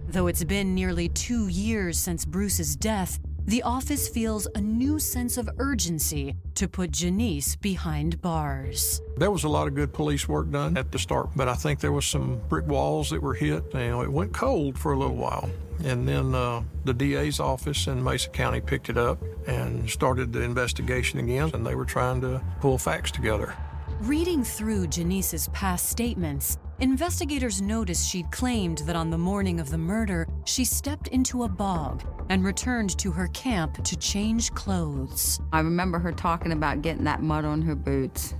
Though 0.08 0.28
it's 0.28 0.44
been 0.44 0.74
nearly 0.74 1.08
two 1.08 1.48
years 1.48 1.98
since 1.98 2.24
Bruce's 2.24 2.76
death, 2.76 3.18
the 3.46 3.62
office 3.62 4.08
feels 4.08 4.48
a 4.56 4.60
new 4.60 4.98
sense 4.98 5.38
of 5.38 5.48
urgency 5.58 6.34
to 6.56 6.66
put 6.66 6.90
Janice 6.90 7.54
behind 7.54 8.20
bars. 8.20 9.00
There 9.16 9.30
was 9.30 9.44
a 9.44 9.48
lot 9.48 9.68
of 9.68 9.74
good 9.74 9.92
police 9.92 10.28
work 10.28 10.50
done 10.50 10.76
at 10.76 10.90
the 10.90 10.98
start, 10.98 11.30
but 11.36 11.48
I 11.48 11.54
think 11.54 11.78
there 11.78 11.92
was 11.92 12.06
some 12.06 12.40
brick 12.48 12.66
walls 12.66 13.10
that 13.10 13.22
were 13.22 13.34
hit. 13.34 13.62
You 13.72 13.78
know, 13.78 14.02
it 14.02 14.10
went 14.10 14.32
cold 14.32 14.76
for 14.76 14.92
a 14.92 14.98
little 14.98 15.14
while. 15.14 15.48
And 15.84 16.08
then 16.08 16.34
uh, 16.34 16.62
the 16.84 16.94
DA's 16.94 17.38
office 17.38 17.86
in 17.86 18.02
Mesa 18.02 18.30
County 18.30 18.60
picked 18.60 18.88
it 18.88 18.98
up 18.98 19.22
and 19.46 19.88
started 19.88 20.32
the 20.32 20.42
investigation 20.42 21.20
again, 21.20 21.50
and 21.54 21.64
they 21.64 21.74
were 21.74 21.84
trying 21.84 22.20
to 22.22 22.42
pull 22.60 22.78
facts 22.78 23.12
together. 23.12 23.54
Reading 24.00 24.44
through 24.44 24.88
Janice's 24.88 25.48
past 25.54 25.88
statements, 25.88 26.58
investigators 26.80 27.62
noticed 27.62 28.06
she'd 28.06 28.30
claimed 28.30 28.78
that 28.80 28.94
on 28.94 29.08
the 29.08 29.16
morning 29.16 29.58
of 29.58 29.70
the 29.70 29.78
murder, 29.78 30.28
she 30.44 30.66
stepped 30.66 31.08
into 31.08 31.44
a 31.44 31.48
bog 31.48 32.04
and 32.28 32.44
returned 32.44 32.98
to 32.98 33.10
her 33.10 33.28
camp 33.28 33.82
to 33.84 33.96
change 33.96 34.52
clothes. 34.52 35.40
I 35.50 35.60
remember 35.60 35.98
her 35.98 36.12
talking 36.12 36.52
about 36.52 36.82
getting 36.82 37.04
that 37.04 37.22
mud 37.22 37.46
on 37.46 37.62
her 37.62 37.74
boots 37.74 38.34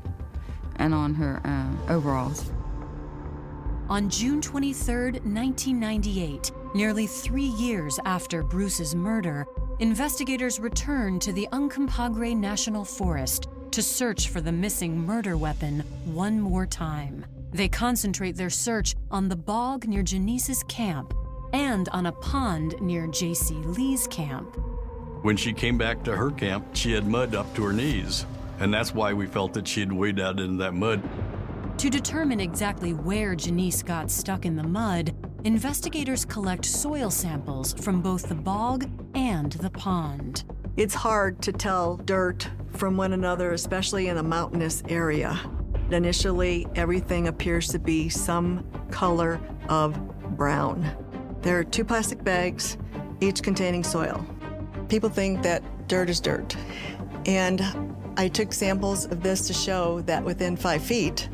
and 0.76 0.92
on 0.92 1.14
her 1.14 1.40
uh, 1.42 1.92
overalls. 1.92 2.52
On 3.88 4.10
June 4.10 4.42
23, 4.42 5.12
1998, 5.22 6.52
nearly 6.74 7.06
three 7.06 7.42
years 7.44 7.98
after 8.04 8.42
Bruce's 8.42 8.94
murder, 8.94 9.46
investigators 9.78 10.60
returned 10.60 11.22
to 11.22 11.32
the 11.32 11.48
Uncompahgre 11.50 12.36
National 12.36 12.84
Forest 12.84 13.48
to 13.72 13.82
search 13.82 14.28
for 14.28 14.40
the 14.40 14.52
missing 14.52 14.98
murder 14.98 15.36
weapon 15.36 15.80
one 16.04 16.40
more 16.40 16.66
time. 16.66 17.24
They 17.52 17.68
concentrate 17.68 18.36
their 18.36 18.50
search 18.50 18.94
on 19.10 19.28
the 19.28 19.36
bog 19.36 19.86
near 19.86 20.02
Janice's 20.02 20.62
camp 20.64 21.14
and 21.52 21.88
on 21.90 22.06
a 22.06 22.12
pond 22.12 22.80
near 22.80 23.06
J.C. 23.06 23.54
Lee's 23.54 24.06
camp. 24.08 24.56
When 25.22 25.36
she 25.36 25.52
came 25.52 25.78
back 25.78 26.02
to 26.04 26.16
her 26.16 26.30
camp, 26.30 26.66
she 26.74 26.92
had 26.92 27.06
mud 27.06 27.34
up 27.34 27.52
to 27.54 27.64
her 27.64 27.72
knees, 27.72 28.26
and 28.58 28.72
that's 28.72 28.94
why 28.94 29.12
we 29.12 29.26
felt 29.26 29.54
that 29.54 29.66
she 29.66 29.80
had 29.80 29.92
waded 29.92 30.24
out 30.24 30.40
into 30.40 30.62
that 30.62 30.74
mud. 30.74 31.02
To 31.78 31.90
determine 31.90 32.40
exactly 32.40 32.92
where 32.92 33.34
Janice 33.34 33.82
got 33.82 34.10
stuck 34.10 34.46
in 34.46 34.56
the 34.56 34.62
mud, 34.62 35.14
investigators 35.44 36.24
collect 36.24 36.64
soil 36.64 37.10
samples 37.10 37.74
from 37.74 38.00
both 38.02 38.28
the 38.28 38.34
bog 38.34 38.90
and 39.14 39.52
the 39.52 39.70
pond. 39.70 40.44
It's 40.76 40.94
hard 40.94 41.40
to 41.40 41.52
tell 41.52 41.96
dirt 41.96 42.50
from 42.74 42.98
one 42.98 43.14
another, 43.14 43.52
especially 43.52 44.08
in 44.08 44.18
a 44.18 44.22
mountainous 44.22 44.82
area. 44.90 45.40
Initially, 45.90 46.66
everything 46.74 47.28
appears 47.28 47.68
to 47.68 47.78
be 47.78 48.10
some 48.10 48.62
color 48.90 49.40
of 49.70 49.96
brown. 50.36 50.86
There 51.40 51.58
are 51.58 51.64
two 51.64 51.82
plastic 51.82 52.22
bags, 52.22 52.76
each 53.22 53.42
containing 53.42 53.84
soil. 53.84 54.26
People 54.90 55.08
think 55.08 55.42
that 55.44 55.62
dirt 55.88 56.10
is 56.10 56.20
dirt. 56.20 56.54
And 57.24 57.62
I 58.18 58.28
took 58.28 58.52
samples 58.52 59.06
of 59.06 59.22
this 59.22 59.46
to 59.46 59.54
show 59.54 60.02
that 60.02 60.22
within 60.22 60.58
five 60.58 60.82
feet, 60.82 61.30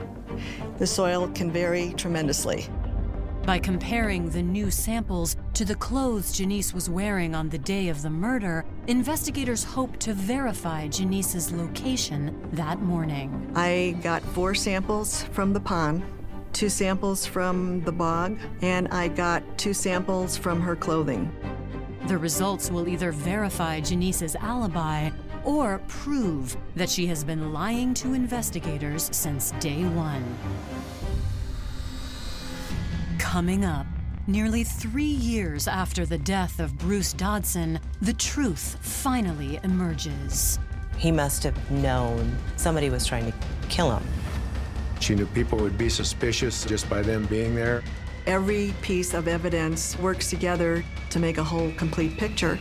the 0.78 0.86
soil 0.86 1.26
can 1.34 1.50
vary 1.50 1.94
tremendously. 1.94 2.68
By 3.44 3.58
comparing 3.58 4.30
the 4.30 4.42
new 4.42 4.70
samples 4.70 5.34
to 5.54 5.64
the 5.64 5.74
clothes 5.74 6.30
Janice 6.30 6.72
was 6.72 6.88
wearing 6.88 7.34
on 7.34 7.48
the 7.48 7.58
day 7.58 7.88
of 7.88 8.02
the 8.02 8.10
murder, 8.10 8.64
investigators 8.86 9.62
hope 9.62 9.96
to 9.98 10.12
verify 10.12 10.88
Janice's 10.88 11.52
location 11.52 12.48
that 12.52 12.80
morning. 12.80 13.52
I 13.54 13.96
got 14.02 14.22
four 14.22 14.54
samples 14.54 15.22
from 15.24 15.52
the 15.52 15.60
pond, 15.60 16.02
two 16.52 16.68
samples 16.68 17.24
from 17.24 17.82
the 17.84 17.92
bog, 17.92 18.38
and 18.60 18.88
I 18.88 19.08
got 19.08 19.42
two 19.56 19.72
samples 19.72 20.36
from 20.36 20.60
her 20.60 20.74
clothing. 20.74 21.32
The 22.08 22.18
results 22.18 22.70
will 22.70 22.88
either 22.88 23.12
verify 23.12 23.80
Janice's 23.80 24.34
alibi 24.36 25.10
or 25.44 25.80
prove 25.86 26.56
that 26.74 26.90
she 26.90 27.06
has 27.06 27.22
been 27.22 27.52
lying 27.52 27.94
to 27.94 28.14
investigators 28.14 29.08
since 29.12 29.52
day 29.60 29.84
one. 29.84 30.24
Coming 33.18 33.64
up, 33.64 33.86
nearly 34.26 34.64
three 34.64 35.04
years 35.04 35.66
after 35.66 36.06
the 36.06 36.18
death 36.18 36.60
of 36.60 36.76
Bruce 36.78 37.12
Dodson, 37.12 37.80
the 38.00 38.12
truth 38.12 38.76
finally 38.80 39.58
emerges. 39.64 40.58
He 40.96 41.10
must 41.10 41.42
have 41.42 41.70
known 41.70 42.36
somebody 42.56 42.90
was 42.90 43.06
trying 43.06 43.30
to 43.30 43.36
kill 43.68 43.96
him. 43.96 44.06
She 45.00 45.14
knew 45.14 45.26
people 45.26 45.58
would 45.58 45.76
be 45.76 45.88
suspicious 45.88 46.64
just 46.64 46.88
by 46.88 47.02
them 47.02 47.26
being 47.26 47.54
there. 47.54 47.82
Every 48.26 48.72
piece 48.82 49.14
of 49.14 49.26
evidence 49.26 49.98
works 49.98 50.30
together 50.30 50.84
to 51.10 51.18
make 51.18 51.38
a 51.38 51.44
whole 51.44 51.72
complete 51.72 52.16
picture. 52.16 52.58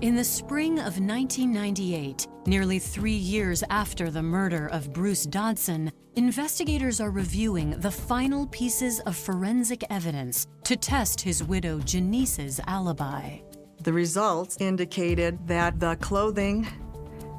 In 0.00 0.16
the 0.16 0.24
spring 0.24 0.78
of 0.78 0.98
1998, 0.98 2.26
nearly 2.46 2.78
three 2.78 3.12
years 3.12 3.62
after 3.68 4.10
the 4.10 4.22
murder 4.22 4.66
of 4.68 4.94
Bruce 4.94 5.26
Dodson, 5.26 5.92
investigators 6.14 7.02
are 7.02 7.10
reviewing 7.10 7.78
the 7.80 7.90
final 7.90 8.46
pieces 8.46 9.00
of 9.00 9.14
forensic 9.14 9.84
evidence 9.90 10.46
to 10.64 10.74
test 10.74 11.20
his 11.20 11.44
widow 11.44 11.80
Janice's 11.80 12.62
alibi. 12.66 13.40
The 13.82 13.92
results 13.92 14.56
indicated 14.58 15.46
that 15.46 15.78
the 15.78 15.96
clothing 15.96 16.66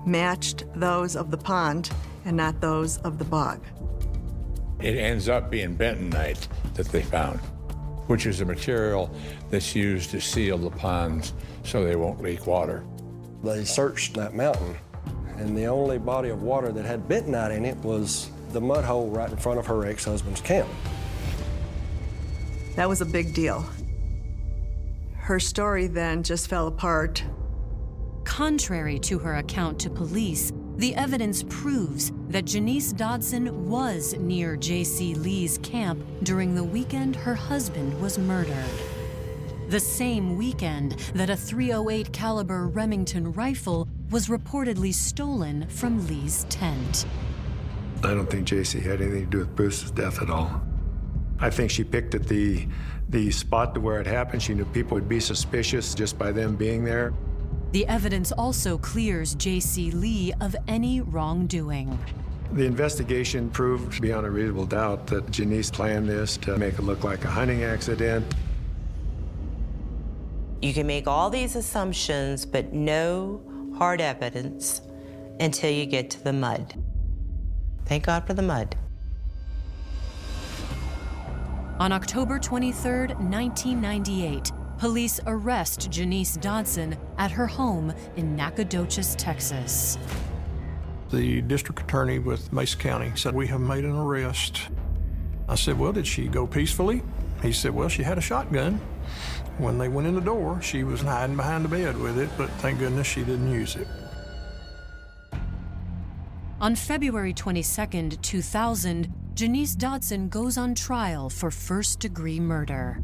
matched 0.06 0.66
those 0.76 1.16
of 1.16 1.32
the 1.32 1.40
pond 1.40 1.90
and 2.26 2.38
not 2.38 2.62
those 2.62 3.00
of 3.00 3.18
the 3.18 3.26
bog. 3.26 3.66
It 4.80 4.98
ends 4.98 5.30
up 5.30 5.50
being 5.50 5.76
bentonite 5.76 6.48
that 6.76 6.90
they 6.90 7.02
found, 7.02 7.40
which 8.06 8.28
is 8.28 8.40
a 8.40 8.46
material 8.46 9.10
that's 9.50 9.76
used 9.76 10.12
to 10.12 10.22
seal 10.22 10.60
the 10.60 10.70
ponds 10.70 11.34
so 11.64 11.84
they 11.84 11.96
won't 11.96 12.22
leak 12.22 12.48
water. 12.48 12.84
They 13.44 13.66
searched 13.66 14.14
that 14.16 14.36
mountain, 14.36 14.78
and 15.38 15.58
the 15.58 15.66
only 15.66 15.98
body 15.98 16.30
of 16.30 16.44
water 16.44 16.72
that 16.72 16.86
had 16.86 17.08
bentonite 17.08 17.56
in 17.56 17.66
it 17.66 17.78
was 17.78 18.30
the 18.52 18.62
mud 18.62 18.84
hole 18.84 19.10
right 19.10 19.30
in 19.30 19.38
front 19.38 19.60
of 19.60 19.66
her 19.66 19.86
ex-husband's 19.86 20.42
camp. 20.42 20.70
That 22.76 22.88
was 22.88 23.02
a 23.02 23.06
big 23.06 23.34
deal. 23.34 23.66
Her 25.18 25.40
story 25.40 25.88
then 25.88 26.24
just 26.24 26.50
fell 26.50 26.68
apart. 26.68 27.24
Contrary 28.24 29.00
to 29.00 29.20
her 29.20 29.38
account 29.38 29.80
to 29.80 29.90
police, 29.90 30.52
the 30.78 30.96
evidence 30.96 31.44
proves 31.44 32.12
that 32.30 32.46
Janice 32.46 32.92
Dodson 32.94 33.70
was 33.70 34.14
near 34.16 34.56
J.C. 34.56 35.16
Lee's 35.16 35.58
camp 35.60 36.04
during 36.24 36.56
the 36.56 36.64
weekend 36.64 37.16
her 37.16 37.36
husband 37.36 38.00
was 38.02 38.18
murdered. 38.18 38.56
The 39.72 39.80
same 39.80 40.36
weekend 40.36 41.00
that 41.14 41.30
a 41.30 41.38
308 41.38 42.12
caliber 42.12 42.68
Remington 42.68 43.32
rifle 43.32 43.88
was 44.10 44.28
reportedly 44.28 44.94
stolen 44.94 45.66
from 45.70 46.06
Lee's 46.08 46.44
tent. 46.50 47.06
I 48.04 48.14
don't 48.14 48.30
think 48.30 48.50
JC 48.50 48.82
had 48.82 49.00
anything 49.02 49.24
to 49.24 49.30
do 49.30 49.38
with 49.38 49.56
Bruce's 49.56 49.90
death 49.90 50.22
at 50.22 50.30
all. 50.30 50.62
I 51.40 51.50
think 51.50 51.72
she 51.72 51.86
picked 51.86 52.16
at 52.16 52.28
the 52.28 52.68
the 53.08 53.32
spot 53.32 53.74
to 53.76 53.80
where 53.80 54.02
it 54.02 54.08
happened. 54.08 54.44
She 54.44 54.54
knew 54.54 54.66
people 54.66 54.96
would 54.96 55.08
be 55.08 55.22
suspicious 55.22 55.96
just 55.96 56.20
by 56.20 56.34
them 56.34 56.58
being 56.58 56.84
there. 56.84 57.14
The 57.72 57.88
evidence 57.88 58.34
also 58.34 58.78
clears 58.78 59.36
J.C. 59.36 59.92
Lee 59.92 60.34
of 60.42 60.54
any 60.68 61.00
wrongdoing. 61.00 61.98
The 62.52 62.66
investigation 62.66 63.50
proved 63.50 64.02
beyond 64.02 64.28
a 64.28 64.32
reasonable 64.32 64.66
doubt 64.66 65.08
that 65.08 65.32
Janice 65.32 65.72
planned 65.72 66.10
this 66.10 66.36
to 66.40 66.58
make 66.58 66.74
it 66.74 66.82
look 66.82 67.06
like 67.06 67.24
a 67.24 67.30
hunting 67.30 67.64
accident. 67.64 68.26
You 70.62 70.74
can 70.74 70.86
make 70.86 71.08
all 71.08 71.30
these 71.32 71.56
assumptions, 71.56 72.46
but 72.46 72.72
no 72.72 73.42
hard 73.78 74.00
evidence 74.00 74.82
until 75.40 75.72
you 75.72 75.88
get 75.88 76.12
to 76.12 76.24
the 76.24 76.34
mud. 76.34 76.76
Thank 77.86 78.06
God 78.06 78.28
for 78.28 78.36
the 78.36 78.44
mud. 78.44 78.76
On 81.80 81.92
October 81.92 82.38
23, 82.38 83.16
1998, 83.16 84.52
police 84.78 85.20
arrest 85.26 85.90
Janice 85.90 86.36
Dodson 86.36 86.96
at 87.18 87.32
her 87.32 87.48
home 87.48 87.92
in 88.16 88.36
Nacogdoches, 88.36 89.16
Texas. 89.16 89.98
The 91.10 91.42
district 91.42 91.82
attorney 91.82 92.20
with 92.20 92.54
Mesa 92.54 92.78
County 92.78 93.12
said, 93.16 93.34
We 93.34 93.48
have 93.48 93.62
made 93.62 93.84
an 93.84 93.96
arrest. 93.96 94.70
I 95.50 95.56
said, 95.56 95.80
Well, 95.80 95.92
did 95.92 96.06
she 96.06 96.28
go 96.28 96.46
peacefully? 96.46 97.02
He 97.42 97.52
said, 97.52 97.74
Well, 97.74 97.90
she 97.90 98.04
had 98.04 98.20
a 98.20 98.22
shotgun. 98.22 98.80
When 99.62 99.78
they 99.78 99.90
went 99.90 100.08
in 100.08 100.16
the 100.16 100.22
door, 100.22 100.60
she 100.60 100.84
was 100.84 101.02
hiding 101.02 101.36
behind 101.36 101.64
the 101.64 101.70
bed 101.70 101.96
with 101.96 102.18
it, 102.18 102.32
but 102.36 102.50
thank 102.62 102.80
goodness 102.80 103.06
she 103.06 103.22
didn't 103.22 103.52
use 103.52 103.76
it. 103.76 103.88
On 106.60 106.74
February 106.74 107.32
22, 107.32 108.18
2000, 108.18 109.14
Janice 109.36 109.76
Dodson 109.76 110.30
goes 110.30 110.58
on 110.58 110.74
trial 110.74 111.30
for 111.30 111.52
first 111.52 112.00
degree 112.00 112.40
murder. 112.40 113.04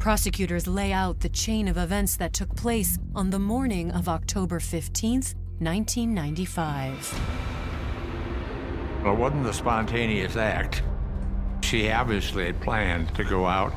Prosecutors 0.00 0.66
lay 0.66 0.92
out 0.92 1.20
the 1.20 1.28
chain 1.28 1.68
of 1.68 1.76
events 1.76 2.16
that 2.16 2.32
took 2.32 2.56
place 2.56 2.98
on 3.14 3.30
the 3.30 3.38
morning 3.38 3.92
of 3.92 4.08
October 4.08 4.58
15, 4.58 5.22
1995. 5.60 7.20
Well, 9.04 9.12
it 9.12 9.18
wasn't 9.18 9.46
a 9.46 9.52
spontaneous 9.52 10.34
act. 10.34 10.82
She 11.62 11.92
obviously 11.92 12.46
had 12.46 12.60
planned 12.60 13.14
to 13.14 13.22
go 13.22 13.46
out. 13.46 13.72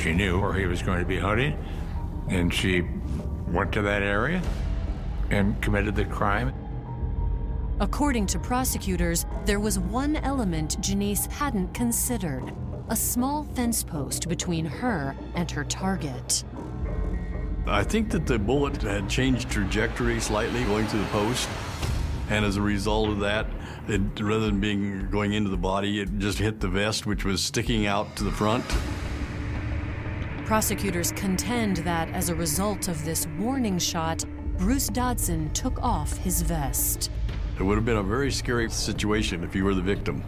She 0.00 0.12
knew 0.12 0.40
where 0.40 0.52
he 0.52 0.66
was 0.66 0.82
going 0.82 1.00
to 1.00 1.04
be 1.04 1.18
hunting, 1.18 1.58
and 2.28 2.52
she 2.52 2.84
went 3.48 3.72
to 3.72 3.82
that 3.82 4.02
area 4.02 4.40
and 5.30 5.60
committed 5.60 5.96
the 5.96 6.04
crime. 6.04 6.54
According 7.80 8.26
to 8.28 8.38
prosecutors, 8.38 9.26
there 9.44 9.60
was 9.60 9.78
one 9.78 10.16
element 10.16 10.80
Janice 10.80 11.26
hadn't 11.26 11.74
considered 11.74 12.52
a 12.88 12.96
small 12.96 13.44
fence 13.54 13.84
post 13.84 14.28
between 14.28 14.64
her 14.64 15.14
and 15.34 15.50
her 15.50 15.64
target. 15.64 16.44
I 17.66 17.84
think 17.84 18.10
that 18.10 18.26
the 18.26 18.38
bullet 18.38 18.80
had 18.82 19.08
changed 19.10 19.50
trajectory 19.50 20.20
slightly 20.20 20.64
going 20.64 20.86
through 20.86 21.00
the 21.00 21.06
post. 21.06 21.48
And 22.30 22.44
as 22.44 22.56
a 22.56 22.62
result 22.62 23.10
of 23.10 23.20
that, 23.20 23.46
it, 23.88 24.00
rather 24.20 24.46
than 24.46 24.60
being 24.60 25.08
going 25.10 25.34
into 25.34 25.50
the 25.50 25.56
body, 25.56 26.00
it 26.00 26.18
just 26.18 26.38
hit 26.38 26.60
the 26.60 26.68
vest, 26.68 27.06
which 27.06 27.24
was 27.24 27.42
sticking 27.42 27.86
out 27.86 28.16
to 28.16 28.24
the 28.24 28.32
front. 28.32 28.64
Prosecutors 30.48 31.12
contend 31.12 31.76
that 31.78 32.08
as 32.14 32.30
a 32.30 32.34
result 32.34 32.88
of 32.88 33.04
this 33.04 33.26
warning 33.38 33.78
shot, 33.78 34.24
Bruce 34.56 34.86
Dodson 34.86 35.50
took 35.50 35.78
off 35.82 36.16
his 36.16 36.40
vest. 36.40 37.10
It 37.60 37.62
would 37.62 37.74
have 37.74 37.84
been 37.84 37.98
a 37.98 38.02
very 38.02 38.32
scary 38.32 38.70
situation 38.70 39.44
if 39.44 39.54
you 39.54 39.62
were 39.62 39.74
the 39.74 39.82
victim 39.82 40.24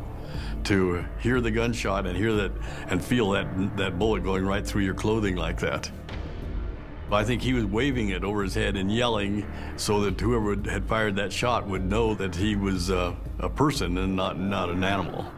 to 0.65 1.07
hear 1.21 1.41
the 1.41 1.51
gunshot 1.51 2.07
and 2.07 2.15
hear 2.15 2.35
that 2.35 2.53
and 2.89 3.03
feel 3.03 3.31
that 3.31 3.79
that 3.79 3.99
bullet 3.99 4.23
going 4.23 4.45
right 4.45 4.65
through 4.67 4.83
your 4.83 4.93
clothing 4.93 5.37
like 5.37 5.59
that. 5.61 5.91
I 7.11 7.25
think 7.25 7.41
he 7.41 7.55
was 7.55 7.65
waving 7.65 8.11
it 8.11 8.23
over 8.23 8.43
his 8.43 8.55
head 8.55 8.77
and 8.77 8.93
yelling 8.93 9.51
so 9.79 10.03
that 10.03 10.21
whoever 10.21 10.55
had 10.71 10.85
fired 10.85 11.17
that 11.17 11.33
shot 11.33 11.67
would 11.67 11.87
know 11.87 12.15
that 12.17 12.37
he 12.37 12.57
was 12.57 12.91
uh, 12.91 13.15
a 13.39 13.49
person 13.49 13.97
and 13.97 14.17
not 14.17 14.39
not 14.39 14.69
an 14.69 14.85
animal. 14.85 15.33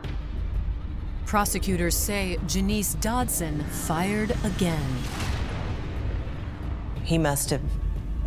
Prosecutors 1.33 1.97
say 1.97 2.37
Janice 2.47 2.93
Dodson 2.97 3.65
fired 3.65 4.37
again. 4.45 4.99
He 7.05 7.17
must 7.17 7.49
have 7.49 7.63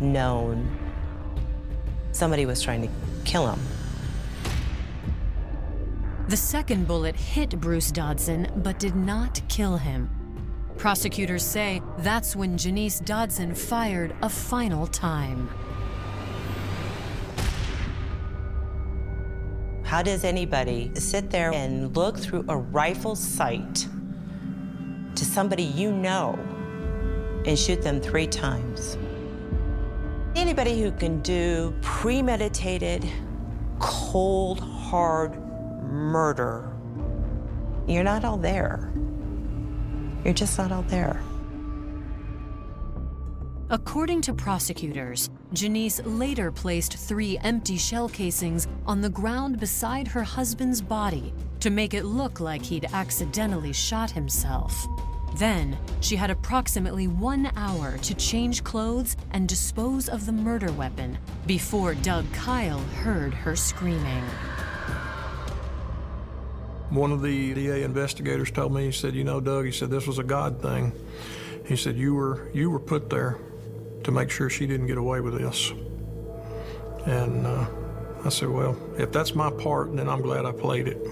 known 0.00 0.76
somebody 2.10 2.46
was 2.46 2.60
trying 2.60 2.82
to 2.82 2.88
kill 3.24 3.46
him. 3.46 3.60
The 6.26 6.36
second 6.36 6.88
bullet 6.88 7.14
hit 7.14 7.60
Bruce 7.60 7.92
Dodson 7.92 8.50
but 8.56 8.80
did 8.80 8.96
not 8.96 9.40
kill 9.48 9.76
him. 9.76 10.10
Prosecutors 10.76 11.44
say 11.44 11.82
that's 11.98 12.34
when 12.34 12.58
Janice 12.58 12.98
Dodson 12.98 13.54
fired 13.54 14.16
a 14.22 14.28
final 14.28 14.88
time. 14.88 15.48
How 19.86 20.02
does 20.02 20.24
anybody 20.24 20.90
sit 20.96 21.30
there 21.30 21.52
and 21.54 21.96
look 21.96 22.18
through 22.18 22.44
a 22.48 22.56
rifle 22.56 23.14
sight 23.14 23.86
to 25.14 25.24
somebody 25.24 25.62
you 25.62 25.92
know 25.92 26.36
and 27.46 27.56
shoot 27.56 27.82
them 27.82 28.00
three 28.00 28.26
times? 28.26 28.98
Anybody 30.34 30.82
who 30.82 30.90
can 30.90 31.22
do 31.22 31.72
premeditated, 31.82 33.08
cold, 33.78 34.58
hard 34.58 35.40
murder, 35.84 36.68
you're 37.86 38.02
not 38.02 38.24
all 38.24 38.38
there. 38.38 38.92
You're 40.24 40.34
just 40.34 40.58
not 40.58 40.72
all 40.72 40.82
there. 40.82 41.22
According 43.70 44.22
to 44.22 44.34
prosecutors, 44.34 45.30
Janice 45.52 46.04
later 46.04 46.50
placed 46.50 46.96
three 46.96 47.38
empty 47.38 47.76
shell 47.76 48.08
casings 48.08 48.66
on 48.84 49.00
the 49.00 49.08
ground 49.08 49.60
beside 49.60 50.08
her 50.08 50.24
husband's 50.24 50.80
body 50.80 51.32
to 51.60 51.70
make 51.70 51.94
it 51.94 52.04
look 52.04 52.40
like 52.40 52.62
he'd 52.62 52.88
accidentally 52.92 53.72
shot 53.72 54.10
himself. 54.10 54.86
Then, 55.36 55.76
she 56.00 56.16
had 56.16 56.30
approximately 56.30 57.06
one 57.06 57.50
hour 57.56 57.96
to 57.98 58.14
change 58.14 58.64
clothes 58.64 59.16
and 59.32 59.48
dispose 59.48 60.08
of 60.08 60.26
the 60.26 60.32
murder 60.32 60.72
weapon 60.72 61.16
before 61.46 61.94
Doug 61.94 62.30
Kyle 62.32 62.80
heard 62.80 63.32
her 63.32 63.54
screaming. 63.54 64.24
One 66.90 67.12
of 67.12 67.22
the 67.22 67.54
DA 67.54 67.82
investigators 67.82 68.50
told 68.50 68.72
me, 68.72 68.86
he 68.86 68.92
said, 68.92 69.14
you 69.14 69.24
know, 69.24 69.40
Doug, 69.40 69.66
he 69.66 69.72
said, 69.72 69.90
this 69.90 70.06
was 70.06 70.18
a 70.18 70.24
God 70.24 70.60
thing. 70.60 70.92
He 71.66 71.76
said, 71.76 71.96
you 71.96 72.14
were, 72.14 72.48
you 72.52 72.70
were 72.70 72.80
put 72.80 73.10
there 73.10 73.38
to 74.06 74.12
make 74.12 74.30
sure 74.30 74.48
she 74.48 74.66
didn't 74.68 74.86
get 74.86 74.98
away 74.98 75.20
with 75.20 75.36
this. 75.36 75.72
And 77.06 77.44
uh, 77.44 77.66
I 78.24 78.28
said, 78.28 78.48
well, 78.48 78.78
if 78.96 79.10
that's 79.10 79.34
my 79.34 79.50
part, 79.50 79.96
then 79.96 80.08
I'm 80.08 80.22
glad 80.22 80.46
I 80.46 80.52
played 80.52 80.86
it. 80.86 81.04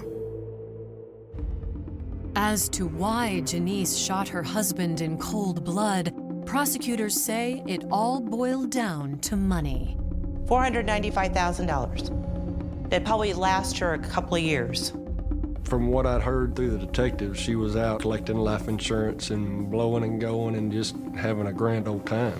As 2.37 2.69
to 2.69 2.87
why 2.87 3.41
Janice 3.41 3.97
shot 3.97 4.29
her 4.29 4.41
husband 4.41 5.01
in 5.01 5.17
cold 5.17 5.65
blood, 5.65 6.13
prosecutors 6.45 7.21
say 7.21 7.61
it 7.67 7.83
all 7.91 8.21
boiled 8.21 8.69
down 8.69 9.19
to 9.19 9.35
money. 9.35 9.97
$495,000. 10.45 12.93
It 12.93 13.03
probably 13.03 13.33
last 13.33 13.77
her 13.79 13.93
a 13.93 13.99
couple 13.99 14.37
of 14.37 14.41
years. 14.41 14.93
From 15.65 15.87
what 15.87 16.05
I'd 16.05 16.21
heard 16.21 16.55
through 16.55 16.77
the 16.77 16.85
detectives, 16.85 17.37
she 17.37 17.57
was 17.57 17.75
out 17.75 17.99
collecting 17.99 18.37
life 18.37 18.69
insurance 18.69 19.31
and 19.31 19.69
blowing 19.69 20.05
and 20.05 20.21
going 20.21 20.55
and 20.55 20.71
just 20.71 20.95
having 21.17 21.47
a 21.47 21.53
grand 21.53 21.89
old 21.89 22.05
time. 22.05 22.39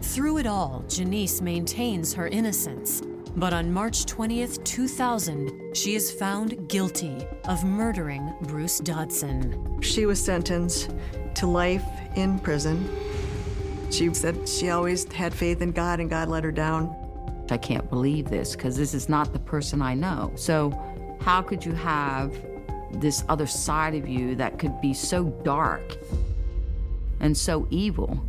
Through 0.00 0.38
it 0.38 0.46
all, 0.46 0.84
Janice 0.88 1.40
maintains 1.40 2.14
her 2.14 2.28
innocence. 2.28 3.02
But 3.36 3.52
on 3.52 3.72
March 3.72 4.04
20th, 4.06 4.64
2000, 4.64 5.76
she 5.76 5.94
is 5.94 6.10
found 6.10 6.68
guilty 6.68 7.26
of 7.44 7.64
murdering 7.64 8.32
Bruce 8.42 8.78
Dodson. 8.78 9.80
She 9.80 10.06
was 10.06 10.22
sentenced 10.24 10.90
to 11.34 11.46
life 11.46 11.84
in 12.16 12.38
prison. 12.38 12.88
She 13.90 14.12
said 14.14 14.48
she 14.48 14.70
always 14.70 15.10
had 15.12 15.32
faith 15.32 15.62
in 15.62 15.72
God 15.72 16.00
and 16.00 16.10
God 16.10 16.28
let 16.28 16.44
her 16.44 16.52
down. 16.52 16.94
I 17.50 17.56
can't 17.56 17.88
believe 17.88 18.28
this 18.28 18.54
because 18.54 18.76
this 18.76 18.94
is 18.94 19.08
not 19.08 19.32
the 19.32 19.38
person 19.38 19.80
I 19.80 19.94
know. 19.94 20.32
So, 20.34 20.70
how 21.20 21.42
could 21.42 21.64
you 21.64 21.72
have 21.72 22.34
this 22.92 23.24
other 23.28 23.46
side 23.46 23.94
of 23.94 24.08
you 24.08 24.34
that 24.36 24.58
could 24.58 24.80
be 24.80 24.94
so 24.94 25.24
dark 25.44 25.96
and 27.20 27.36
so 27.36 27.66
evil? 27.70 28.20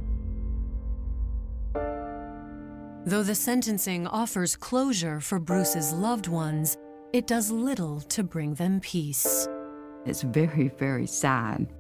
Though 3.10 3.24
the 3.24 3.34
sentencing 3.34 4.06
offers 4.06 4.56
closure 4.56 5.20
for 5.20 5.40
Bruce's 5.40 5.92
loved 5.92 6.28
ones, 6.28 6.78
it 7.12 7.26
does 7.26 7.50
little 7.50 8.02
to 8.02 8.22
bring 8.22 8.54
them 8.54 8.80
peace. 8.82 9.48
It's 10.06 10.22
very, 10.22 10.68
very 10.78 11.08
sad 11.08 11.74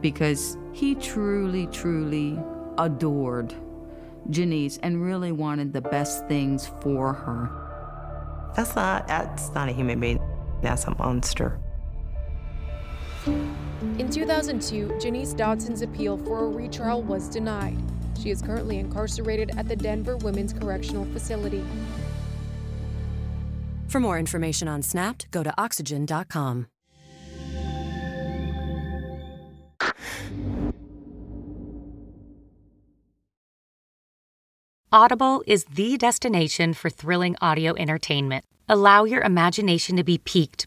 because 0.00 0.56
he 0.72 0.94
truly, 0.94 1.66
truly 1.66 2.38
adored 2.78 3.56
Janice 4.30 4.78
and 4.84 5.02
really 5.04 5.32
wanted 5.32 5.72
the 5.72 5.80
best 5.80 6.28
things 6.28 6.70
for 6.80 7.12
her. 7.12 8.52
That's 8.54 8.76
not 8.76 9.08
that's 9.08 9.50
not 9.50 9.68
a 9.68 9.72
human 9.72 9.98
being. 9.98 10.20
That's 10.62 10.84
a 10.84 10.94
monster. 10.94 11.58
In 13.26 14.08
2002, 14.08 14.96
Janice 15.00 15.34
Dodson's 15.34 15.82
appeal 15.82 16.16
for 16.18 16.44
a 16.44 16.48
retrial 16.48 17.02
was 17.02 17.28
denied. 17.28 17.76
She 18.20 18.30
is 18.30 18.42
currently 18.42 18.78
incarcerated 18.78 19.52
at 19.56 19.68
the 19.68 19.76
Denver 19.76 20.16
Women's 20.16 20.52
Correctional 20.52 21.04
Facility. 21.06 21.64
For 23.88 24.00
more 24.00 24.18
information 24.18 24.68
on 24.68 24.82
Snapped, 24.82 25.30
go 25.30 25.42
to 25.42 25.54
oxygen.com. 25.56 26.66
Audible 34.90 35.44
is 35.46 35.64
the 35.64 35.98
destination 35.98 36.72
for 36.72 36.88
thrilling 36.88 37.36
audio 37.42 37.74
entertainment. 37.76 38.44
Allow 38.70 39.04
your 39.04 39.22
imagination 39.22 39.96
to 39.96 40.04
be 40.04 40.18
piqued 40.18 40.66